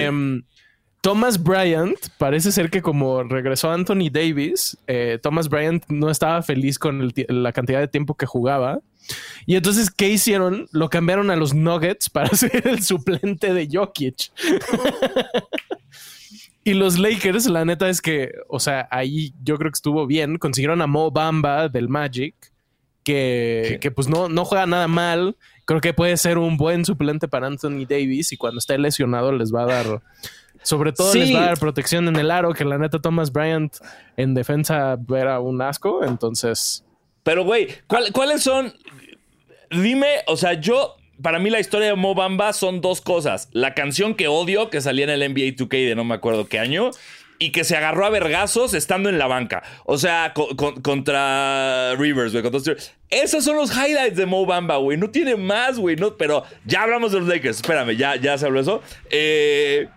Thomas 1.03 1.43
Bryant, 1.43 1.97
parece 2.17 2.53
ser 2.53 2.69
que 2.69 2.81
como 2.81 3.23
regresó 3.23 3.69
Anthony 3.69 4.07
Davis, 4.09 4.77
eh, 4.87 5.19
Thomas 5.21 5.49
Bryant 5.49 5.83
no 5.89 6.09
estaba 6.09 6.41
feliz 6.41 6.79
con 6.79 7.01
el 7.01 7.13
la 7.27 7.51
cantidad 7.51 7.81
de 7.81 7.89
tiempo 7.89 8.15
que 8.15 8.25
jugaba. 8.25 8.79
Y 9.45 9.57
entonces, 9.57 9.91
¿qué 9.91 10.07
hicieron? 10.07 10.65
Lo 10.71 10.89
cambiaron 10.89 11.29
a 11.29 11.35
los 11.35 11.53
Nuggets 11.53 12.09
para 12.09 12.29
ser 12.37 12.65
el 12.65 12.81
suplente 12.83 13.53
de 13.53 13.67
Jokic. 13.69 14.31
y 16.63 16.73
los 16.73 16.97
Lakers, 16.97 17.47
la 17.47 17.65
neta 17.65 17.89
es 17.89 18.01
que, 18.01 18.31
o 18.47 18.61
sea, 18.61 18.87
ahí 18.89 19.33
yo 19.43 19.57
creo 19.57 19.71
que 19.71 19.75
estuvo 19.75 20.07
bien. 20.07 20.37
Consiguieron 20.37 20.81
a 20.81 20.87
Mo 20.87 21.11
Bamba 21.11 21.67
del 21.67 21.89
Magic, 21.89 22.33
que, 23.03 23.65
Sí. 23.73 23.79
que 23.79 23.91
pues 23.91 24.07
no, 24.07 24.29
no 24.29 24.45
juega 24.45 24.65
nada 24.67 24.87
mal. 24.87 25.35
Creo 25.65 25.81
que 25.81 25.93
puede 25.93 26.15
ser 26.15 26.37
un 26.37 26.55
buen 26.55 26.85
suplente 26.85 27.27
para 27.27 27.47
Anthony 27.47 27.85
Davis 27.89 28.31
y 28.31 28.37
cuando 28.37 28.59
esté 28.59 28.77
lesionado 28.77 29.33
les 29.33 29.53
va 29.53 29.63
a 29.63 29.65
dar, 29.65 30.01
sobre 30.63 30.91
todo 30.93 31.11
Sí. 31.11 31.19
les 31.19 31.35
va 31.35 31.43
a 31.43 31.45
dar 31.47 31.59
protección 31.59 32.07
en 32.07 32.15
el 32.15 32.31
aro, 32.31 32.53
que 32.53 32.65
la 32.65 32.77
neta 32.77 32.99
Thomas 32.99 33.31
Bryant 33.31 33.75
en 34.17 34.33
defensa 34.33 34.97
era 35.15 35.39
un 35.39 35.61
asco. 35.61 36.03
Entonces, 36.03 36.83
Pero, 37.23 37.43
güey, 37.45 37.67
¿cuál- 37.87 38.11
¿cuáles 38.11 38.43
son? 38.43 38.73
Dime, 39.69 40.07
o 40.27 40.37
sea, 40.37 40.53
yo. 40.53 40.95
Para 41.21 41.37
mí 41.39 41.49
la 41.51 41.59
historia 41.59 41.87
de 41.89 41.95
Mo 41.95 42.15
Bamba 42.15 42.51
son 42.53 42.81
dos 42.81 42.99
cosas. 42.99 43.47
La 43.53 43.75
canción 43.75 44.15
que 44.15 44.27
odio, 44.27 44.69
que 44.69 44.81
salía 44.81 45.05
en 45.05 45.11
el 45.11 45.21
NBA 45.21 45.55
2K 45.55 45.77
de 45.87 45.95
no 45.95 46.03
me 46.03 46.15
acuerdo 46.15 46.47
qué 46.47 46.57
año, 46.59 46.89
y 47.39 47.51
que 47.51 47.63
se 47.63 47.77
agarró 47.77 48.05
a 48.05 48.09
vergazos 48.09 48.73
estando 48.73 49.09
en 49.09 49.19
la 49.19 49.27
banca. 49.27 49.63
O 49.85 49.97
sea, 49.97 50.33
co- 50.33 50.55
con- 50.57 50.81
contra 50.81 51.93
Rivers, 51.97 52.31
güey. 52.33 52.43
contra. 52.43 52.73
Esos 53.09 53.43
son 53.45 53.55
los 53.57 53.71
highlights 53.71 54.17
de 54.17 54.25
Mo 54.25 54.45
Bamba, 54.45 54.77
güey. 54.77 54.97
No 54.97 55.11
tiene 55.11 55.35
más, 55.35 55.77
güey. 55.77 55.95
No, 55.95 56.17
pero 56.17 56.43
ya 56.65 56.81
hablamos 56.83 57.11
de 57.11 57.19
los 57.19 57.27
Lakers. 57.29 57.57
Espérame, 57.57 57.95
ya, 57.95 58.15
ya 58.15 58.37
se 58.37 58.45
habló 58.47 58.59
eso. 58.59 58.81
Eh, 59.11 59.87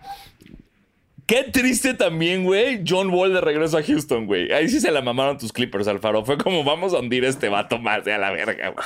Qué 1.27 1.43
triste 1.43 1.93
también, 1.93 2.43
güey. 2.45 2.83
John 2.87 3.09
Wall 3.09 3.33
de 3.33 3.41
regreso 3.41 3.77
a 3.77 3.83
Houston, 3.83 4.25
güey. 4.27 4.51
Ahí 4.53 4.69
sí 4.69 4.79
se 4.79 4.91
la 4.91 5.01
mamaron 5.01 5.37
tus 5.37 5.51
Clippers, 5.51 5.87
Alfaro. 5.87 6.23
Fue 6.23 6.37
como 6.37 6.63
vamos 6.63 6.93
a 6.93 6.99
hundir 6.99 7.25
a 7.25 7.27
este 7.27 7.49
vato 7.49 7.79
más 7.79 8.05
de 8.05 8.13
a 8.13 8.17
la 8.17 8.31
verga, 8.31 8.69
güey. 8.69 8.85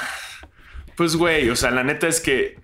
Pues, 0.97 1.15
güey, 1.15 1.49
o 1.49 1.55
sea, 1.55 1.69
la 1.71 1.83
neta 1.83 2.07
es 2.07 2.19
que. 2.19 2.55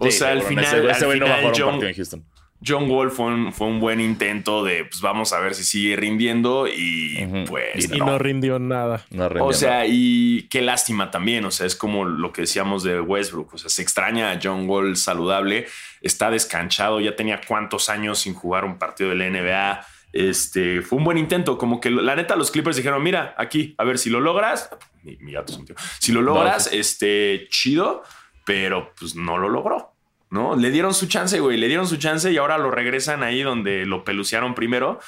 O 0.00 0.06
Sí, 0.06 0.10
sea, 0.12 0.32
al 0.32 0.42
final. 0.42 0.64
ese- 0.64 0.78
ese 0.90 1.04
al 1.04 1.04
güey 1.06 1.20
no 1.20 1.26
va 1.26 1.34
a 1.34 1.36
final, 1.38 1.52
jugar 1.52 1.54
un 1.54 1.60
John, 1.60 1.70
partido 1.70 1.88
en 1.88 1.94
Houston. 1.94 2.24
John 2.64 2.90
Wall 2.90 3.10
fue 3.10 3.26
un, 3.26 3.52
fue 3.52 3.66
un 3.66 3.80
buen 3.80 4.00
intento 4.00 4.64
de, 4.64 4.84
pues 4.84 5.00
vamos 5.00 5.32
a 5.32 5.40
ver 5.40 5.54
si 5.54 5.64
sigue 5.64 5.96
rindiendo 5.96 6.66
y 6.66 7.44
pues 7.46 7.90
y 7.92 7.98
no 7.98 8.18
rindió 8.18 8.58
nada. 8.58 9.04
No 9.10 9.28
rendió 9.28 9.46
O 9.46 9.52
sea, 9.52 9.86
y 9.86 10.48
qué 10.48 10.62
lástima 10.62 11.10
también. 11.10 11.44
O 11.44 11.50
sea, 11.50 11.66
es 11.66 11.76
como 11.76 12.04
lo 12.04 12.32
que 12.32 12.42
decíamos 12.42 12.82
de 12.82 13.00
Westbrook. 13.00 13.54
O 13.54 13.58
sea, 13.58 13.68
se 13.68 13.82
extraña 13.82 14.30
a 14.30 14.40
John 14.42 14.68
Wall 14.68 14.96
saludable. 14.96 15.66
Está 16.00 16.30
descanchado. 16.30 17.00
Ya 17.00 17.14
tenía 17.14 17.40
cuántos 17.46 17.88
años 17.88 18.20
sin 18.20 18.34
jugar 18.34 18.64
un 18.64 18.78
partido 18.78 19.10
de 19.10 19.16
la 19.16 19.30
NBA. 19.30 19.86
Este 20.12 20.80
fue 20.80 20.98
un 20.98 21.04
buen 21.04 21.18
intento. 21.18 21.58
Como 21.58 21.80
que 21.80 21.90
la 21.90 22.16
neta, 22.16 22.36
los 22.36 22.50
Clippers 22.50 22.76
dijeron: 22.76 23.02
Mira, 23.02 23.34
aquí, 23.36 23.74
a 23.76 23.84
ver 23.84 23.98
si 23.98 24.08
lo 24.08 24.20
logras. 24.20 24.70
Mi, 25.02 25.16
mi 25.18 25.32
gato 25.32 25.58
metió. 25.58 25.74
Si 25.98 26.10
lo 26.12 26.22
logras, 26.22 26.70
este 26.72 27.48
chido, 27.50 28.02
pero 28.44 28.92
pues 28.98 29.14
no 29.14 29.36
lo 29.36 29.48
logró. 29.50 29.95
¿No? 30.30 30.56
Le 30.56 30.70
dieron 30.70 30.92
su 30.92 31.06
chance, 31.06 31.38
güey. 31.40 31.56
Le 31.56 31.68
dieron 31.68 31.86
su 31.86 31.96
chance 31.98 32.30
y 32.32 32.36
ahora 32.36 32.58
lo 32.58 32.70
regresan 32.70 33.22
ahí 33.22 33.42
donde 33.42 33.86
lo 33.86 34.04
pelucearon 34.04 34.54
primero. 34.54 34.98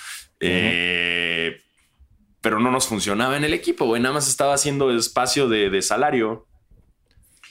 Eh, 0.41 1.61
pero 2.41 2.61
no 2.61 2.71
nos 2.71 2.87
funcionaba 2.87 3.37
en 3.37 3.45
el 3.45 3.53
equipo, 3.53 3.85
güey. 3.87 4.01
Nada 4.01 4.15
más 4.15 4.29
estaba 4.29 4.55
haciendo 4.55 4.91
espacio 4.97 5.49
de, 5.49 5.71
de 5.71 5.83
salario. 5.83 6.47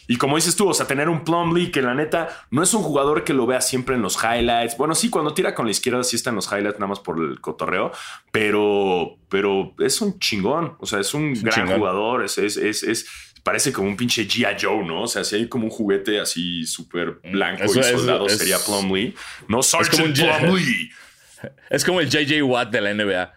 Y 0.09 0.15
como 0.15 0.37
dices 0.37 0.55
tú, 0.55 0.69
o 0.69 0.73
sea, 0.73 0.87
tener 0.87 1.09
un 1.09 1.25
Plumlee 1.25 1.69
que 1.69 1.81
la 1.81 1.93
neta 1.93 2.29
no 2.49 2.63
es 2.63 2.73
un 2.73 2.81
jugador 2.81 3.25
que 3.25 3.33
lo 3.33 3.45
vea 3.45 3.59
siempre 3.59 3.95
en 3.95 4.01
los 4.01 4.17
highlights. 4.23 4.77
Bueno, 4.77 4.95
sí, 4.95 5.09
cuando 5.09 5.33
tira 5.33 5.53
con 5.53 5.65
la 5.65 5.71
izquierda 5.71 6.01
sí 6.05 6.15
está 6.15 6.29
en 6.29 6.37
los 6.37 6.49
highlights 6.49 6.79
nada 6.79 6.87
más 6.87 7.01
por 7.01 7.19
el 7.21 7.41
cotorreo, 7.41 7.91
pero, 8.31 9.17
pero 9.27 9.75
es 9.79 9.99
un 9.99 10.17
chingón. 10.19 10.77
O 10.79 10.85
sea, 10.85 11.01
es 11.01 11.13
un 11.13 11.23
un 11.23 11.33
gran 11.33 11.53
chingón. 11.53 11.79
jugador. 11.79 12.23
Es, 12.23 12.37
es, 12.37 12.55
es, 12.55 12.83
es- 12.83 13.26
parece 13.47 13.71
como 13.71 13.87
un 13.87 13.95
pinche 13.95 14.27
G.I. 14.27 14.57
Joe, 14.61 14.85
¿no? 14.85 15.03
O 15.03 15.07
sea, 15.07 15.23
si 15.23 15.37
hay 15.37 15.47
como 15.47 15.63
un 15.63 15.69
juguete 15.71 16.19
así 16.19 16.65
súper 16.65 17.21
blanco 17.23 17.63
Eso 17.63 17.79
y 17.79 17.83
soldado, 17.83 18.27
es- 18.27 18.37
sería 18.37 18.57
Plumlee. 18.59 19.15
No, 19.47 19.63
Sergeant 19.63 20.13
Plumlee. 20.17 20.89
Es 21.69 21.85
como 21.85 22.01
el 22.01 22.09
JJ 22.09 22.41
Watt 22.43 22.71
de 22.71 22.81
la 22.81 22.93
NBA. 22.93 23.31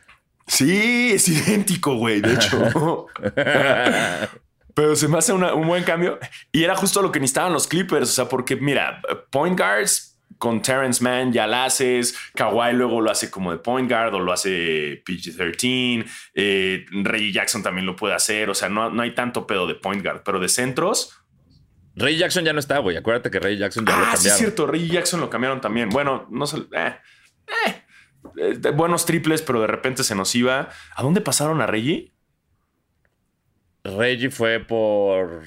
Sí, 0.49 1.11
es 1.13 1.29
idéntico, 1.29 1.95
güey, 1.95 2.21
de 2.21 2.33
hecho. 2.35 3.07
Pero 4.75 4.97
se 4.97 5.07
me 5.07 5.19
hace 5.19 5.33
una- 5.33 5.55
un 5.55 5.67
buen 5.67 5.85
cambio. 5.85 6.19
Y 6.51 6.65
era 6.65 6.75
justo 6.75 7.03
lo 7.03 7.13
que 7.13 7.21
necesitaban 7.21 7.53
los 7.53 7.67
Clippers. 7.69 8.09
O 8.09 8.13
sea, 8.13 8.29
porque 8.29 8.57
mira, 8.57 9.01
point 9.31 9.59
guards 9.59 10.10
con 10.41 10.61
Terrence 10.63 11.05
Mann 11.05 11.33
ya 11.33 11.47
la 11.47 11.67
haces. 11.67 12.17
Kawhi 12.35 12.73
luego 12.73 13.01
lo 13.01 13.11
hace 13.13 13.31
como 13.31 13.53
de 13.53 13.59
point 13.59 13.89
guard 13.89 14.15
o 14.15 14.19
lo 14.19 14.33
hace 14.33 15.05
PG-13. 15.05 16.05
Eh, 16.35 16.85
Reggie 17.05 17.31
Jackson 17.31 17.63
también 17.63 17.87
lo 17.87 17.95
puede 17.95 18.15
hacer. 18.15 18.51
O 18.51 18.55
sea, 18.55 18.69
no, 18.69 18.91
no 18.91 19.03
hay 19.03 19.15
tanto 19.15 19.47
pedo 19.47 19.69
de 19.69 19.75
point 19.77 20.03
guard, 20.03 20.23
pero 20.25 20.41
de 20.41 20.49
centros. 20.49 21.17
Ray 21.95 22.17
Jackson 22.17 22.45
ya 22.45 22.53
no 22.53 22.59
está, 22.59 22.79
güey. 22.79 22.97
Acuérdate 22.97 23.31
que 23.31 23.39
Ray 23.39 23.59
Jackson 23.59 23.85
ya 23.85 23.97
lo 23.97 24.03
Ah, 24.03 24.07
sí, 24.07 24.09
es 24.13 24.15
cambiaron. 24.17 24.39
cierto. 24.39 24.67
Reggie 24.67 24.89
Jackson 24.89 25.21
lo 25.21 25.29
cambiaron 25.29 25.61
también. 25.61 25.91
Bueno, 25.91 26.27
no 26.31 26.47
sé. 26.47 26.57
eh, 26.73 26.97
eh, 27.67 27.83
eh, 28.39 28.55
de 28.59 28.71
buenos 28.71 29.05
triples, 29.07 29.43
pero 29.43 29.61
de 29.61 29.67
repente 29.67 30.03
se 30.05 30.15
nos 30.15 30.35
iba. 30.35 30.71
¿A 30.95 31.03
dónde 31.03 31.21
pasaron 31.21 31.61
a 31.61 31.67
Reggie? 31.67 32.13
Reggie 33.85 34.31
fue 34.31 34.61
por. 34.61 35.43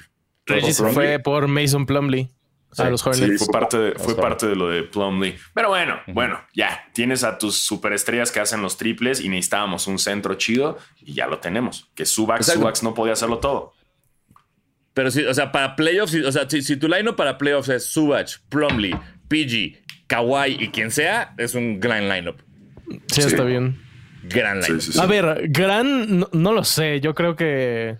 Reggie 0.46 0.74
fue 0.74 1.20
por 1.20 1.48
Mason 1.48 1.86
Plumley 1.86 2.30
a 2.80 2.86
Sí, 2.86 2.90
los 2.92 3.02
Sí, 3.02 3.10
Hornets. 3.10 3.46
fue 3.46 3.52
parte 3.54 3.78
de, 3.78 3.92
fue 3.94 4.16
parte 4.16 4.48
de 4.48 4.56
lo 4.56 4.70
de 4.70 4.84
Plumlee. 4.84 5.38
Pero 5.54 5.70
bueno, 5.70 6.00
bueno, 6.08 6.40
ya 6.54 6.86
tienes 6.94 7.24
a 7.24 7.38
tus 7.38 7.58
superestrellas 7.58 8.32
que 8.32 8.40
hacen 8.40 8.62
los 8.62 8.78
triples 8.78 9.22
y 9.22 9.30
necesitábamos 9.30 9.88
un 9.88 10.00
centro 10.00 10.36
chido 10.36 10.78
y 11.02 11.14
ya 11.14 11.28
lo 11.28 11.40
tenemos. 11.40 11.90
Que 11.96 12.06
Subax. 12.06 12.48
Subax 12.54 12.84
no 12.84 12.94
podía 12.94 13.14
hacerlo 13.14 13.40
todo. 13.40 13.74
Pero 14.94 15.10
sí, 15.10 15.24
o 15.26 15.34
sea, 15.34 15.52
para 15.52 15.76
playoffs, 15.76 16.14
o 16.16 16.32
sea, 16.32 16.48
si, 16.50 16.62
si 16.62 16.78
tu 16.78 16.88
line 16.88 17.14
para 17.14 17.38
playoffs 17.38 17.70
es 17.70 17.86
Subach, 17.86 18.38
Plumlee, 18.50 18.96
PG, 19.28 19.82
Kawhi 20.08 20.58
y 20.60 20.70
quien 20.70 20.92
sea, 20.92 21.34
es 21.38 21.56
un 21.56 21.80
gran 21.80 22.08
lineup. 22.08 22.40
Sí, 23.08 23.22
Sí. 23.22 23.28
está 23.30 23.44
bien. 23.44 23.82
Gran 24.26 24.60
lineup. 24.62 24.82
Sí, 24.82 24.92
sí, 24.92 24.94
sí. 24.94 25.00
A 25.02 25.08
ver, 25.08 25.48
Gran, 25.50 26.20
no, 26.20 26.30
no 26.32 26.54
lo 26.54 26.64
sé. 26.64 27.00
Yo 27.02 27.16
creo 27.16 27.36
que 27.36 27.98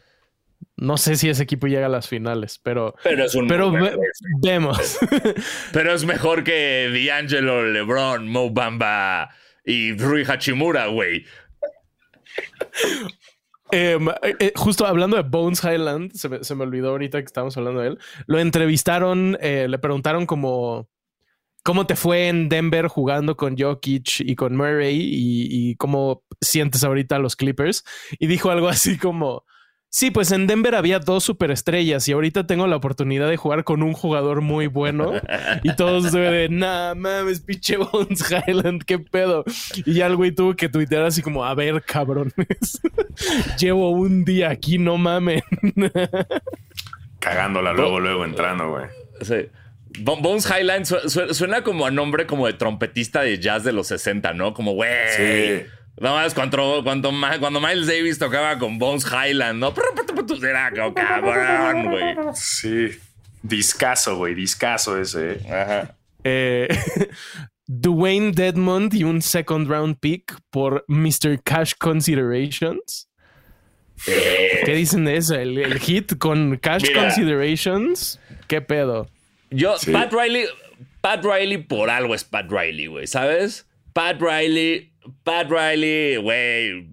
no 0.78 0.98
sé 0.98 1.16
si 1.16 1.30
ese 1.30 1.44
equipo 1.44 1.68
llega 1.68 1.86
a 1.86 1.90
las 1.90 2.08
finales, 2.08 2.60
pero, 2.62 2.96
Pero 3.04 3.26
es 3.26 3.36
un. 3.36 3.48
pero 3.48 3.72
ve- 3.72 3.96
vemos. 4.42 4.98
Pero 5.72 5.94
es 5.94 6.04
mejor 6.06 6.44
que 6.44 6.90
D'Angelo, 7.08 7.64
LeBron, 7.64 8.28
Mo 8.28 8.50
Bamba 8.50 9.30
y 9.66 9.94
Rui 9.98 10.24
Hachimura, 10.28 10.88
güey. 10.88 11.26
Em, 13.72 14.08
eh, 14.10 14.36
eh, 14.40 14.52
justo 14.56 14.86
hablando 14.86 15.16
de 15.18 15.24
Bones 15.24 15.64
Highland, 15.64 16.12
se 16.14 16.30
me, 16.30 16.44
se 16.44 16.54
me 16.54 16.64
olvidó 16.64 16.90
ahorita 16.90 17.20
que 17.20 17.26
estábamos 17.26 17.58
hablando 17.58 17.82
de 17.82 17.88
él. 17.90 18.00
Lo 18.28 18.40
entrevistaron, 18.40 19.38
eh, 19.42 19.68
le 19.68 19.80
preguntaron 19.80 20.26
como 20.26 20.90
cómo 21.64 21.88
te 21.88 21.96
fue 21.96 22.28
en 22.28 22.50
Denver 22.50 22.88
jugando 22.88 23.36
con 23.38 23.58
Jokic 23.58 24.20
y 24.20 24.36
con 24.36 24.56
Murray 24.56 24.96
y, 25.00 25.48
y 25.72 25.76
cómo 25.76 26.24
sientes 26.42 26.84
ahorita 26.84 27.16
a 27.16 27.20
los 27.20 27.36
Clippers. 27.36 27.84
Y 28.20 28.28
dijo 28.28 28.52
algo 28.52 28.68
así 28.68 28.98
como. 28.98 29.46
Sí, 29.96 30.10
pues 30.10 30.32
en 30.32 30.48
Denver 30.48 30.74
había 30.74 30.98
dos 30.98 31.24
superestrellas 31.24 32.08
y 32.08 32.14
ahorita 32.14 32.48
tengo 32.48 32.66
la 32.66 32.76
oportunidad 32.78 33.30
de 33.30 33.38
jugar 33.38 33.64
con 33.64 33.84
un 33.84 33.94
jugador 33.94 34.42
muy 34.42 34.66
bueno. 34.66 35.12
Y 35.62 35.76
todos 35.76 36.12
de, 36.12 36.50
nah, 36.50 36.96
mames, 36.96 37.42
pinche 37.42 37.78
Bones 37.78 38.26
Highland, 38.32 38.86
qué 38.86 38.98
pedo. 38.98 39.44
Y 39.86 39.94
ya 39.94 40.08
el 40.08 40.16
güey 40.16 40.32
tuvo 40.32 40.56
que 40.56 40.68
tuitear 40.68 41.04
así 41.04 41.22
como, 41.22 41.46
a 41.46 41.54
ver, 41.54 41.84
cabrones. 41.84 42.82
Llevo 43.60 43.92
un 43.92 44.26
día 44.26 44.50
aquí, 44.50 44.80
no 44.80 44.98
mamen. 44.98 45.44
Cagándola 47.20 47.74
luego, 47.74 48.00
luego 48.00 48.26
entrando, 48.26 48.72
güey. 48.72 48.86
Sí. 49.22 49.48
Bo- 50.00 50.18
Bones 50.18 50.50
su- 50.86 51.08
su- 51.08 51.34
suena 51.36 51.62
como 51.64 51.86
a 51.86 51.92
nombre 51.92 52.26
como 52.26 52.48
de 52.48 52.54
trompetista 52.54 53.22
de 53.22 53.38
jazz 53.38 53.64
de 53.64 53.74
los 53.74 53.86
60, 53.90 54.34
¿no? 54.34 54.56
Como, 54.56 54.72
güey. 54.74 54.90
Sí. 55.16 55.68
No 56.00 56.14
más 56.16 56.34
cuando, 56.34 56.82
cuando, 56.84 57.12
Ma- 57.12 57.38
cuando 57.40 57.60
Miles 57.62 57.88
Davis 57.88 58.18
tocaba 58.18 58.58
con 58.58 58.78
Bones 58.80 59.06
Highland, 59.06 59.60
¿no? 59.60 59.74
Era 60.44 60.72
como 60.72 60.94
cabrón, 60.94 61.90
güey. 61.92 62.16
Sí. 62.36 62.90
Discaso, 63.44 64.18
güey. 64.18 64.34
Discaso 64.34 65.00
ese. 65.00 65.34
eh. 65.34 65.52
Ajá. 65.52 65.96
Eh, 66.24 66.68
Dwayne 67.68 68.32
Dedmond 68.32 68.94
y 68.94 69.04
un 69.04 69.22
second 69.22 69.68
round 69.70 69.98
pick 70.00 70.36
por 70.50 70.84
Mr. 70.88 71.42
Cash 71.44 71.74
Considerations. 71.80 73.10
¿Qué 74.06 74.74
dicen 74.76 75.06
de 75.06 75.18
eso? 75.18 75.36
El, 75.36 75.58
el 75.58 75.80
hit 75.80 76.18
con 76.18 76.58
Cash 76.58 76.84
Mira. 76.88 77.02
Considerations. 77.04 78.20
¿Qué 78.48 78.62
pedo? 78.62 79.08
Yo, 79.50 79.78
Sí. 79.78 79.92
Pat 79.92 80.12
Riley, 80.12 80.46
Pat 81.02 81.24
Riley 81.24 81.58
por 81.60 81.90
algo 81.90 82.16
es 82.16 82.24
Pat 82.24 82.50
Riley, 82.50 82.88
güey, 82.88 83.08
¿sabes? 83.08 83.68
Pat 83.94 84.20
Riley, 84.20 84.93
Pat 85.24 85.50
Riley, 85.50 86.18
güey, 86.18 86.90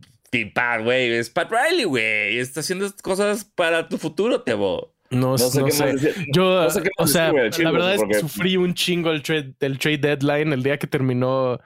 Pat, 0.53 0.83
güey, 0.83 1.13
es 1.13 1.31
Pat 1.31 1.51
Riley, 1.51 1.85
güey, 1.85 2.39
está 2.39 2.61
haciendo 2.61 2.87
cosas 3.03 3.45
para 3.45 3.89
tu 3.89 3.99
futuro, 3.99 4.43
Tebo. 4.43 4.95
No, 5.11 5.33
no 5.33 5.39
sé 5.39 5.59
qué 5.59 5.95
decir. 5.95 6.27
Yo, 6.33 6.63
No 6.63 6.71
sé 6.71 6.83
qué 6.83 6.91
o 6.97 7.07
sea, 7.07 7.33
la 7.33 7.71
verdad 7.73 7.95
es 7.95 8.03
que 8.05 8.15
sufrí 8.21 8.57
un 8.57 8.75
chingo 8.75 9.11
el 9.11 9.23
trade, 9.23 9.55
el 9.61 9.79
trade 9.79 9.99
deadline 9.99 10.53
el 10.53 10.63
día 10.63 10.79
que 10.79 10.87
terminó. 10.87 11.61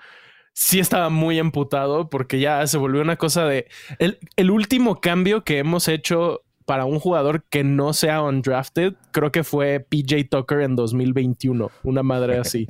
Sí 0.55 0.78
estaba 0.78 1.11
muy 1.11 1.38
emputado 1.38 2.09
porque 2.09 2.38
ya 2.38 2.64
se 2.68 2.78
volvió 2.78 3.03
una 3.03 3.16
cosa 3.16 3.45
de... 3.45 3.66
El, 3.99 4.20
el 4.36 4.53
último 4.53 5.01
cambio 5.01 5.42
que 5.42 5.59
hemos 5.59 5.88
hecho 5.88 6.45
para 6.64 6.84
un 6.84 6.99
jugador 6.99 7.45
que 7.51 7.64
no 7.64 7.92
sea 7.92 8.22
undrafted, 8.22 8.95
creo 9.11 9.30
que 9.32 9.45
fue 9.45 9.80
PJ 9.80 10.24
Tucker 10.30 10.61
en 10.61 10.76
2021. 10.76 11.70
Una 11.82 12.03
madre 12.03 12.38
así. 12.38 12.66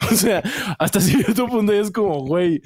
o 0.10 0.14
sea, 0.14 0.42
hasta 0.78 1.00
cierto 1.00 1.46
punto 1.46 1.72
es 1.72 1.90
como, 1.90 2.20
güey, 2.24 2.60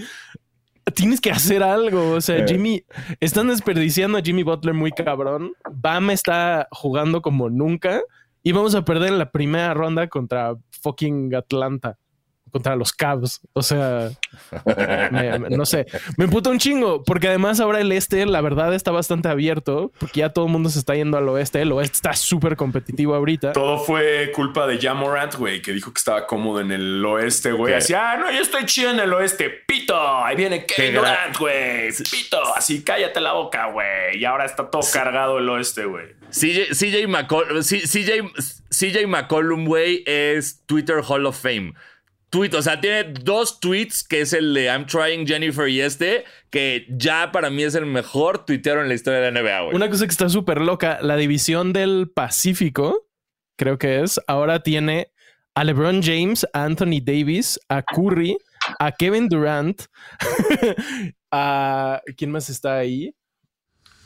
tienes 0.95 1.21
que 1.21 1.31
hacer 1.31 1.63
algo. 1.63 2.13
O 2.13 2.21
sea, 2.21 2.47
Jimmy, 2.47 2.85
están 3.21 3.49
desperdiciando 3.49 4.19
a 4.19 4.23
Jimmy 4.23 4.43
Butler 4.43 4.75
muy 4.75 4.93
cabrón. 4.93 5.53
Bam 5.71 6.11
está 6.11 6.69
jugando 6.71 7.23
como 7.23 7.51
nunca. 7.51 8.01
Y 8.43 8.53
vamos 8.53 8.75
a 8.75 8.85
perder 8.85 9.11
en 9.11 9.19
la 9.19 9.31
primera 9.31 9.73
ronda 9.73 10.09
contra 10.09 10.57
fucking 10.83 11.35
Atlanta. 11.35 11.99
Contra 12.53 12.77
los 12.77 12.93
Cavs. 12.93 13.41
O 13.55 13.63
sea, 13.63 14.11
me- 15.11 15.39
me- 15.39 15.57
no 15.57 15.65
sé. 15.67 15.87
Me 16.19 16.27
emputa 16.27 16.51
un 16.51 16.59
chingo. 16.59 17.03
Porque 17.03 17.29
además 17.29 17.61
ahora 17.61 17.81
el 17.81 17.91
este, 17.93 18.25
la 18.27 18.41
verdad, 18.43 18.75
está 18.75 18.91
bastante 18.91 19.29
abierto. 19.29 19.91
Porque 19.99 20.21
ya 20.21 20.29
todo 20.35 20.45
el 20.47 20.53
mundo 20.53 20.69
se 20.69 20.79
está 20.79 20.95
yendo 20.95 21.17
al 21.17 21.29
oeste. 21.29 21.63
El 21.63 21.73
oeste 21.73 21.97
está 21.97 22.13
súper 22.13 22.57
competitivo 22.57 23.15
ahorita. 23.15 23.53
Todo 23.53 23.79
fue 23.79 24.31
culpa 24.35 24.67
de 24.67 24.79
Jamorant, 24.79 25.35
güey, 25.37 25.63
que 25.63 25.73
dijo 25.73 25.93
que 25.93 25.99
estaba 25.99 26.27
cómodo 26.27 26.61
en 26.61 26.73
el 26.73 27.05
oeste, 27.05 27.53
güey. 27.53 27.73
¿Qué? 27.73 27.77
Así, 27.79 27.95
ah, 27.95 28.17
no, 28.21 28.31
yo 28.31 28.41
estoy 28.43 28.67
chido 28.67 28.91
en 28.91 29.01
el 29.01 29.13
oeste. 29.15 29.49
Pito, 29.67 29.97
ahí 30.23 30.37
viene 30.37 30.67
Kevin 30.67 30.97
Durant, 30.97 31.39
güey. 31.39 31.89
Pito, 32.11 32.39
así 32.55 32.83
cállate 32.85 33.21
la 33.21 33.33
boca, 33.33 33.67
güey. 33.69 34.19
Y 34.19 34.25
ahora 34.27 34.45
está 34.45 34.69
todo 34.71 34.83
cargado 34.93 35.39
el 35.39 35.49
oeste, 35.49 35.87
güey. 35.87 36.07
CJ, 36.31 36.75
CJ, 36.75 37.07
McColl- 37.09 37.63
CJ, 37.63 38.31
CJ 38.71 39.07
McCollum, 39.07 39.67
güey, 39.67 40.03
es 40.07 40.63
Twitter 40.67 41.03
Hall 41.07 41.27
of 41.27 41.39
Fame. 41.41 41.75
Tweet, 42.33 42.55
o 42.55 42.63
sea, 42.63 42.81
tiene 42.81 43.13
dos 43.13 43.61
tweets, 43.61 44.03
que 44.03 44.23
es 44.23 44.33
el 44.33 44.55
de 44.55 44.65
I'm 44.65 44.87
trying 44.87 45.27
Jennifer 45.27 45.69
y 45.69 45.83
este, 45.83 46.25
que 46.49 46.87
ya 46.89 47.31
para 47.31 47.51
mí 47.51 47.63
es 47.63 47.75
el 47.75 47.85
mejor 47.85 48.47
tuitero 48.47 48.81
en 48.81 48.89
la 48.89 48.95
historia 48.95 49.21
de 49.21 49.31
la 49.31 49.43
NBA, 49.43 49.61
güey. 49.65 49.77
Una 49.77 49.91
cosa 49.91 50.07
que 50.07 50.13
está 50.13 50.31
súper 50.31 50.63
loca, 50.63 50.99
la 51.03 51.17
división 51.17 51.75
del 51.75 52.11
Pacífico, 52.11 53.07
creo 53.59 53.77
que 53.77 54.01
es, 54.01 54.19
ahora 54.27 54.63
tiene 54.63 55.13
a 55.55 55.63
LeBron 55.63 56.03
James, 56.03 56.47
a 56.55 56.65
Anthony 56.65 57.03
Davis, 57.05 57.61
a 57.69 57.83
Curry, 57.83 58.39
a 58.79 58.93
Kevin 58.93 59.29
Durant, 59.29 59.83
a... 61.31 62.01
¿Quién 62.17 62.31
más 62.31 62.49
está 62.49 62.79
ahí? 62.79 63.15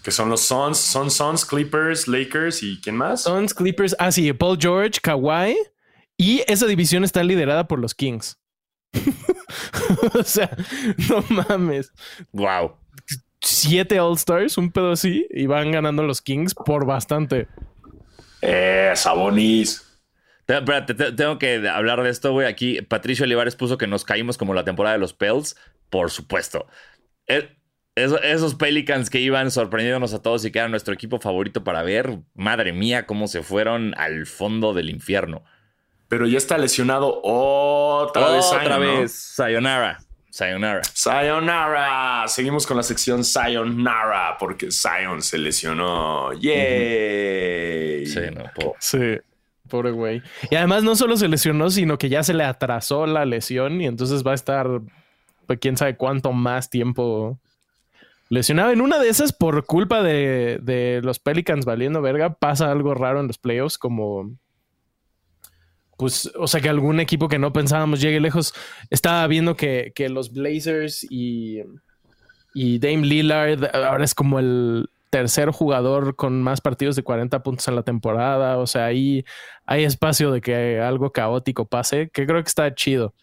Que 0.03 0.11
son 0.11 0.31
los 0.31 0.41
Suns, 0.41 0.79
son 0.79 1.13
Suns, 1.13 1.45
Clippers, 1.45 2.09
Lakers 2.09 2.65
y 2.65 2.81
¿quién 2.81 2.97
más? 2.97 3.23
Suns, 3.23 3.55
Clippers, 3.55 3.95
ah 4.01 4.11
sí, 4.11 4.33
Paul 4.33 4.59
George, 4.61 4.99
Kawhi, 5.01 5.57
y 6.17 6.43
esa 6.47 6.67
división 6.67 7.05
está 7.05 7.23
liderada 7.25 7.69
por 7.69 7.79
los 7.79 7.95
Kings. 7.95 8.39
o 10.15 10.23
sea, 10.23 10.51
no 11.09 11.25
mames. 11.49 11.93
Wow. 12.33 12.77
Siete 13.41 14.01
All-Stars, 14.01 14.59
un 14.59 14.73
pedo 14.73 14.93
así, 14.93 15.27
y 15.31 15.47
van 15.47 15.71
ganando 15.71 16.03
los 16.03 16.23
Kings 16.23 16.55
por 16.55 16.87
bastante. 16.87 17.49
Eh, 18.43 18.93
Sabonis. 18.95 19.83
Te- 20.47 20.59
Espérate, 20.59 20.95
te- 20.95 21.13
tengo 21.13 21.39
que 21.39 21.69
hablar 21.69 22.03
de 22.03 22.11
esto, 22.11 22.33
güey. 22.33 22.47
Aquí 22.47 22.81
Patricio 22.83 23.25
Olivares 23.25 23.57
puso 23.57 23.79
que 23.79 23.87
nos 23.87 24.05
caímos 24.05 24.39
como 24.39 24.55
la 24.55 24.65
temporada 24.65 24.95
de 24.95 25.01
los 25.01 25.13
Pels. 25.13 25.57
Por 25.91 26.11
supuesto. 26.11 26.67
Eh, 27.29 27.57
eso- 27.95 28.21
esos 28.23 28.55
Pelicans 28.55 29.11
que 29.11 29.21
iban 29.21 29.51
sorprendiéndonos 29.51 30.13
a 30.15 30.23
todos 30.23 30.45
y 30.45 30.51
que 30.51 30.59
eran 30.59 30.71
nuestro 30.71 30.95
equipo 30.95 31.21
favorito 31.21 31.63
para 31.65 31.83
ver, 31.83 32.21
madre 32.35 32.73
mía, 32.73 33.07
cómo 33.07 33.29
se 33.29 33.43
fueron 33.43 33.95
al 33.99 34.27
fondo 34.27 34.75
del 34.75 34.91
infierno. 34.91 35.45
Pero 36.09 36.27
ya 36.27 36.39
está 36.39 36.57
lesionado 36.59 37.21
otra 37.23 38.31
vez. 38.31 38.45
Otra 38.47 38.61
Zion, 38.65 38.73
¿no? 38.73 39.01
vez. 39.01 39.13
Sayonara. 39.13 39.99
Sayonara. 40.31 40.83
Sayonara. 40.93 42.29
Seguimos 42.29 42.67
con 42.67 42.77
la 42.77 42.83
sección 42.83 43.25
Sayonara 43.25 44.37
porque 44.39 44.71
Zion 44.71 45.23
se 45.23 45.39
lesionó. 45.39 46.33
Yay. 46.35 48.07
Sí, 48.07 48.21
no, 48.35 48.45
po- 48.55 48.77
Sí, 48.79 49.19
pobre 49.69 49.91
güey. 49.91 50.23
Y 50.51 50.55
además 50.55 50.83
no 50.83 50.95
solo 50.95 51.17
se 51.17 51.29
lesionó, 51.29 51.71
sino 51.71 51.99
que 51.99 52.09
ya 52.09 52.23
se 52.23 52.35
le 52.35 52.45
atrasó 52.45 53.07
la 53.07 53.25
lesión 53.25 53.81
y 53.81 53.87
entonces 53.87 54.23
va 54.25 54.33
a 54.33 54.37
estar, 54.37 54.69
pues, 55.47 55.59
quién 55.61 55.77
sabe 55.77 55.97
cuánto 55.97 56.33
más 56.33 56.71
tiempo 56.71 57.39
lesionado. 58.29 58.71
En 58.71 58.81
una 58.81 58.99
de 58.99 59.09
esas, 59.09 59.33
por 59.33 59.65
culpa 59.67 60.03
de, 60.03 60.59
de 60.63 61.01
los 61.03 61.19
Pelicans 61.19 61.65
valiendo 61.65 62.03
verga, 62.03 62.35
pasa 62.35 62.71
algo 62.71 62.95
raro 62.95 63.21
en 63.21 63.27
los 63.27 63.39
playoffs, 63.39 63.79
como... 63.79 64.31
Pues, 65.97 66.31
o 66.39 66.47
sea, 66.47 66.61
que 66.61 66.69
algún 66.69 67.01
equipo 67.01 67.29
que 67.29 67.39
no 67.39 67.53
pensábamos 67.53 68.01
llegue 68.01 68.21
lejos. 68.21 68.53
Estaba 68.91 69.27
viendo 69.27 69.57
que, 69.57 69.93
que 69.95 70.09
los 70.09 70.33
Blazers 70.33 71.07
y, 71.11 71.63
y 72.55 72.79
Dame 72.79 73.07
Lillard 73.07 73.75
ahora 73.75 74.05
es 74.05 74.15
como 74.15 74.39
el 74.39 74.89
tercer 75.11 75.51
jugador 75.51 76.17
con 76.17 76.43
más 76.43 76.61
partidos 76.61 76.97
de 76.97 77.03
40 77.03 77.43
puntos 77.43 77.67
en 77.69 77.77
la 77.77 77.83
temporada. 77.83 78.59
O 78.59 78.67
sea, 78.67 78.87
ahí 78.87 79.25
hay 79.65 79.85
espacio 79.85 80.31
de 80.31 80.41
que 80.41 80.81
algo 80.81 81.11
caótico 81.11 81.65
pase, 81.65 82.11
que 82.13 82.27
creo 82.27 82.43
que 82.43 82.49
está 82.49 82.75
chido. 82.75 83.15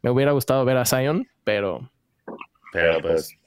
Me 0.00 0.10
hubiera 0.10 0.32
gustado 0.32 0.64
ver 0.64 0.78
a 0.78 0.86
Zion, 0.86 1.28
pero, 1.44 1.90
Pero 2.72 3.00
pues. 3.00 3.38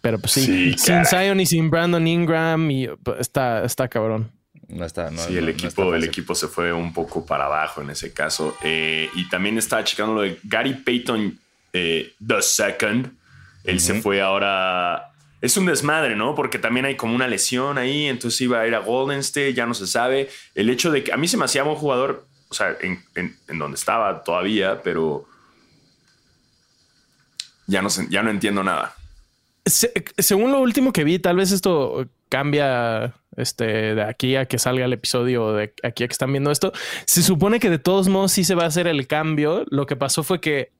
pero 0.00 0.18
pues 0.18 0.32
sí. 0.32 0.72
Sí, 0.72 0.78
sin. 0.78 1.04
Zion 1.06 1.40
y 1.40 1.46
sin 1.46 1.70
Brandon 1.70 2.06
Ingram, 2.06 2.70
y 2.70 2.88
pues, 3.02 3.20
está, 3.20 3.64
está 3.64 3.88
cabrón. 3.88 4.30
No 4.68 4.84
está. 4.84 5.10
No, 5.10 5.22
Sí, 5.22 5.36
el 5.36 5.44
no 5.46 5.50
equipo, 5.50 5.68
está 5.68 5.96
el 5.96 6.04
equipo 6.04 6.34
se 6.34 6.46
fue 6.48 6.72
un 6.72 6.92
poco 6.92 7.24
para 7.24 7.46
abajo 7.46 7.80
en 7.82 7.90
ese 7.90 8.12
caso. 8.12 8.56
Eh, 8.62 9.08
y 9.14 9.28
también 9.28 9.56
estaba 9.58 9.82
checando 9.84 10.14
lo 10.14 10.20
de 10.22 10.38
Gary 10.44 10.74
Payton 10.74 11.38
eh, 11.72 12.12
the 12.26 12.42
second. 12.42 13.12
Él 13.64 13.80
se 13.80 14.00
fue 14.02 14.20
ahora. 14.20 15.10
Es 15.40 15.56
un 15.56 15.66
desmadre, 15.66 16.16
¿no? 16.16 16.34
Porque 16.34 16.58
también 16.58 16.84
hay 16.86 16.96
como 16.96 17.14
una 17.14 17.28
lesión 17.28 17.78
ahí, 17.78 18.06
entonces 18.06 18.40
iba 18.40 18.60
a 18.60 18.66
ir 18.66 18.74
a 18.74 18.80
Golden 18.80 19.20
State, 19.20 19.54
ya 19.54 19.66
no 19.66 19.74
se 19.74 19.86
sabe. 19.86 20.28
El 20.54 20.68
hecho 20.68 20.90
de 20.90 21.04
que 21.04 21.12
a 21.12 21.16
mí 21.16 21.28
se 21.28 21.36
me 21.36 21.44
hacía 21.44 21.62
buen 21.62 21.76
jugador, 21.76 22.26
o 22.48 22.54
sea, 22.54 22.76
en, 22.80 23.02
en- 23.14 23.36
en 23.46 23.58
donde 23.58 23.76
estaba 23.76 24.24
todavía, 24.24 24.82
pero 24.82 25.26
ya 27.66 27.82
no, 27.82 27.88
ya 28.08 28.22
no 28.22 28.30
entiendo 28.30 28.64
nada. 28.64 28.94
Se- 29.68 29.92
según 30.18 30.52
lo 30.52 30.60
último 30.60 30.92
que 30.92 31.04
vi, 31.04 31.18
tal 31.18 31.36
vez 31.36 31.52
esto 31.52 32.06
cambia 32.28 33.14
este, 33.36 33.94
de 33.94 34.02
aquí 34.02 34.36
a 34.36 34.46
que 34.46 34.58
salga 34.58 34.84
el 34.84 34.92
episodio, 34.92 35.44
o 35.46 35.52
de 35.52 35.72
aquí 35.82 36.04
a 36.04 36.08
que 36.08 36.12
están 36.12 36.32
viendo 36.32 36.50
esto. 36.50 36.72
Se 37.06 37.22
supone 37.22 37.60
que 37.60 37.70
de 37.70 37.78
todos 37.78 38.08
modos 38.08 38.32
sí 38.32 38.44
se 38.44 38.54
va 38.54 38.64
a 38.64 38.68
hacer 38.68 38.86
el 38.86 39.06
cambio. 39.06 39.64
Lo 39.70 39.86
que 39.86 39.96
pasó 39.96 40.22
fue 40.22 40.40
que 40.40 40.70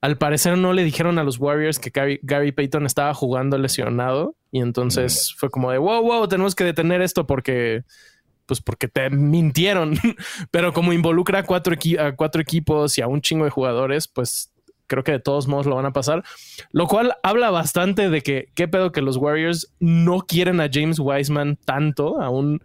al 0.00 0.18
parecer 0.18 0.58
no 0.58 0.72
le 0.74 0.84
dijeron 0.84 1.18
a 1.18 1.24
los 1.24 1.38
Warriors 1.38 1.78
que 1.78 1.90
Gary, 1.90 2.20
Gary 2.22 2.52
Payton 2.52 2.84
estaba 2.84 3.14
jugando 3.14 3.56
lesionado 3.56 4.34
y 4.52 4.60
entonces 4.60 5.34
fue 5.38 5.48
como 5.50 5.70
de 5.70 5.78
wow, 5.78 6.02
wow, 6.02 6.28
tenemos 6.28 6.54
que 6.54 6.64
detener 6.64 7.00
esto 7.00 7.26
porque 7.26 7.84
pues 8.46 8.60
porque 8.60 8.86
te 8.88 9.08
mintieron. 9.08 9.94
Pero 10.50 10.74
como 10.74 10.92
involucra 10.92 11.38
a 11.38 11.42
cuatro, 11.44 11.74
a 11.98 12.12
cuatro 12.12 12.42
equipos 12.42 12.98
y 12.98 13.00
a 13.00 13.06
un 13.06 13.22
chingo 13.22 13.46
de 13.46 13.50
jugadores, 13.50 14.06
pues 14.06 14.50
creo 14.86 15.02
que 15.04 15.12
de 15.12 15.20
todos 15.20 15.46
modos 15.48 15.66
lo 15.66 15.76
van 15.76 15.86
a 15.86 15.92
pasar. 15.92 16.24
Lo 16.72 16.86
cual 16.86 17.14
habla 17.22 17.50
bastante 17.50 18.10
de 18.10 18.22
que 18.22 18.48
qué 18.54 18.68
pedo 18.68 18.92
que 18.92 19.00
los 19.02 19.16
Warriors 19.16 19.72
no 19.80 20.20
quieren 20.20 20.60
a 20.60 20.68
James 20.72 20.98
Wiseman 20.98 21.56
tanto, 21.64 22.20
a 22.20 22.30
un 22.30 22.62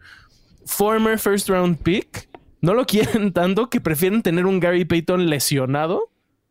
former 0.65 1.17
first 1.19 1.49
round 1.49 1.77
pick. 1.79 2.29
No 2.61 2.73
lo 2.73 2.85
quieren 2.85 3.31
tanto 3.33 3.69
que 3.69 3.81
prefieren 3.81 4.21
tener 4.21 4.45
un 4.45 4.59
Gary 4.59 4.85
Payton 4.85 5.29
lesionado 5.29 6.09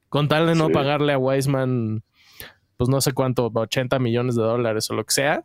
con 0.09 0.29
tal 0.29 0.47
de 0.47 0.55
no 0.55 0.69
Sí. 0.69 0.73
pagarle 0.73 1.13
a 1.13 1.19
Wiseman, 1.19 2.03
pues 2.79 2.89
no 2.89 3.01
sé 3.01 3.13
cuánto, 3.13 3.51
80 3.55 3.99
millones 3.99 4.37
de 4.37 4.43
dólares 4.43 4.91
o 4.91 4.95
lo 4.95 5.05
que 5.05 5.13
sea. 5.13 5.45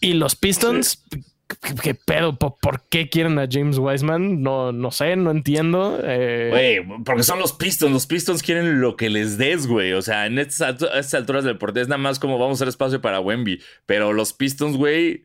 Y 0.00 0.12
los 0.12 0.36
Pistons, 0.36 1.04
¿qué, 1.48 1.74
qué 1.82 1.94
pedo? 1.94 2.36
¿Por, 2.38 2.56
por 2.60 2.82
qué 2.88 3.08
quieren 3.08 3.38
a 3.38 3.46
James 3.50 3.78
Wiseman? 3.78 4.42
No, 4.42 4.70
no 4.72 4.90
sé, 4.90 5.16
no 5.16 5.30
entiendo. 5.30 5.98
Eh, 6.04 6.48
Güey, 6.50 7.02
porque 7.04 7.22
son 7.22 7.38
los 7.38 7.52
Pistons. 7.52 7.92
Los 7.92 8.06
Pistons 8.06 8.42
quieren 8.42 8.80
lo 8.80 8.96
que 8.96 9.10
les 9.10 9.38
des, 9.38 9.66
güey. 9.66 9.92
O 9.94 10.02
sea, 10.02 10.26
en 10.26 10.38
estas, 10.38 10.68
altu- 10.78 10.90
a 10.92 10.98
estas 10.98 11.14
alturas 11.20 11.44
del 11.44 11.54
deporte 11.54 11.80
es 11.80 11.88
nada 11.88 11.98
más 11.98 12.18
como 12.18 12.38
vamos 12.38 12.52
a 12.52 12.58
hacer 12.58 12.68
espacio 12.68 13.00
para 13.00 13.20
Wemby. 13.20 13.60
Pero 13.86 14.12
los 14.12 14.32
Pistons, 14.32 14.76
güey, 14.76 15.24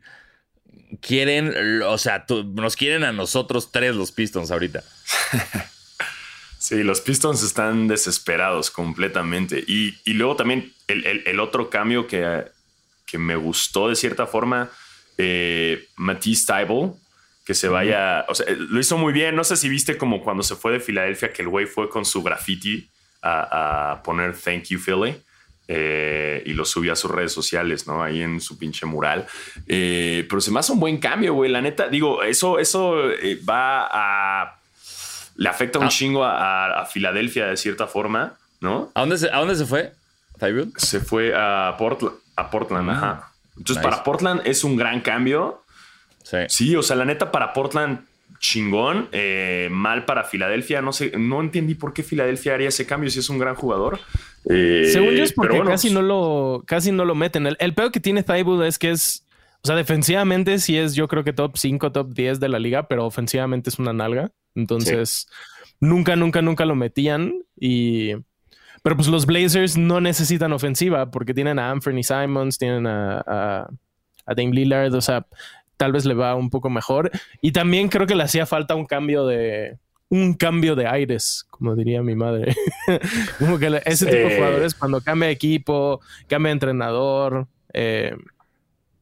quieren, 1.01 1.81
o 1.83 1.97
sea, 1.97 2.25
tú- 2.25 2.43
nos 2.55 2.75
quieren 2.75 3.03
a 3.03 3.11
nosotros 3.11 3.71
tres 3.71 3.95
los 3.95 4.11
Pistons 4.11 4.51
ahorita. 4.51 4.81
Sí, 4.81 5.37
Sí, 6.59 6.81
los 6.83 7.01
Pistons 7.01 7.43
están 7.43 7.89
desesperados 7.89 8.71
completamente. 8.71 9.61
Y, 9.67 9.95
y 10.05 10.13
luego 10.13 10.37
también 10.37 10.71
el, 10.87 11.05
el- 11.05 11.23
el 11.25 11.39
otro 11.41 11.69
cambio 11.69 12.07
que, 12.07 12.45
que 13.05 13.17
me 13.17 13.35
gustó 13.35 13.89
de 13.89 13.97
cierta 13.97 14.27
forma, 14.27 14.69
eh, 15.17 15.85
Matisse 15.95 16.45
Tybalt, 16.45 16.93
que 17.45 17.53
se 17.53 17.67
vaya, 17.67 18.25
o 18.29 18.35
sea, 18.35 18.45
lo 18.57 18.79
hizo 18.79 18.97
muy 18.97 19.11
bien. 19.13 19.35
No 19.35 19.43
sé 19.43 19.57
si 19.57 19.67
viste 19.69 19.97
como 19.97 20.23
cuando 20.23 20.43
se 20.43 20.55
fue 20.55 20.71
de 20.73 20.79
Filadelfia, 20.79 21.33
que 21.33 21.41
el 21.41 21.49
güey 21.49 21.65
fue 21.65 21.89
con 21.89 22.05
su 22.05 22.23
graffiti 22.23 22.89
a, 23.21 23.91
a 23.93 24.03
poner 24.03 24.35
Thank 24.37 24.65
you 24.69 24.79
Philly. 24.79 25.15
eh, 25.67 26.43
y 26.45 26.53
lo 26.53 26.65
subió 26.65 26.91
a 26.93 26.95
sus 26.95 27.09
redes 27.09 27.31
sociales, 27.31 27.87
¿no? 27.87 28.03
Ahí 28.03 28.21
en 28.21 28.41
su 28.41 28.57
pinche 28.57 28.85
mural. 28.85 29.25
Eh, 29.67 30.25
pero 30.29 30.41
se 30.41 30.51
me 30.51 30.59
hace 30.59 30.71
un 30.73 30.79
buen 30.79 30.97
cambio, 30.97 31.33
güey. 31.33 31.49
La 31.49 31.61
neta, 31.61 31.87
digo, 31.87 32.21
eso, 32.23 32.59
eso 32.59 33.09
eh, 33.11 33.39
va 33.47 33.87
a 33.91 34.59
le 35.35 35.49
afecta 35.49 35.79
un 35.79 35.85
Ah. 35.85 35.89
chingo 35.89 36.23
a, 36.23 36.65
a- 36.67 36.81
a 36.81 36.85
Filadelfia 36.85 37.47
de 37.47 37.57
cierta 37.57 37.87
forma, 37.87 38.33
¿no? 38.61 38.91
¿A 38.93 38.99
dónde 38.99 39.17
se, 39.17 39.29
a 39.31 39.37
dónde 39.39 39.55
se 39.55 39.65
fue? 39.65 39.91
Se 40.77 40.99
fue 40.99 41.33
a 41.35 41.73
Portland, 41.77 42.15
a 42.35 42.51
Portland, 42.51 42.89
ajá. 42.91 43.31
Entonces, 43.57 43.77
Nice. 43.77 43.89
para 43.89 44.03
Portland 44.03 44.41
es 44.45 44.63
un 44.63 44.75
gran 44.75 45.01
cambio. 45.01 45.63
Sí. 46.23 46.37
Sí, 46.47 46.75
o 46.75 46.81
sea, 46.83 46.95
la 46.95 47.05
neta, 47.05 47.31
para 47.31 47.53
Portland, 47.53 47.99
chingón. 48.39 49.09
eh, 49.11 49.67
mal 49.71 50.05
para 50.05 50.23
Filadelfia. 50.23 50.81
No 50.81 50.91
sé, 50.93 51.11
no 51.17 51.41
entendí 51.41 51.75
por 51.75 51.93
qué 51.93 52.03
Filadelfia 52.03 52.53
haría 52.55 52.69
ese 52.69 52.85
cambio 52.85 53.09
si 53.09 53.19
es 53.19 53.29
un 53.29 53.37
gran 53.39 53.55
jugador. 53.55 53.99
Eh, 54.49 54.89
Según 54.91 55.11
yo 55.15 55.23
es 55.23 55.31
porque 55.33 55.55
bueno, 55.55 55.71
casi, 55.71 55.89
no 55.91 56.01
lo, 56.01 56.63
casi 56.65 56.91
no 56.91 57.05
lo 57.05 57.15
meten. 57.15 57.47
El, 57.47 57.55
el 57.59 57.73
peor 57.73 57.91
que 57.91 57.99
tiene 57.99 58.23
Thibault 58.23 58.63
es 58.63 58.77
que 58.79 58.91
es, 58.91 59.25
o 59.63 59.67
sea, 59.67 59.75
defensivamente 59.75 60.59
sí 60.59 60.77
es 60.77 60.93
yo 60.95 61.07
creo 61.07 61.23
que 61.23 61.31
top 61.33 61.55
5, 61.57 61.91
top 61.91 62.13
10 62.13 62.39
de 62.39 62.49
la 62.49 62.59
liga, 62.59 62.87
pero 62.87 63.05
ofensivamente 63.05 63.69
es 63.69 63.79
una 63.79 63.93
nalga. 63.93 64.31
Entonces, 64.55 65.27
nunca, 65.79 66.15
nunca, 66.15 66.41
nunca 66.41 66.65
lo 66.65 66.75
metían. 66.75 67.33
Y, 67.57 68.13
pero 68.83 68.95
pues 68.95 69.07
los 69.07 69.25
Blazers 69.25 69.77
no 69.77 69.99
necesitan 69.99 70.53
ofensiva 70.53 71.09
porque 71.09 71.33
tienen 71.33 71.57
a 71.57 71.71
Anthony 71.71 72.03
Simons, 72.03 72.57
tienen 72.59 72.85
a, 72.85 73.23
a, 73.25 73.69
a 74.25 74.35
Dame 74.35 74.51
Lillard, 74.51 74.93
o 74.93 75.01
sea, 75.01 75.25
tal 75.77 75.91
vez 75.91 76.05
le 76.05 76.13
va 76.13 76.35
un 76.35 76.49
poco 76.49 76.69
mejor. 76.69 77.09
Y 77.41 77.51
también 77.51 77.89
creo 77.89 78.05
que 78.05 78.15
le 78.15 78.23
hacía 78.23 78.45
falta 78.45 78.75
un 78.75 78.85
cambio 78.85 79.25
de, 79.25 79.79
un 80.13 80.35
cambio 80.35 80.75
de 80.75 80.85
aires, 80.85 81.45
como 81.49 81.75
diría 81.75 82.03
mi 82.03 82.15
madre. 82.15 82.55
como 83.39 83.57
que 83.57 83.81
ese 83.85 84.05
tipo 84.05 84.29
de 84.29 84.35
jugadores 84.35 84.75
cuando 84.75 85.01
cambia 85.01 85.27
de 85.27 85.33
equipo, 85.33 86.01
cambia 86.27 86.49
de 86.49 86.53
entrenador, 86.53 87.47
eh, 87.73 88.15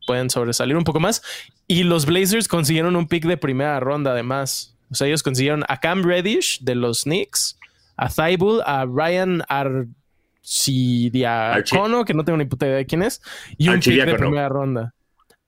pueden 0.07 0.29
sobresalir 0.29 0.77
un 0.77 0.85
poco 0.85 1.01
más. 1.01 1.21
Y 1.67 1.83
los 1.83 2.05
Blazers 2.05 2.47
consiguieron 2.47 2.95
un 2.95 3.07
pick 3.07 3.25
de 3.25 3.35
primera 3.35 3.79
ronda 3.81 4.11
además. 4.11 4.77
O 4.89 4.95
sea, 4.95 5.07
ellos 5.07 5.21
consiguieron 5.21 5.65
a 5.67 5.81
Cam 5.81 6.03
Reddish 6.03 6.61
de 6.61 6.75
los 6.75 7.03
Knicks, 7.03 7.57
a 8.01 8.09
Thibault, 8.09 8.61
a 8.65 8.85
Ryan 8.85 9.43
Arcidiacono, 9.47 12.03
que 12.03 12.15
no 12.15 12.25
tengo 12.25 12.37
ni 12.37 12.45
puta 12.45 12.65
idea 12.65 12.77
de 12.77 12.87
quién 12.87 13.03
es, 13.03 13.21
y 13.57 13.69
un 13.69 13.79
pick 13.79 14.03
de 14.03 14.15
primera 14.15 14.49
ronda. 14.49 14.95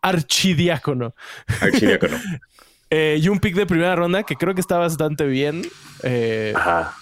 Archidiácono. 0.02 1.16
Archidiácono. 1.60 2.18
Eh, 2.96 3.18
y 3.20 3.28
un 3.28 3.40
pick 3.40 3.56
de 3.56 3.66
primera 3.66 3.96
ronda 3.96 4.22
que 4.22 4.36
creo 4.36 4.54
que 4.54 4.62
está 4.62 4.78
bastante 4.78 5.26
bien. 5.26 5.64
Eh, 6.04 6.54
Ajá. 6.56 6.94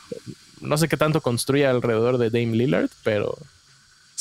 no 0.61 0.77
sé 0.77 0.87
qué 0.87 0.95
tanto 0.95 1.19
construye 1.19 1.67
alrededor 1.67 2.17
de 2.17 2.29
Dame 2.29 2.55
Lillard, 2.55 2.87
pero 3.03 3.37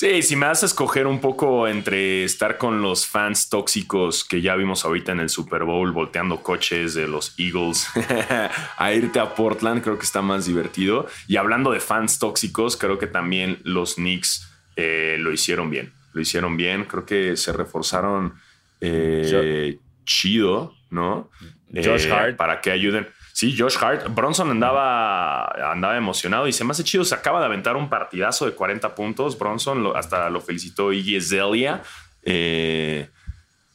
Sí, 0.00 0.22
si 0.22 0.34
me 0.34 0.46
vas 0.46 0.62
a 0.62 0.66
escoger 0.66 1.06
un 1.06 1.20
poco 1.20 1.68
entre 1.68 2.24
estar 2.24 2.56
con 2.56 2.80
los 2.80 3.06
fans 3.06 3.50
tóxicos 3.50 4.24
que 4.24 4.40
ya 4.40 4.56
vimos 4.56 4.86
ahorita 4.86 5.12
en 5.12 5.20
el 5.20 5.28
Super 5.28 5.64
Bowl 5.64 5.92
volteando 5.92 6.42
coches 6.42 6.94
de 6.94 7.06
los 7.06 7.34
Eagles 7.38 7.86
a 8.78 8.92
irte 8.94 9.20
a 9.20 9.34
Portland, 9.34 9.82
creo 9.82 9.98
que 9.98 10.06
está 10.06 10.22
más 10.22 10.46
divertido. 10.46 11.06
Y 11.28 11.36
hablando 11.36 11.70
de 11.70 11.80
fans 11.80 12.18
tóxicos, 12.18 12.78
creo 12.78 12.98
que 12.98 13.08
también 13.08 13.58
los 13.62 13.96
Knicks 13.96 14.50
eh, 14.74 15.18
lo 15.20 15.32
hicieron 15.32 15.68
bien. 15.68 15.92
Lo 16.14 16.22
hicieron 16.22 16.56
bien, 16.56 16.84
creo 16.84 17.04
que 17.04 17.36
se 17.36 17.52
reforzaron 17.52 18.36
eh, 18.80 19.80
chido, 20.06 20.76
¿no? 20.88 21.28
Josh 21.74 22.06
Eh, 22.06 22.10
Hart. 22.10 22.36
Para 22.38 22.62
que 22.62 22.70
ayuden. 22.70 23.06
Sí, 23.40 23.56
Josh 23.58 23.76
Hart. 23.80 24.14
Bronson 24.14 24.50
andaba, 24.50 25.46
andaba 25.72 25.96
emocionado 25.96 26.46
y 26.46 26.52
se 26.52 26.62
me 26.62 26.72
hace 26.72 26.84
chido. 26.84 27.04
Se 27.06 27.14
acaba 27.14 27.40
de 27.40 27.46
aventar 27.46 27.74
un 27.74 27.88
partidazo 27.88 28.44
de 28.44 28.52
40 28.52 28.94
puntos. 28.94 29.38
Bronson 29.38 29.82
lo- 29.82 29.96
hasta 29.96 30.28
lo 30.28 30.42
felicitó 30.42 30.92
Iggy 30.92 31.16
Azalea. 31.16 31.82
Eh, 32.22 33.08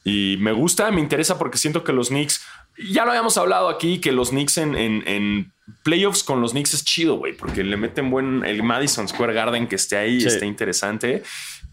y 0.03 0.38
me 0.39 0.51
gusta, 0.51 0.91
me 0.91 1.01
interesa 1.01 1.39
porque 1.39 1.57
siento 1.57 1.84
que 1.84 1.93
los 1.93 2.09
Knicks, 2.09 2.45
ya 2.78 3.05
lo 3.05 3.09
habíamos 3.09 3.38
hablado 3.38 3.70
aquí, 3.70 3.99
que 3.99 4.11
los 4.11 4.30
Knicks 4.30 4.59
en, 4.59 4.76
en- 4.76 5.03
en 5.07 5.51
playoffs 5.84 6.24
con 6.24 6.41
los 6.41 6.51
Knicks 6.51 6.76
es 6.76 6.86
chido, 6.86 7.16
güey, 7.16 7.34
porque 7.36 7.63
le 7.63 7.76
meten 7.76 8.11
buen 8.11 8.45
el 8.45 8.61
Madison 8.61 9.07
Square 9.07 9.34
Garden 9.34 9.68
que 9.68 9.78
esté 9.78 9.97
ahí, 9.97 10.22
Sí. 10.22 10.28
está 10.28 10.45
interesante. 10.45 11.24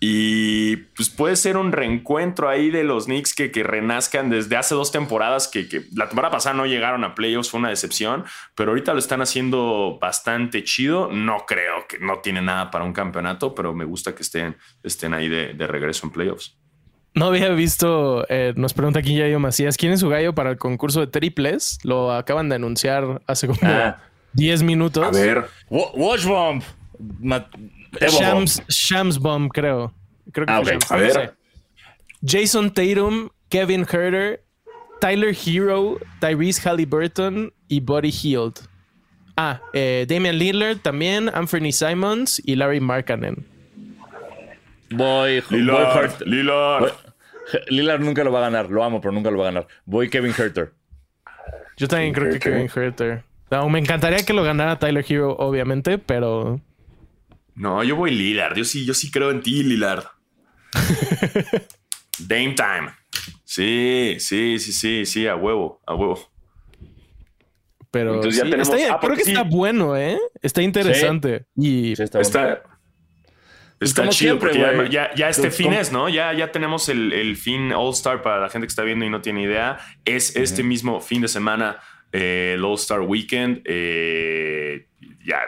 Y 0.05 0.79
pues 0.97 1.11
puede 1.11 1.37
ser 1.37 1.57
un 1.57 1.71
reencuentro 1.71 2.49
ahí 2.49 2.71
de 2.71 2.83
los 2.83 3.05
Knicks 3.05 3.35
que, 3.35 3.53
que 3.53 3.63
renazcan 3.63 4.31
desde 4.31 4.57
hace 4.57 4.75
dos 4.75 4.91
temporadas, 4.91 5.47
que, 5.47 5.69
que 5.69 5.83
la 5.95 6.09
temporada 6.09 6.33
pasada 6.33 6.57
no 6.57 6.67
llegaron 6.67 7.05
a 7.05 7.15
playoffs, 7.15 7.51
fue 7.51 7.61
una 7.61 7.69
decepción, 7.69 8.25
pero 8.57 8.73
ahorita 8.73 8.95
lo 8.95 8.99
están 8.99 9.23
haciendo 9.23 9.99
bastante 10.01 10.65
chido. 10.65 11.09
No 11.13 11.45
creo 11.47 11.87
que 11.89 12.01
no 12.01 12.19
tiene 12.19 12.43
nada 12.43 12.73
para 12.73 12.85
un 12.85 12.93
campeonato, 12.93 13.55
pero 13.55 13.75
me 13.75 13.85
gusta 13.85 14.13
que 14.13 14.23
estén, 14.23 14.57
estén 14.83 15.15
ahí 15.15 15.29
de, 15.29 15.55
de 15.55 15.67
regreso 15.69 16.05
en 16.09 16.13
playoffs. 16.13 16.57
no 17.15 17.27
había 17.27 17.51
visto. 17.51 18.27
eh, 18.29 18.55
nos 18.57 18.75
pregunta 18.75 18.99
aquí 18.99 19.15
Yayo 19.17 19.39
Macías: 19.39 19.77
¿quién 19.77 19.93
es 19.93 20.01
su 20.01 20.09
gallo 20.09 20.35
para 20.35 20.51
el 20.51 20.59
concurso 20.59 20.99
de 20.99 21.07
triples? 21.07 21.79
Lo 21.85 22.11
acaban 22.13 22.49
de 22.49 22.57
anunciar 22.57 23.23
hace 23.29 23.47
como 23.47 23.61
Ah. 23.63 23.99
10 24.33 24.65
minutos. 24.65 25.07
Wa- 25.71 25.93
Watch 25.95 26.25
Bomb. 26.25 26.63
Shams, 28.01 28.63
Shams 28.69 29.19
Bomb, 29.19 29.49
creo. 29.49 29.93
Creo 30.33 30.47
que 30.47 30.53
Ah. 30.53 30.63
Shams, 30.65 30.91
A 30.91 30.97
no 30.97 31.01
ver. 31.03 31.13
sé. 31.13 31.31
Jason 32.25 32.71
Tatum, 32.73 33.29
Kevin 33.49 33.83
Herter, 33.83 34.43
Tyler 35.01 35.35
Hero, 35.47 35.99
Tyrese 36.21 36.61
Halliburton 36.69 37.53
y 37.69 37.81
Buddy 37.81 38.11
Hield. 38.11 38.61
Ah, 39.37 39.61
eh, 39.73 40.07
Damian 40.09 40.39
Lillard 40.39 40.79
también, 40.79 41.29
Anthony 41.35 41.73
Simons 41.73 42.41
y 42.45 42.55
Larry 42.55 42.81
Markkanen. 42.81 43.47
Voy, 44.91 45.43
voy 45.51 45.61
Lillard, 45.61 46.23
Lillard. 46.27 46.81
voy- 46.83 46.93
Lillard 47.69 48.01
nunca 48.01 48.23
lo 48.25 48.31
va 48.33 48.39
a 48.39 48.43
ganar. 48.43 48.71
Lo 48.71 48.85
amo, 48.85 49.01
pero 49.01 49.13
nunca 49.13 49.31
lo 49.31 49.39
va 49.39 49.45
a 49.49 49.51
ganar. 49.51 49.67
Voy 49.85 50.09
Kevin 50.09 50.33
Herter. 50.37 50.73
Yo 51.77 51.89
también 51.89 52.13
creo 52.13 52.31
que. 52.33 52.39
Kevin 52.39 52.71
Herter. 52.75 53.25
No, 53.51 53.69
me 53.69 53.79
encantaría 53.79 54.25
que 54.25 54.33
lo 54.33 54.43
ganara 54.45 54.79
Tyler 54.79 55.05
Hero, 55.09 55.35
obviamente, 55.39 55.99
pero 55.99 56.61
No, 57.55 57.83
yo 57.85 57.97
voy 57.97 58.11
Lillard. 58.13 58.57
Yo 58.57 58.65
sí, 58.65 58.85
yo 58.85 58.95
sí 58.95 59.11
creo 59.11 59.31
en 59.31 59.41
ti, 59.43 59.63
Lillard. 59.63 60.05
Dame 62.19 62.55
time. 62.55 62.91
Sí, 63.45 64.17
sí, 64.19 64.59
sí, 64.59 64.73
sí, 64.73 65.07
sí, 65.07 65.27
a 65.27 65.37
huevo, 65.37 65.81
a 65.87 65.95
huevo. 65.95 66.31
Pero 67.91 68.15
Entonces 68.15 68.39
ya 68.39 68.45
sí, 68.45 68.51
tenemos- 68.51 68.69
está- 68.75 68.95
ah, 68.95 68.99
creo 68.99 69.11
porque 69.11 69.23
que 69.25 69.31
está 69.31 69.43
bueno, 69.43 69.97
¿eh? 69.97 70.19
Está 70.41 70.63
interesante. 70.63 71.45
Y 71.57 71.95
Sí, 71.95 72.03
está 72.03 72.19
bueno. 72.19 72.27
Está, 72.29 72.63
está 73.81 74.03
como 74.03 74.13
chido 74.13 74.39
siempre, 74.41 74.75
porque 74.75 74.91
ya, 74.91 75.09
ya, 75.11 75.15
ya 75.15 75.29
este 75.29 75.43
Pues, 75.49 75.57
fin 75.57 75.73
es, 75.75 75.93
¿no? 75.93 76.09
Ya, 76.09 76.33
ya 76.33 76.51
tenemos 76.53 76.89
el, 76.89 77.13
el 77.13 77.37
fin 77.37 77.71
All-Star 77.73 78.23
para 78.23 78.41
la 78.41 78.49
gente 78.49 78.67
que 78.67 78.71
está 78.71 78.83
viendo 78.83 79.05
y 79.05 79.11
no 79.11 79.21
tiene 79.21 79.43
idea. 79.43 79.79
Es 80.07 80.35
este 80.37 80.63
mismo 80.63 81.01
fin 81.03 81.21
de 81.21 81.29
semana, 81.29 81.81
eh, 82.13 82.55
el 82.57 82.65
All-Star 82.65 83.01
Weekend. 83.01 83.61
Eh, 83.67 84.87
ya 85.27 85.41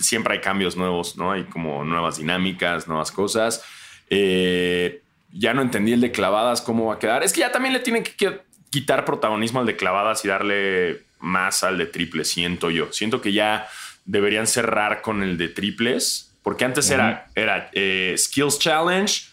siempre 0.00 0.34
hay 0.34 0.40
cambios 0.40 0.76
nuevos, 0.76 1.16
¿no? 1.16 1.32
Hay 1.32 1.44
como 1.44 1.84
nuevas 1.84 2.18
dinámicas, 2.18 2.88
nuevas 2.88 3.10
cosas. 3.10 3.62
Eh, 4.10 5.02
ya 5.32 5.52
no 5.52 5.62
entendí 5.62 5.92
el 5.92 6.00
de 6.00 6.12
clavadas, 6.12 6.62
cómo 6.62 6.86
va 6.86 6.94
a 6.94 6.98
quedar. 6.98 7.22
Es 7.22 7.32
que 7.32 7.40
ya 7.40 7.52
también 7.52 7.72
le 7.72 7.80
tienen 7.80 8.04
que 8.04 8.40
quitar 8.70 9.04
protagonismo 9.04 9.60
al 9.60 9.66
de 9.66 9.76
clavadas 9.76 10.24
y 10.24 10.28
darle 10.28 11.02
más 11.18 11.64
al 11.64 11.78
de 11.78 11.86
triples, 11.86 12.28
siento 12.28 12.70
yo. 12.70 12.92
Siento 12.92 13.20
que 13.20 13.32
ya 13.32 13.66
deberían 14.04 14.46
cerrar 14.46 15.02
con 15.02 15.22
el 15.22 15.38
de 15.38 15.48
triples, 15.48 16.36
porque 16.42 16.64
antes 16.64 16.90
era, 16.90 17.28
era 17.34 17.70
eh, 17.72 18.14
Skills 18.16 18.58
Challenge. 18.58 19.24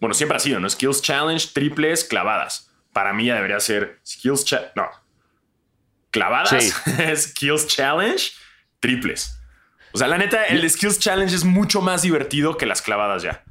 Bueno, 0.00 0.14
siempre 0.14 0.36
ha 0.36 0.40
sido, 0.40 0.60
¿no? 0.60 0.68
Skills 0.68 1.02
Challenge, 1.02 1.48
triples, 1.52 2.04
clavadas. 2.04 2.70
Para 2.92 3.12
mí 3.12 3.26
ya 3.26 3.34
debería 3.34 3.60
ser 3.60 4.00
Skills 4.06 4.44
Challenge. 4.44 4.72
No. 4.74 4.88
Clavadas, 6.10 6.50
Sí. 6.50 7.16
Skills 7.16 7.66
Challenge, 7.66 8.32
triples. 8.80 9.37
O 9.92 9.98
sea, 9.98 10.06
la 10.08 10.18
neta, 10.18 10.44
el 10.44 10.68
Skills 10.68 10.98
Challenge 10.98 11.34
es 11.34 11.44
mucho 11.44 11.80
más 11.80 12.02
divertido 12.02 12.56
que 12.56 12.66
las 12.66 12.82
clavadas 12.82 13.22
ya. 13.22 13.42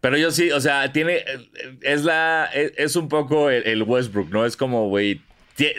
Pero 0.00 0.16
yo 0.16 0.30
sí, 0.30 0.50
o 0.50 0.60
sea, 0.60 0.92
tiene. 0.92 1.24
Es 1.80 2.04
la. 2.04 2.48
Es, 2.52 2.72
es 2.76 2.96
un 2.96 3.08
poco 3.08 3.50
el, 3.50 3.64
el 3.66 3.82
Westbrook, 3.84 4.30
¿no? 4.30 4.44
Es 4.44 4.56
como, 4.56 4.88
güey. 4.88 5.20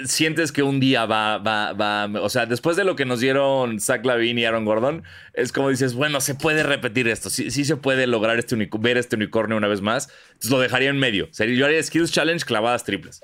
Sientes 0.05 0.51
que 0.51 0.61
un 0.61 0.79
día 0.79 1.05
va, 1.07 1.39
va, 1.39 1.73
va. 1.73 2.05
O 2.21 2.29
sea, 2.29 2.45
después 2.45 2.77
de 2.77 2.83
lo 2.83 2.95
que 2.95 3.05
nos 3.05 3.19
dieron 3.19 3.79
Zach 3.81 4.05
Lavine 4.05 4.41
y 4.41 4.45
Aaron 4.45 4.65
Gordon, 4.65 5.03
es 5.33 5.51
como 5.51 5.69
dices, 5.69 5.95
bueno, 5.95 6.21
se 6.21 6.35
puede 6.35 6.61
repetir 6.63 7.07
esto. 7.07 7.29
Sí, 7.31 7.49
sí 7.49 7.65
se 7.65 7.75
puede 7.75 8.05
lograr 8.05 8.37
este 8.37 8.55
ver 8.79 8.97
este 8.97 9.15
unicornio 9.15 9.57
una 9.57 9.67
vez 9.67 9.81
más. 9.81 10.09
Entonces 10.27 10.51
lo 10.51 10.59
dejaría 10.59 10.89
en 10.89 10.99
medio. 10.99 11.27
Sería, 11.31 11.55
yo 11.57 11.65
haría 11.65 11.81
Skills 11.81 12.11
Challenge 12.11 12.45
clavadas 12.45 12.83
triples. 12.85 13.21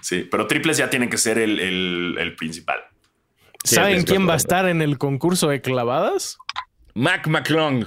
Sí, 0.00 0.26
pero 0.30 0.46
triples 0.48 0.76
ya 0.76 0.90
tienen 0.90 1.08
que 1.08 1.18
ser 1.18 1.38
el, 1.38 1.58
el- 1.60 2.16
el 2.18 2.34
principal. 2.34 2.80
Sí, 3.64 3.74
¿Saben 3.76 4.02
quién 4.04 4.28
va 4.28 4.34
a 4.34 4.36
estar 4.36 4.68
en 4.68 4.82
el 4.82 4.98
concurso 4.98 5.48
de 5.48 5.60
clavadas? 5.60 6.36
Mac 6.94 7.26
McClung. 7.28 7.86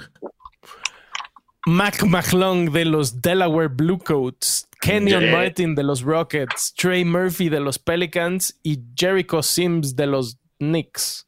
Mac 1.66 2.04
McClung 2.04 2.70
de 2.70 2.84
los 2.84 3.20
Delaware 3.20 3.68
Bluecoats, 3.68 4.68
Kenyon 4.80 5.22
Yeah. 5.22 5.32
Martin 5.36 5.74
de 5.74 5.82
los 5.82 6.02
Rockets, 6.02 6.72
Trey 6.76 7.04
Murphy 7.04 7.48
de 7.48 7.60
los 7.60 7.78
Pelicans 7.78 8.58
y 8.62 8.80
Jericho 8.96 9.42
Sims 9.42 9.96
de 9.96 10.06
los 10.06 10.38
Knicks. 10.58 11.26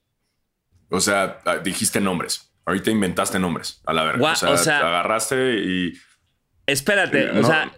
O 0.91 1.01
sea, 1.01 1.41
ah, 1.45 1.57
dijiste 1.59 2.01
nombres. 2.01 2.53
Ahorita 2.65 2.91
inventaste 2.91 3.39
nombres. 3.39 3.81
A 3.85 3.93
la 3.93 4.05
verga. 4.05 4.33
O, 4.33 4.37
sea, 4.37 4.51
o 4.51 4.57
sea- 4.57 4.79
agarraste 4.79 5.59
y. 5.59 5.93
Espérate, 6.67 7.33
No. 7.33 7.41
o 7.41 7.45
sea, 7.45 7.73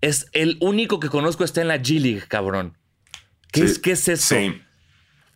es 0.00 0.28
el 0.32 0.58
único 0.60 1.00
que 1.00 1.08
conozco 1.08 1.44
está 1.44 1.60
en 1.62 1.68
la 1.68 1.78
G 1.78 2.00
League, 2.00 2.24
cabrón. 2.28 2.76
¿Qué, 3.52 3.60
Sí. 3.60 3.66
es, 3.66 3.78
¿Qué 3.78 3.90
es 3.92 4.08
eso? 4.08 4.34
Same. 4.34 4.62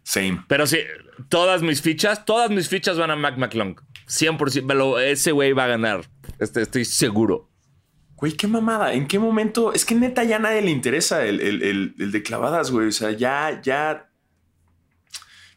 Same. 0.02 0.44
Pero 0.48 0.66
sí, 0.66 0.78
todas 1.28 1.62
mis 1.62 1.80
fichas, 1.82 2.24
todas 2.24 2.50
mis 2.50 2.68
fichas 2.68 2.98
van 2.98 3.10
a 3.10 3.16
Mac 3.16 3.36
McClung. 3.38 3.76
100%, 4.08 4.62
me 4.64 4.74
lo- 4.74 4.98
ese 4.98 5.32
güey 5.32 5.52
va 5.52 5.64
a 5.64 5.68
ganar. 5.68 6.04
Este, 6.38 6.62
estoy 6.62 6.84
seguro. 6.84 7.48
Güey, 8.16 8.32
qué 8.32 8.46
mamada. 8.46 8.92
¿En 8.94 9.06
qué 9.06 9.18
momento? 9.18 9.72
Es 9.72 9.84
que 9.84 9.94
neta 9.94 10.22
ya 10.24 10.36
a 10.36 10.38
nadie 10.40 10.62
le 10.62 10.70
interesa 10.70 11.24
el, 11.24 11.40
el- 11.40 11.62
el- 11.62 11.94
el 11.98 12.12
de 12.12 12.22
clavadas, 12.22 12.70
güey. 12.70 12.88
O 12.88 12.92
sea, 12.92 13.10
ya, 13.12 13.60
ya. 13.62 14.08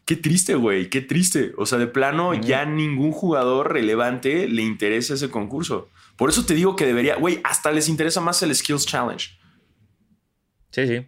Qué 0.04 0.14
triste, 0.16 0.54
güey. 0.54 0.88
Qué 0.88 1.00
triste. 1.00 1.52
O 1.58 1.66
sea, 1.66 1.78
de 1.78 1.86
plano, 1.88 2.32
ya 2.34 2.64
ningún 2.64 3.10
jugador 3.12 3.72
relevante 3.72 4.48
le 4.48 4.62
interesa 4.62 5.14
ese 5.14 5.30
concurso. 5.30 5.90
Por 6.16 6.30
eso 6.30 6.46
te 6.46 6.54
digo 6.54 6.76
que 6.76 6.86
debería, 6.86 7.16
güey, 7.16 7.40
hasta 7.44 7.72
les 7.72 7.88
interesa 7.88 8.20
más 8.20 8.40
el 8.42 8.54
Skills 8.54 8.86
Challenge. 8.86 9.28
Sí, 10.70 10.86
sí. 10.86 11.06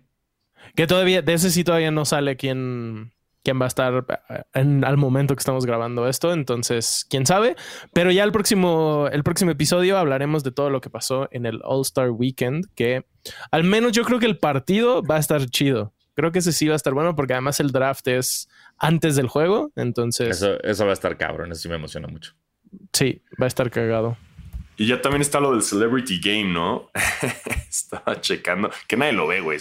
Que 0.74 0.86
todavía, 0.86 1.22
de 1.22 1.32
ese 1.34 1.51
sí 1.51 1.64
todavía 1.64 1.91
no 1.91 2.05
sale 2.05 2.36
quién, 2.36 3.12
quién 3.45 3.61
va 3.61 3.64
a 3.64 3.68
estar 3.68 4.05
eh, 4.28 4.43
en- 4.55 4.84
al 4.84 4.97
momento 4.97 5.34
que 5.34 5.41
estamos 5.41 5.64
grabando 5.66 6.09
esto. 6.09 6.32
Entonces, 6.32 7.07
quién 7.09 7.26
sabe. 7.26 7.57
Pero 7.93 8.11
ya 8.11 8.24
el 8.24 8.32
próximo, 8.32 9.09
el 9.12 9.22
próximo 9.24 9.51
episodio 9.51 9.97
hablaremos 9.99 10.45
de 10.45 10.51
todo 10.53 10.70
lo 10.70 10.80
que 10.80 10.91
pasó 10.91 11.28
en 11.30 11.47
el 11.47 11.61
All-Star 11.64 12.11
Weekend. 12.11 12.66
Que 12.74 13.05
al 13.51 13.64
menos 13.64 13.93
yo 13.93 14.05
creo 14.05 14.18
que 14.18 14.26
el 14.26 14.39
partido 14.39 15.03
va 15.03 15.16
a 15.16 15.20
estar 15.20 15.45
chido. 15.47 15.93
Creo 16.14 16.32
que 16.32 16.41
ese 16.41 16.53
sí 16.53 16.66
va 16.66 16.72
a 16.72 16.76
estar 16.76 16.95
bueno 16.95 17.14
porque 17.14 17.32
además 17.34 17.61
el 17.61 17.70
draft 17.70 18.09
es 18.09 18.49
antes 18.76 19.14
del 19.16 19.28
juego. 19.28 19.70
Entonces, 19.76 20.36
Eso, 20.36 20.61
eso 20.62 20.84
va 20.84 20.91
a 20.91 20.95
estar 20.95 21.16
cabrón. 21.16 21.53
Eso 21.53 21.62
sí 21.62 21.68
me 21.68 21.76
emociona 21.76 22.09
mucho. 22.09 22.32
sí, 22.93 23.22
va 23.41 23.45
a 23.45 23.49
estar 23.49 23.70
cagado. 23.70 24.16
Y 24.76 24.86
ya 24.86 25.01
también 25.01 25.22
está 25.22 25.41
lo 25.41 25.53
del 25.53 25.62
Celebrity 25.62 26.20
Game, 26.20 26.53
¿no? 26.53 26.91
Estaba 27.68 28.20
checando, 28.20 28.70
que 28.86 28.97
nadie 28.97 29.12
lo 29.12 29.26
ve, 29.26 29.41
güey, 29.41 29.59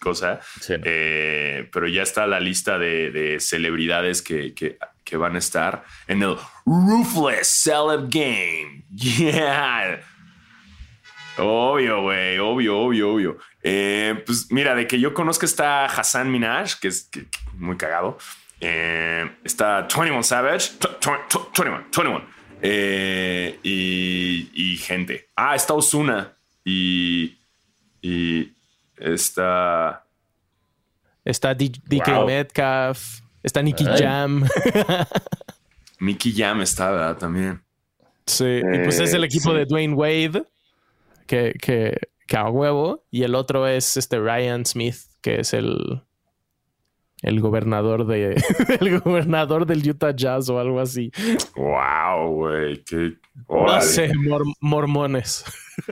cosa. 0.00 0.40
Sí, 0.60 0.72
no. 0.72 0.82
Eh, 0.84 1.68
pero 1.72 1.86
ya 1.88 2.02
está 2.02 2.26
la 2.26 2.40
lista 2.40 2.78
de, 2.78 3.10
de 3.10 3.38
celebridades 3.40 4.22
que, 4.22 4.54
que- 4.54 4.78
que 5.04 5.16
van 5.16 5.34
a 5.34 5.38
estar 5.38 5.84
en 6.06 6.22
el 6.22 6.36
Ruthless 6.66 7.62
Celeb 7.64 8.08
Game. 8.10 8.84
Yeah. 8.96 10.00
Obvio, 11.38 12.02
güey, 12.02 12.38
obvio, 12.38 12.78
obvio, 12.78 13.12
obvio. 13.14 13.38
Eh, 13.62 14.22
pues 14.26 14.50
mira, 14.50 14.74
de 14.74 14.86
que 14.86 15.00
yo 15.00 15.14
conozca 15.14 15.46
está 15.46 15.84
Hassan 15.86 16.30
Minaj, 16.30 16.74
que 16.80 16.88
es 16.88 17.04
que- 17.04 17.26
muy 17.54 17.76
cagado. 17.76 18.18
Eh, 18.60 19.30
está 19.44 19.82
21 19.82 20.22
Savage, 20.22 20.72
tw- 20.78 20.98
tw- 21.00 21.28
tw- 21.28 21.64
21, 21.64 21.84
21. 21.96 22.24
Eh, 22.62 23.58
y, 23.62 24.50
y 24.52 24.76
gente. 24.76 25.28
Ah, 25.34 25.54
está 25.54 25.72
Osuna 25.72 26.32
y, 26.64 27.38
y 28.02 28.52
está... 29.00 30.04
Está 31.24 31.54
D- 31.54 31.72
DK 31.86 32.06
Wow. 32.08 32.26
Metcalf. 32.26 33.20
Está 33.42 33.62
Nicky 33.62 33.84
Ay. 33.86 33.98
Jam. 34.02 34.44
Mickey 36.00 36.32
Jam 36.34 36.60
está, 36.62 36.90
¿verdad? 36.90 37.16
También. 37.18 37.62
Sí, 38.26 38.44
y 38.60 38.78
pues 38.84 39.00
es 39.00 39.12
el 39.12 39.22
Eh, 39.24 39.26
equipo 39.26 39.50
sí. 39.50 39.56
de 39.56 39.66
Dwayne 39.66 39.94
Wade, 39.94 40.44
que, 41.26 41.54
que, 41.60 41.98
que 42.26 42.36
a 42.36 42.48
huevo, 42.48 43.04
y 43.10 43.22
el 43.24 43.34
otro 43.34 43.66
es 43.66 43.96
este 43.96 44.18
Ryan 44.18 44.64
Smith, 44.64 44.96
que 45.20 45.40
es 45.40 45.52
el, 45.52 46.02
el 47.22 47.40
gobernador 47.40 48.06
de 48.06 48.42
el 48.80 49.00
gobernador 49.00 49.66
del 49.66 49.86
Utah 49.88 50.14
Jazz 50.14 50.48
o 50.48 50.58
algo 50.58 50.80
así. 50.80 51.10
Wow, 51.56 52.30
güey. 52.34 52.82
Qué... 52.84 53.14
No 53.48 53.80
sé, 53.82 54.12
mor- 54.14 54.44
mormones. 54.60 55.44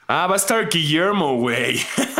Ah, 0.06 0.26
va 0.26 0.34
a 0.34 0.36
estar 0.36 0.68
Guillermo, 0.68 1.36
güey. 1.36 1.78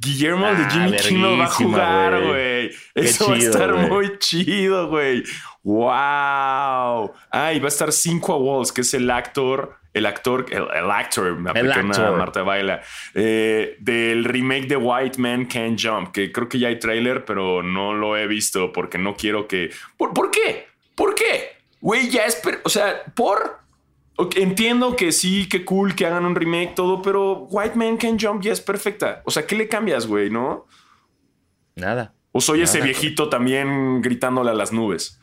Guillermo 0.00 0.48
el 0.48 0.56
de 0.56 0.62
Ah, 0.62 0.70
Jimmy 0.70 0.96
Kimmel 0.96 1.40
va 1.40 1.44
a 1.44 1.48
jugar, 1.48 2.24
güey. 2.24 2.70
Eso 2.94 3.28
va 3.28 3.34
a 3.34 3.38
estar 3.38 3.74
muy 3.74 4.18
chido, 4.18 4.88
güey. 4.88 5.22
Wow. 5.62 7.12
Ah, 7.30 7.52
y 7.54 7.58
va 7.58 7.66
a 7.66 7.68
estar 7.68 7.92
Cinco 7.92 8.36
Walls, 8.36 8.72
que 8.72 8.80
es 8.80 8.94
el 8.94 9.10
actor, 9.10 9.76
el 9.92 10.06
actor, 10.06 10.46
el, 10.50 10.66
el 10.74 10.90
actor, 10.90 11.36
me 11.36 11.50
El 11.50 11.70
actor. 11.70 12.16
Marta 12.16 12.42
Baila, 12.42 12.80
eh, 13.14 13.76
del 13.80 14.24
remake 14.24 14.68
de 14.68 14.76
White 14.76 15.20
Man 15.20 15.44
Can't 15.46 15.78
Jump, 15.80 16.12
que 16.12 16.32
creo 16.32 16.48
que 16.48 16.58
ya 16.58 16.68
hay 16.68 16.78
trailer, 16.78 17.24
pero 17.24 17.62
no 17.62 17.92
lo 17.92 18.16
he 18.16 18.26
visto 18.26 18.72
porque 18.72 18.96
no 18.96 19.14
quiero 19.14 19.46
que. 19.46 19.70
¿Por, 19.98 20.14
por 20.14 20.30
qué? 20.30 20.68
¿Por 20.94 21.14
qué? 21.14 21.56
Güey, 21.80 22.08
ya 22.08 22.24
es. 22.24 22.40
O 22.64 22.68
sea, 22.70 23.02
por. 23.14 23.59
Entiendo 24.36 24.96
que 24.96 25.12
sí, 25.12 25.48
que 25.48 25.64
cool 25.64 25.94
que 25.94 26.06
hagan 26.06 26.24
un 26.24 26.34
remake, 26.34 26.74
todo, 26.74 27.02
pero 27.02 27.44
White 27.50 27.76
Man 27.76 27.96
Can 27.96 28.18
Jump 28.18 28.42
ya 28.42 28.52
es 28.52 28.60
perfecta. 28.60 29.22
O 29.24 29.30
sea, 29.30 29.46
¿qué 29.46 29.56
le 29.56 29.68
cambias, 29.68 30.06
güey, 30.06 30.30
no? 30.30 30.66
Nada. 31.76 32.14
O 32.32 32.40
soy 32.40 32.62
ese 32.62 32.80
viejito 32.80 33.28
también 33.28 34.02
gritándole 34.02 34.50
a 34.50 34.54
las 34.54 34.72
nubes. 34.72 35.20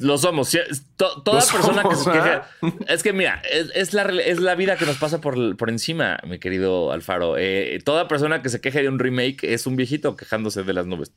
Lo 0.00 0.16
somos. 0.16 0.56
toda 0.96 1.16
Lo 1.16 1.46
persona 1.46 1.82
que 1.82 1.96
se 1.96 2.10
queja. 2.10 2.48
¿ah? 2.62 2.70
Es 2.88 3.02
que 3.02 3.12
mira, 3.12 3.42
es, 3.50 3.70
es 3.74 3.94
la, 3.94 4.02
es 4.02 4.40
la 4.40 4.54
vida 4.54 4.76
que 4.76 4.86
nos 4.86 4.96
pasa 4.96 5.20
por, 5.20 5.56
por 5.56 5.70
encima, 5.70 6.18
mi 6.26 6.38
querido 6.38 6.92
Alfaro. 6.92 7.36
Eh, 7.36 7.80
toda 7.84 8.06
persona 8.08 8.42
que 8.42 8.48
se 8.48 8.60
queje 8.60 8.82
de 8.82 8.88
un 8.88 8.98
remake 8.98 9.42
es 9.42 9.66
un 9.66 9.76
viejito 9.76 10.16
quejándose 10.16 10.62
de 10.62 10.72
las 10.72 10.86
nubes. 10.86 11.12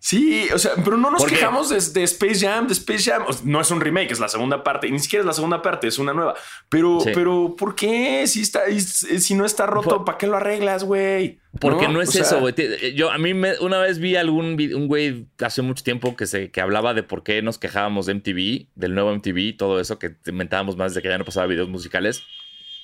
Sí, 0.00 0.46
o 0.54 0.58
sea, 0.58 0.72
pero 0.84 0.96
no 0.96 1.10
nos 1.10 1.24
quejamos 1.24 1.70
de, 1.70 2.00
de 2.00 2.04
Space 2.04 2.46
Jam, 2.46 2.68
de 2.68 2.72
Space 2.72 3.10
Jam. 3.10 3.24
O 3.26 3.32
sea, 3.32 3.42
no 3.44 3.60
es 3.60 3.70
un 3.72 3.80
remake, 3.80 4.12
es 4.12 4.20
la 4.20 4.28
segunda 4.28 4.62
parte. 4.62 4.86
Y 4.86 4.92
ni 4.92 5.00
siquiera 5.00 5.22
es 5.22 5.26
la 5.26 5.32
segunda 5.32 5.60
parte, 5.60 5.88
es 5.88 5.98
una 5.98 6.12
nueva. 6.12 6.34
Pero, 6.68 7.00
Sí. 7.00 7.10
pero, 7.14 7.56
¿por 7.58 7.74
qué? 7.74 8.24
Si, 8.28 8.42
está, 8.42 8.60
si 8.70 9.34
no 9.34 9.44
está 9.44 9.66
roto, 9.66 10.04
¿para 10.04 10.16
qué 10.16 10.28
lo 10.28 10.36
arreglas, 10.36 10.84
güey? 10.84 11.40
Porque 11.60 11.88
no, 11.88 12.00
es 12.00 12.10
O 12.10 12.12
sea, 12.12 12.22
eso, 12.22 12.38
güey. 12.40 12.54
Yo 12.94 13.10
a 13.10 13.18
mí 13.18 13.34
me- 13.34 13.58
una 13.58 13.78
vez 13.80 13.98
vi 13.98 14.14
algún 14.14 14.56
un 14.74 14.86
güey 14.86 15.26
hace 15.40 15.62
mucho 15.62 15.82
tiempo 15.82 16.14
que 16.14 16.26
se 16.26 16.52
que 16.52 16.60
hablaba 16.60 16.94
de 16.94 17.02
por 17.02 17.24
qué 17.24 17.42
nos 17.42 17.58
quejábamos 17.58 18.06
de 18.06 18.14
MTV, 18.14 18.68
del 18.76 18.94
nuevo 18.94 19.10
MTV, 19.12 19.56
todo 19.56 19.80
eso 19.80 19.98
que 19.98 20.14
inventábamos 20.26 20.76
más 20.76 20.94
de 20.94 21.02
que 21.02 21.08
ya 21.08 21.18
no 21.18 21.24
pasaba 21.24 21.46
videos 21.48 21.68
musicales. 21.68 22.22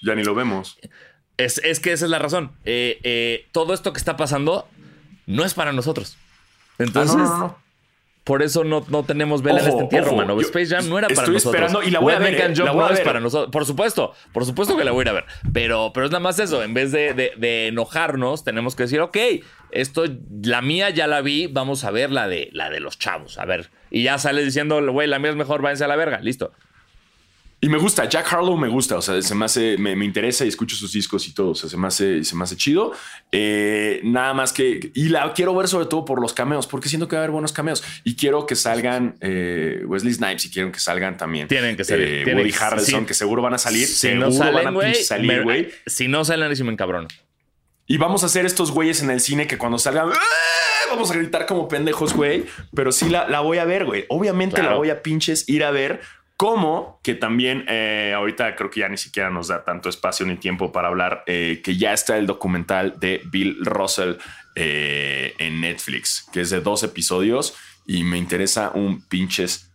Ya 0.03 0.17
ni 0.17 0.25
lo 0.25 0.35
vemos. 0.35 0.79
Es, 1.37 1.59
es 1.59 1.79
que 1.79 1.93
esa 1.93 2.07
es 2.07 2.11
la 2.11 2.19
razón. 2.19 2.53
Eh, 2.65 2.99
eh, 3.05 3.47
todo 3.53 3.73
esto 3.73 3.93
que 3.93 3.99
está 3.99 4.17
pasando 4.17 4.69
no 5.27 5.45
es 5.45 5.55
para 5.55 5.73
nosotros. 5.73 6.17
Entonces, 6.79 7.17
Ah, 7.19 7.25
no, 7.25 7.29
no, 7.29 7.39
no. 7.39 7.59
por 8.25 8.43
eso 8.43 8.65
no, 8.65 8.85
no 8.89 9.03
tenemos 9.05 9.43
vela 9.43 9.61
en 9.61 9.69
este 9.69 9.81
entierro, 9.83 10.09
ojo, 10.09 10.17
mano. 10.17 10.35
yo 10.35 10.41
Space 10.41 10.67
Jam 10.75 10.89
no 10.89 10.99
era 10.99 11.09
para 11.09 11.21
estoy 11.21 11.35
nosotros. 11.35 11.55
esperando 11.63 11.83
y 11.87 11.91
la 11.91 12.01
voy 12.01 12.13
a 12.15 12.19
ver, 12.19 12.35
eh, 12.35 12.55
la 12.57 12.73
voy 12.73 12.85
a 12.85 12.87
es 12.89 12.95
ver. 12.99 13.05
para 13.05 13.21
nosotros. 13.21 13.51
Por 13.53 13.65
supuesto, 13.67 14.13
por 14.33 14.45
supuesto 14.45 14.77
que 14.77 14.85
la 14.85 14.93
voy 14.93 15.01
a 15.01 15.03
ir 15.03 15.09
a 15.11 15.13
ver. 15.13 15.25
Pero, 15.53 15.93
pero 15.95 16.07
es 16.07 16.13
nada 16.13 16.21
más 16.21 16.39
eso. 16.39 16.63
En 16.63 16.75
vez 16.75 16.91
de, 16.93 17.15
de- 17.15 17.33
de 17.37 17.69
enojarnos, 17.69 18.43
tenemos 18.45 18.75
que 18.77 18.85
decir, 18.85 19.01
ok, 19.01 19.17
esto, 19.71 20.05
la 20.43 20.63
mía 20.63 20.91
ya 20.91 21.07
la 21.07 21.21
vi, 21.21 21.47
vamos 21.49 21.85
a 21.85 21.91
ver 21.91 22.11
la 22.11 22.27
de, 22.29 22.49
la 22.53 22.71
de 22.71 22.81
los 22.81 22.99
chavos. 22.99 23.39
A 23.39 23.45
ver. 23.45 23.71
Y 23.91 24.03
ya 24.05 24.19
sales 24.19 24.45
diciendo, 24.45 24.81
güey, 24.93 25.07
la 25.07 25.19
mía 25.19 25.31
es 25.31 25.37
mejor, 25.37 25.63
váyanse 25.63 25.85
a 25.85 25.89
la 25.89 25.97
verga. 25.97 26.21
Listo. 26.21 26.53
Y 27.65 27.69
me 27.71 27.79
gusta, 27.79 28.07
Jack 28.07 28.31
Harlow 28.31 28.59
me 28.59 28.69
gusta, 28.69 28.99
o 28.99 29.01
sea, 29.01 29.23
se 29.23 29.35
me 29.35 29.47
hace, 29.47 29.79
me, 29.79 29.97
me 29.97 30.05
interesa 30.05 30.45
y 30.45 30.49
escucho 30.49 30.77
sus 30.77 30.93
discos 30.93 31.27
y 31.27 31.33
todo, 31.33 31.53
o 31.53 31.55
sea, 31.55 31.71
se 31.71 31.79
me 31.79 31.87
hace, 31.87 32.23
se 32.23 32.37
me 32.37 32.45
hace 32.45 32.57
chido. 32.59 32.93
Eh, 33.33 34.01
nada 34.05 34.35
más 34.35 34.53
que, 34.53 34.91
y 34.95 35.09
la 35.09 35.33
quiero 35.33 35.55
ver 35.55 35.67
sobre 35.69 35.87
todo 35.87 36.05
por 36.05 36.21
los 36.21 36.35
cameos, 36.35 36.67
porque 36.67 36.91
siento 36.91 37.09
que 37.09 37.17
va 37.17 37.21
a 37.21 37.25
haber 37.25 37.31
buenos 37.33 37.53
cameos. 37.53 37.83
Y 38.05 38.17
quiero 38.17 38.45
que 38.45 38.55
salgan 38.55 39.17
eh, 39.23 39.83
Wesley 39.87 40.13
Snipes 40.13 40.45
y 40.45 40.51
quiero 40.51 40.71
que 40.71 40.79
salgan 40.79 41.17
también. 41.17 41.49
Tienen 41.49 41.75
que 41.75 41.85
salir, 41.85 42.07
eh, 42.07 42.25
tienen 42.25 42.45
Woody 42.45 42.53
que- 42.53 42.63
Harrelson, 42.65 43.01
sí. 43.01 43.07
que 43.07 43.15
seguro 43.15 43.41
van 43.41 43.55
a 43.55 43.59
salir. 43.59 43.87
Si 43.87 43.95
seguro 43.95 44.29
no 44.29 44.39
van 44.39 44.53
salen, 44.53 44.67
a 44.67 44.71
güey. 44.71 44.87
pinche 44.93 45.05
salir, 45.05 45.43
güey. 45.43 45.71
Si 45.87 46.07
no 46.07 46.23
salen, 46.23 46.55
si 46.55 46.65
me 46.65 46.73
encabrono. 46.73 47.09
Y 47.87 47.97
vamos 47.97 48.23
a 48.25 48.27
hacer 48.27 48.45
estos 48.45 48.73
güeyes 48.73 49.03
en 49.03 49.09
el 49.11 49.21
cine 49.21 49.47
que 49.47 49.57
cuando 49.57 49.79
salgan, 49.79 50.11
¡ah! 50.13 50.19
vamos 50.91 51.11
a 51.11 51.15
gritar 51.15 51.47
como 51.47 51.67
pendejos, 51.67 52.13
güey. 52.13 52.45
Pero 52.75 52.93
sí 52.93 53.09
la, 53.09 53.27
la 53.29 53.41
voy 53.41 53.57
a 53.57 53.65
ver, 53.65 53.87
güey. 53.87 54.05
Obviamente 54.11 54.57
Claro. 54.57 54.73
la 54.73 54.77
voy 54.77 54.91
a 54.91 55.03
pinches 55.03 55.49
ir 55.49 55.65
a 55.65 55.71
ver. 55.71 56.01
Como 56.37 57.01
que 57.03 57.15
también 57.15 57.65
eh, 57.69 58.13
ahorita 58.15 58.57
creo 58.57 58.69
que 58.69 58.81
ya 58.81 58.89
ni 58.89 58.97
siquiera 58.97 59.31
nos 59.31 59.49
da 59.49 59.65
tanto 59.65 59.89
espacio 59.89 60.27
ni 60.27 60.37
tiempo 60.37 60.73
para 60.73 60.89
hablar 60.89 61.23
eh, 61.27 61.61
que 61.63 61.77
ya 61.77 61.93
está 61.93 62.17
el 62.19 62.27
documental 62.27 62.99
de 62.99 63.23
Bill 63.31 63.59
Russell 63.65 64.17
eh, 64.57 65.35
en 65.39 65.61
Netflix, 65.61 66.27
que 66.33 66.41
es 66.41 66.51
de 66.51 66.61
dos 66.61 66.83
episodios 66.83 67.57
y 67.87 68.03
me 68.03 68.19
interesa 68.19 68.73
un 68.75 69.03
pinches 69.03 69.71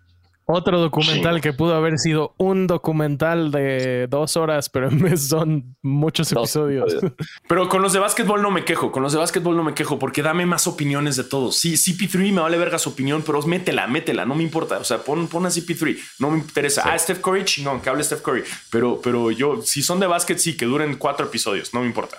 Otro 0.52 0.80
documental 0.80 1.42
que 1.42 1.54
pudo 1.54 1.76
haber 1.76 2.00
sido 2.00 2.34
un 2.40 2.66
documental 2.66 3.52
de 3.52 4.08
dos 4.08 4.36
horas, 4.36 4.68
pero 4.68 4.90
en 4.90 4.98
vez 4.98 5.28
son 5.28 5.76
muchos 5.84 6.32
episodios. 6.32 6.96
Pero 7.48 7.70
con 7.70 7.84
los 7.84 7.94
de 7.94 8.00
básquetbol 8.00 8.42
no 8.42 8.50
me 8.50 8.66
quejo. 8.66 8.92
Con 8.92 9.04
los 9.04 9.14
de 9.14 9.20
básquetbol 9.20 9.56
no 9.56 9.64
me 9.64 9.76
quejo 9.76 10.00
porque 10.00 10.24
dame 10.24 10.48
más 10.48 10.66
opiniones 10.66 11.16
de 11.18 11.24
todos. 11.24 11.58
Sí, 11.58 11.74
CP3 11.74 12.34
me 12.34 12.42
vale 12.42 12.58
verga 12.58 12.80
su 12.80 12.90
opinión, 12.90 13.22
pero 13.24 13.40
métela, 13.44 13.86
métela, 13.86 14.26
no 14.26 14.34
me 14.34 14.42
importa. 14.42 14.80
O 14.80 14.84
sea, 14.84 14.98
pon, 14.98 15.28
pon 15.28 15.46
a 15.46 15.50
CP3, 15.50 16.00
no 16.18 16.32
me 16.32 16.40
interesa. 16.40 16.82
Ah, 16.84 16.98
Steph 16.98 17.22
Curry, 17.22 17.46
no, 17.62 17.80
que 17.80 17.90
hable 17.92 18.04
Steph 18.04 18.24
Curry. 18.24 18.44
Pero, 18.72 19.00
pero 19.04 19.30
yo, 19.30 19.62
si 19.62 19.84
son 19.84 20.00
de 20.00 20.08
básquet, 20.08 20.40
sí, 20.40 20.58
que 20.58 20.66
duren 20.66 20.96
cuatro 20.96 21.28
episodios, 21.28 21.76
no 21.76 21.82
me 21.82 21.86
importa. 21.86 22.18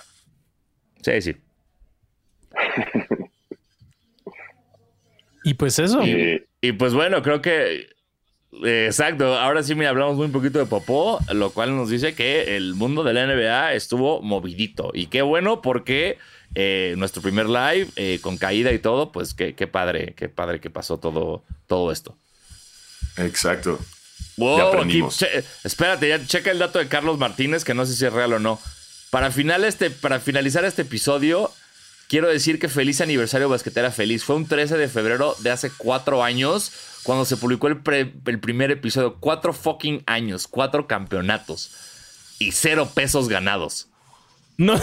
Sí, 1.01 1.21
sí. 1.21 1.35
y 5.43 5.53
pues 5.55 5.79
eso. 5.79 6.01
Y, 6.01 6.45
y 6.61 6.71
pues 6.71 6.93
bueno, 6.93 7.21
creo 7.21 7.41
que 7.41 7.87
Exacto, 8.63 9.39
ahora 9.39 9.63
sí 9.63 9.75
me 9.75 9.87
hablamos 9.87 10.17
muy 10.17 10.27
poquito 10.27 10.59
de 10.59 10.65
Popó, 10.65 11.19
lo 11.31 11.51
cual 11.51 11.75
nos 11.75 11.89
dice 11.89 12.13
que 12.13 12.57
el 12.57 12.75
mundo 12.75 13.03
de 13.03 13.13
la 13.13 13.25
NBA 13.25 13.73
estuvo 13.73 14.21
movidito. 14.21 14.91
Y 14.93 15.07
qué 15.07 15.21
bueno 15.21 15.61
porque 15.61 16.17
eh, 16.53 16.95
nuestro 16.97 17.21
primer 17.21 17.47
live 17.47 17.87
eh, 17.95 18.19
con 18.21 18.37
caída 18.37 18.73
y 18.73 18.79
todo, 18.79 19.11
pues 19.11 19.33
qué, 19.33 19.55
qué, 19.55 19.67
padre, 19.67 20.13
qué 20.17 20.27
padre 20.27 20.59
que 20.59 20.69
pasó 20.69 20.97
todo, 20.97 21.43
todo 21.67 21.91
esto. 21.91 22.17
Exacto. 23.17 23.79
Wow, 24.37 24.57
ya 24.57 24.67
aprendimos. 24.67 25.25
Espérate, 25.63 26.09
ya 26.09 26.25
checa 26.25 26.51
el 26.51 26.59
dato 26.59 26.79
de 26.79 26.87
Carlos 26.87 27.17
Martínez, 27.17 27.63
que 27.63 27.73
no 27.73 27.85
sé 27.85 27.95
si 27.95 28.05
es 28.05 28.11
real 28.11 28.33
o 28.33 28.39
no. 28.39 28.59
Para, 29.11 29.31
final 29.31 29.63
este, 29.65 29.91
para 29.91 30.19
finalizar 30.19 30.65
este 30.65 30.83
episodio, 30.83 31.51
quiero 32.11 32.27
decir 32.27 32.59
que 32.59 32.67
feliz 32.67 32.99
aniversario 32.99 33.47
Basquetera 33.47 33.89
Feliz. 33.89 34.25
Fue 34.25 34.35
un 34.35 34.45
13 34.45 34.75
de 34.77 34.89
febrero 34.89 35.33
de 35.39 35.49
hace 35.49 35.71
cuatro 35.77 36.25
años 36.25 36.73
cuando 37.03 37.23
se 37.23 37.37
publicó 37.37 37.69
el, 37.69 37.77
pre, 37.77 38.11
el, 38.25 38.39
primer 38.41 38.69
episodio. 38.69 39.15
Cuatro 39.21 39.53
fucking 39.53 40.03
años, 40.07 40.45
cuatro 40.45 40.87
campeonatos 40.87 41.71
y 42.37 42.51
cero 42.51 42.91
pesos 42.93 43.29
ganados. 43.29 43.87
No, 44.57 44.77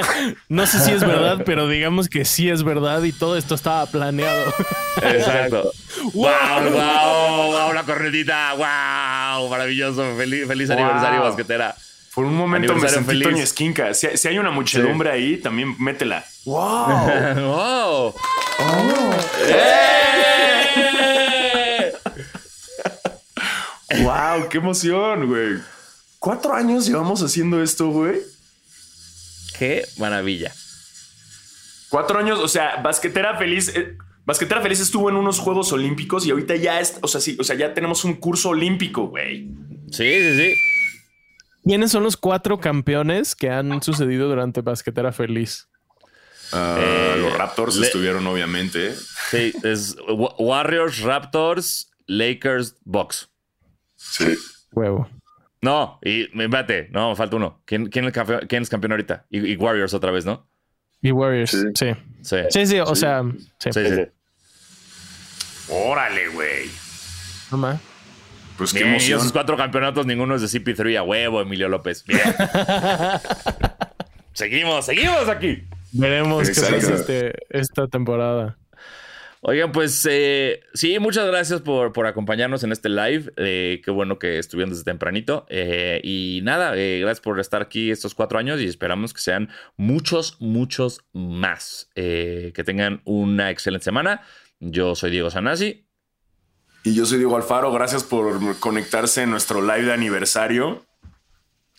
no 0.50 0.66
sé 0.66 0.78
si 0.80 0.90
es 0.90 1.00
verdad, 1.00 1.42
pero 1.46 1.68
digamos 1.68 2.10
que 2.10 2.26
sí 2.26 2.50
es 2.50 2.62
verdad 2.62 3.02
y 3.02 3.12
todo 3.12 3.38
esto 3.38 3.54
estaba 3.54 3.86
planeado. 3.86 4.52
Exacto. 5.00 5.72
¡Wow! 6.12 6.32
¡Wow! 6.70 7.50
¡Wow! 7.50 7.72
La 7.72 7.84
cornetita. 7.84 8.52
¡Wow! 8.52 9.48
Maravilloso. 9.48 10.04
Feliz, 10.18 10.46
feliz 10.46 10.68
wow. 10.68 10.78
aniversario, 10.78 11.22
basquetera. 11.22 11.74
Por 12.14 12.24
un 12.26 12.36
momento 12.36 12.74
me 12.76 12.88
sentí 12.88 13.20
Toño 13.20 13.42
Esquinca. 13.42 13.92
Si, 13.92 14.16
si, 14.16 14.28
hay 14.28 14.38
una 14.38 14.52
muchedumbre 14.52 15.10
sí. 15.10 15.16
ahí, 15.16 15.36
también 15.38 15.74
métela. 15.80 16.24
¡Wow! 16.44 16.86
¡Wow! 17.34 18.14
Oh. 18.60 19.14
¡Eh! 19.48 19.84
¡Wow! 24.02 24.48
¡Qué 24.48 24.58
emoción, 24.58 25.26
güey! 25.26 25.58
¿Cuatro 26.20 26.54
años 26.54 26.86
llevamos 26.86 27.20
haciendo 27.20 27.60
esto, 27.60 27.88
güey? 27.88 28.20
¡Qué 29.58 29.84
maravilla! 29.98 30.52
Cuatro 31.88 32.18
años, 32.18 32.38
o 32.38 32.48
sea, 32.48 32.76
Basquetera 32.76 33.36
Feliz... 33.36 33.72
Eh, 33.74 33.96
Basquetera 34.24 34.62
Feliz 34.62 34.80
estuvo 34.80 35.10
en 35.10 35.16
unos 35.16 35.38
Juegos 35.40 35.72
Olímpicos 35.72 36.24
y 36.26 36.30
ahorita 36.30 36.56
ya 36.56 36.80
es... 36.80 36.96
O 37.02 37.08
sea, 37.08 37.20
sí, 37.20 37.36
o 37.40 37.44
sea, 37.44 37.56
ya 37.56 37.74
tenemos 37.74 38.04
un 38.04 38.14
curso 38.14 38.50
olímpico, 38.50 39.08
güey. 39.08 39.48
Sí, 39.90 40.10
sí, 40.22 40.36
sí. 40.36 40.54
¿Quiénes 41.64 41.90
son 41.92 42.02
los 42.02 42.16
cuatro 42.16 42.58
campeones 42.60 43.34
que 43.34 43.50
han 43.50 43.82
sucedido 43.82 44.28
durante 44.28 44.60
Basquetera 44.60 45.12
Feliz? 45.12 45.68
Uh, 46.52 46.56
eh, 46.78 47.16
los 47.18 47.36
Raptors 47.38 47.76
le- 47.76 47.86
estuvieron, 47.86 48.26
obviamente. 48.26 48.94
Sí, 49.30 49.52
es 49.62 49.96
Warriors, 50.38 51.00
Raptors, 51.00 51.90
Lakers, 52.06 52.76
Bucks. 52.84 53.28
Sí. 53.96 54.34
Huevo. 54.72 55.08
No, 55.62 55.98
y 56.02 56.24
espérate, 56.24 56.88
no, 56.92 57.08
me 57.10 57.16
falta 57.16 57.36
uno. 57.36 57.62
¿Quién, 57.64 57.86
quién, 57.86 58.04
es, 58.04 58.12
campeón, 58.12 58.40
quién 58.46 58.62
es 58.62 58.68
campeón 58.68 58.92
ahorita? 58.92 59.24
Y, 59.30 59.52
y, 59.52 59.56
Warriors 59.56 59.94
otra 59.94 60.10
vez, 60.10 60.26
¿no? 60.26 60.46
Y 61.00 61.10
Warriors, 61.10 61.50
sí. 61.50 61.58
Sí, 61.74 61.86
sí, 62.22 62.36
sí, 62.50 62.66
sí 62.66 62.80
o 62.80 62.94
sí. 62.94 63.00
sea, 63.00 63.22
sí. 63.58 63.70
sí, 63.72 63.80
sí. 63.88 64.02
Órale, 65.70 66.28
güey. 66.28 66.70
No 67.50 67.56
más. 67.56 67.80
Pues 68.56 68.72
qué 68.72 68.80
Bien, 68.80 68.90
emoción. 68.90 69.18
esos 69.18 69.32
cuatro 69.32 69.56
campeonatos, 69.56 70.06
ninguno 70.06 70.36
es 70.36 70.42
de 70.42 70.60
CP3 70.60 70.98
a 70.98 71.02
huevo, 71.02 71.40
Emilio 71.40 71.68
López. 71.68 72.04
Bien. 72.04 72.20
seguimos, 74.32 74.86
seguimos 74.86 75.28
aquí. 75.28 75.64
Veremos 75.92 76.48
Exacto. 76.48 76.74
qué 76.74 76.80
pasa 76.80 76.94
este, 76.94 77.32
esta 77.50 77.88
temporada. 77.88 78.56
Oigan, 79.46 79.72
pues 79.72 80.08
eh, 80.10 80.60
sí, 80.72 80.98
muchas 80.98 81.26
gracias 81.26 81.60
por, 81.60 81.92
por, 81.92 82.06
acompañarnos 82.06 82.64
en 82.64 82.72
este 82.72 82.88
live. 82.88 83.30
Eh, 83.36 83.82
qué 83.84 83.90
bueno 83.90 84.18
que 84.18 84.38
estuvieron 84.38 84.70
desde 84.70 84.84
tempranito. 84.84 85.44
Eh, 85.50 86.00
y 86.02 86.40
nada, 86.42 86.74
eh, 86.78 87.00
gracias 87.00 87.20
por 87.20 87.38
estar 87.38 87.60
aquí 87.60 87.90
estos 87.90 88.14
cuatro 88.14 88.38
años 88.38 88.58
y 88.62 88.64
esperamos 88.64 89.12
que 89.12 89.20
sean 89.20 89.50
muchos, 89.76 90.38
muchos 90.40 91.04
más. 91.12 91.90
Eh, 91.94 92.52
que 92.54 92.64
tengan 92.64 93.02
una 93.04 93.50
excelente 93.50 93.84
semana. 93.84 94.22
Yo 94.60 94.94
soy 94.94 95.10
Diego 95.10 95.28
Sanasi. 95.28 95.83
Y 96.84 96.94
yo 96.94 97.06
soy 97.06 97.18
Diego 97.18 97.36
Alfaro. 97.36 97.72
Gracias 97.72 98.04
por 98.04 98.58
conectarse 98.60 99.22
en 99.22 99.30
nuestro 99.30 99.60
live 99.62 99.82
de 99.86 99.92
aniversario. 99.92 100.84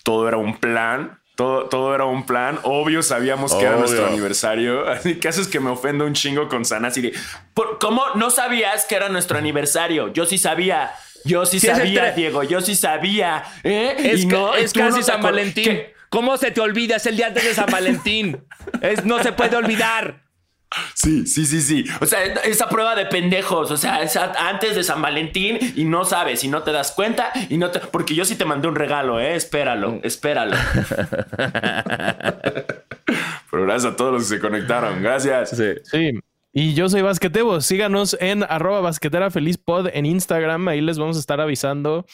Todo 0.04 0.28
era 0.28 0.38
un 0.38 0.58
plan. 0.58 1.20
Todo, 1.36 1.66
todo, 1.66 1.94
era 1.94 2.06
un 2.06 2.26
plan. 2.26 2.60
Obvio, 2.64 3.04
sabíamos 3.04 3.54
que 3.54 3.64
era 3.66 3.76
nuestro 3.76 4.08
aniversario. 4.08 4.88
Así 4.90 5.20
que 5.20 5.28
haces 5.28 5.48
que 5.48 5.60
me 5.60 5.70
ofenda 5.70 6.06
un 6.06 6.14
chingo 6.14 6.48
con 6.48 6.64
Sanasi 6.64 7.02
de 7.02 7.14
¿Por, 7.54 7.78
¿Cómo 7.78 8.04
no 8.16 8.30
sabías 8.30 8.86
que 8.86 8.96
era 8.96 9.10
nuestro 9.10 9.38
aniversario? 9.38 10.12
Yo 10.14 10.26
sí 10.26 10.38
sabía. 10.38 10.92
Yo 11.26 11.46
sí, 11.46 11.60
Sí, 11.62 11.68
sabía, 11.68 12.12
Diego. 12.12 12.44
Yo 12.44 12.62
sí 12.62 12.76
sabía. 12.76 13.44
¿eh? 13.64 13.96
Es, 14.00 14.24
Y 14.24 14.28
ca- 14.28 14.36
no, 14.36 14.56
es 14.56 14.72
tú 14.74 14.80
casi 14.80 15.00
no 15.00 15.04
San 15.04 15.22
Valentín. 15.22 15.66
¿Qué? 15.66 15.94
¿Cómo 16.10 16.38
se 16.38 16.52
te 16.52 16.62
olvida? 16.62 16.96
Es 16.96 17.06
el 17.08 17.18
día 17.18 17.28
antes 17.28 17.44
de 17.44 17.54
San 17.54 17.66
Valentín. 17.70 18.42
Es, 18.82 19.04
no 19.04 19.22
se 19.22 19.34
puede 19.34 19.58
olvidar. 19.58 20.25
Sí, 20.94 21.26
sí, 21.28 21.46
sí, 21.46 21.62
sí. 21.62 21.86
O 22.02 22.06
sea, 22.06 22.24
esa 22.24 22.68
prueba 22.70 22.96
de 22.96 23.06
pendejos. 23.06 23.72
O 23.72 23.78
sea, 23.78 24.02
es 24.02 24.16
antes 24.18 24.76
de 24.76 24.84
San 24.84 25.02
Valentín 25.02 25.58
y 25.76 25.86
no 25.86 26.06
sabes 26.06 26.44
y 26.44 26.48
no 26.48 26.64
te 26.64 26.72
das 26.72 26.92
cuenta 26.92 27.32
y 27.50 27.58
no 27.58 27.72
te. 27.72 27.80
Porque 27.80 28.16
yo 28.16 28.26
sí 28.26 28.36
te 28.36 28.46
mandé 28.46 28.68
un 28.68 28.76
regalo, 28.76 29.20
¿eh? 29.20 29.36
Espéralo, 29.36 30.00
espéralo. 30.04 30.56
Pero 33.52 33.64
gracias 33.66 33.94
a 33.94 33.96
todos 33.96 34.14
los 34.14 34.24
que 34.24 34.30
se 34.36 34.40
conectaron. 34.40 35.02
Gracias. 35.02 35.52
Sí. 35.52 35.74
Sí. 35.84 36.12
Y 36.54 36.74
yo 36.74 36.88
soy 36.90 37.02
Basquetebo. 37.02 37.60
Síganos 37.62 38.16
en 38.20 38.44
arroba 38.44 38.80
basquetera 38.82 39.30
feliz 39.30 39.58
pod 39.58 39.90
en 39.94 40.06
Instagram. 40.06 40.68
Ahí 40.70 40.82
les 40.82 40.98
vamos 40.98 41.18
a 41.18 41.20
estar 41.20 41.42
avisando 41.42 42.06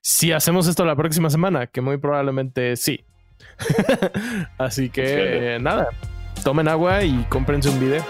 si 0.00 0.32
hacemos 0.32 0.66
esto 0.66 0.84
la 0.86 0.96
próxima 0.96 1.28
semana, 1.28 1.66
que 1.66 1.80
muy 1.82 1.98
probablemente 1.98 2.76
sí. 2.76 3.04
Así 4.58 4.88
que 4.90 5.06
Sí. 5.06 5.12
eh, 5.16 5.58
nada, 5.60 5.88
tomen 6.42 6.68
agua 6.68 7.02
y 7.04 7.24
cómprense 7.28 7.68
un 7.68 7.80
video. 7.80 8.04